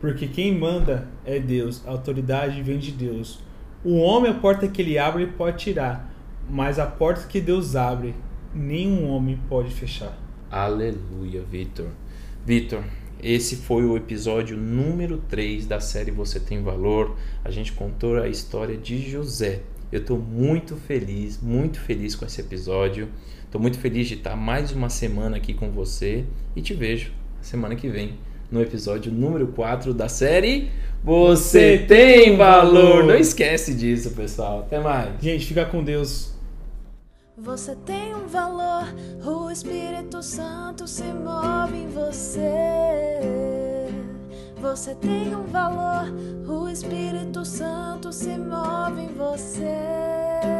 Porque 0.00 0.26
quem 0.26 0.56
manda 0.58 1.08
é 1.24 1.38
Deus. 1.38 1.82
A 1.86 1.90
autoridade 1.90 2.62
vem 2.62 2.78
de 2.78 2.90
Deus. 2.90 3.40
O 3.84 3.96
homem, 3.96 4.30
a 4.30 4.34
porta 4.34 4.68
que 4.68 4.82
ele 4.82 4.98
abre, 4.98 5.22
ele 5.22 5.32
pode 5.32 5.58
tirar. 5.58 6.12
Mas 6.48 6.78
a 6.78 6.86
porta 6.86 7.26
que 7.26 7.40
Deus 7.40 7.74
abre, 7.76 8.14
nenhum 8.54 9.08
homem 9.08 9.38
pode 9.48 9.70
fechar. 9.70 10.18
Aleluia, 10.50 11.42
Vitor. 11.42 11.88
Vitor, 12.44 12.84
esse 13.22 13.56
foi 13.56 13.84
o 13.84 13.96
episódio 13.96 14.56
número 14.56 15.16
3 15.28 15.66
da 15.66 15.80
série 15.80 16.10
Você 16.10 16.38
Tem 16.38 16.62
Valor. 16.62 17.16
A 17.42 17.50
gente 17.50 17.72
contou 17.72 18.16
a 18.18 18.28
história 18.28 18.76
de 18.76 18.98
José. 19.10 19.62
Eu 19.90 20.00
estou 20.00 20.18
muito 20.18 20.76
feliz, 20.76 21.40
muito 21.40 21.80
feliz 21.80 22.14
com 22.14 22.24
esse 22.26 22.40
episódio. 22.40 23.08
Estou 23.54 23.62
muito 23.62 23.78
feliz 23.78 24.08
de 24.08 24.14
estar 24.14 24.34
mais 24.34 24.72
uma 24.72 24.90
semana 24.90 25.36
aqui 25.36 25.54
com 25.54 25.70
você 25.70 26.24
e 26.56 26.60
te 26.60 26.74
vejo 26.74 27.12
semana 27.40 27.76
que 27.76 27.88
vem 27.88 28.18
no 28.50 28.60
episódio 28.60 29.12
número 29.12 29.46
4 29.46 29.94
da 29.94 30.08
série 30.08 30.72
Você 31.04 31.78
Tem 31.78 32.36
Valor. 32.36 33.04
Não 33.04 33.14
esquece 33.14 33.72
disso, 33.72 34.10
pessoal. 34.10 34.62
Até 34.66 34.80
mais. 34.80 35.22
Gente, 35.22 35.46
fica 35.46 35.64
com 35.64 35.84
Deus. 35.84 36.34
Você 37.38 37.76
tem 37.86 38.12
um 38.16 38.26
valor, 38.26 38.92
o 39.24 39.48
Espírito 39.48 40.20
Santo 40.20 40.88
se 40.88 41.04
move 41.04 41.76
em 41.76 41.88
você. 41.90 42.40
Você 44.60 44.96
tem 44.96 45.32
um 45.32 45.44
valor, 45.44 46.12
o 46.44 46.68
Espírito 46.68 47.44
Santo 47.44 48.12
se 48.12 48.36
move 48.36 49.00
em 49.00 49.14
você. 49.14 50.53